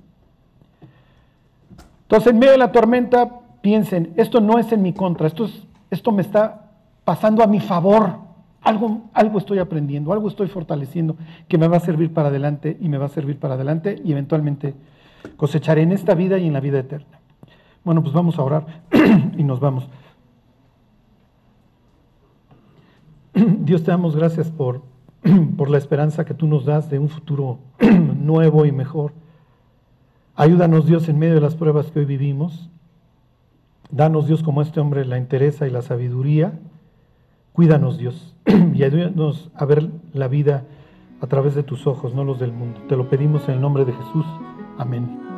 Entonces, 2.09 2.33
en 2.33 2.39
medio 2.39 2.53
de 2.53 2.57
la 2.57 2.71
tormenta, 2.71 3.29
piensen, 3.61 4.13
esto 4.17 4.41
no 4.41 4.57
es 4.57 4.71
en 4.71 4.81
mi 4.81 4.93
contra, 4.93 5.27
esto, 5.27 5.45
es, 5.45 5.67
esto 5.91 6.11
me 6.11 6.23
está 6.23 6.71
pasando 7.03 7.43
a 7.43 7.47
mi 7.47 7.59
favor. 7.59 8.27
Algo, 8.63 9.03
algo 9.13 9.37
estoy 9.37 9.59
aprendiendo, 9.59 10.11
algo 10.11 10.27
estoy 10.27 10.47
fortaleciendo 10.47 11.17
que 11.47 11.59
me 11.59 11.67
va 11.67 11.77
a 11.77 11.81
servir 11.81 12.11
para 12.11 12.29
adelante 12.29 12.75
y 12.81 12.89
me 12.89 12.97
va 12.97 13.05
a 13.05 13.09
servir 13.09 13.37
para 13.37 13.53
adelante 13.53 14.01
y 14.03 14.11
eventualmente 14.11 14.73
cosecharé 15.37 15.83
en 15.83 15.91
esta 15.91 16.15
vida 16.15 16.39
y 16.39 16.47
en 16.47 16.53
la 16.53 16.59
vida 16.61 16.79
eterna. 16.79 17.19
Bueno, 17.83 18.01
pues 18.01 18.11
vamos 18.11 18.39
a 18.39 18.43
orar 18.43 18.65
y 19.37 19.43
nos 19.43 19.59
vamos. 19.59 19.87
Dios 23.35 23.83
te 23.83 23.91
damos 23.91 24.15
gracias 24.15 24.49
por, 24.49 24.81
por 25.57 25.69
la 25.69 25.77
esperanza 25.77 26.25
que 26.25 26.33
tú 26.33 26.47
nos 26.47 26.65
das 26.65 26.89
de 26.89 26.97
un 26.97 27.09
futuro 27.09 27.59
nuevo 27.79 28.65
y 28.65 28.71
mejor. 28.71 29.13
Ayúdanos 30.39 30.85
Dios 30.85 31.09
en 31.09 31.19
medio 31.19 31.35
de 31.35 31.41
las 31.41 31.55
pruebas 31.55 31.91
que 31.91 31.99
hoy 31.99 32.05
vivimos. 32.05 32.69
Danos 33.91 34.25
Dios 34.25 34.41
como 34.41 34.61
este 34.61 34.79
hombre 34.79 35.03
la 35.03 35.17
entereza 35.17 35.67
y 35.67 35.69
la 35.69 35.81
sabiduría. 35.81 36.57
Cuídanos 37.51 37.97
Dios 37.97 38.37
y 38.73 38.83
ayúdanos 38.83 39.51
a 39.53 39.65
ver 39.65 39.89
la 40.13 40.29
vida 40.29 40.63
a 41.19 41.27
través 41.27 41.55
de 41.55 41.63
tus 41.63 41.87
ojos, 41.87 42.15
no 42.15 42.23
los 42.23 42.39
del 42.39 42.53
mundo. 42.53 42.79
Te 42.87 42.95
lo 42.95 43.09
pedimos 43.09 43.49
en 43.49 43.55
el 43.55 43.61
nombre 43.61 43.83
de 43.83 43.91
Jesús. 43.91 44.25
Amén. 44.77 45.28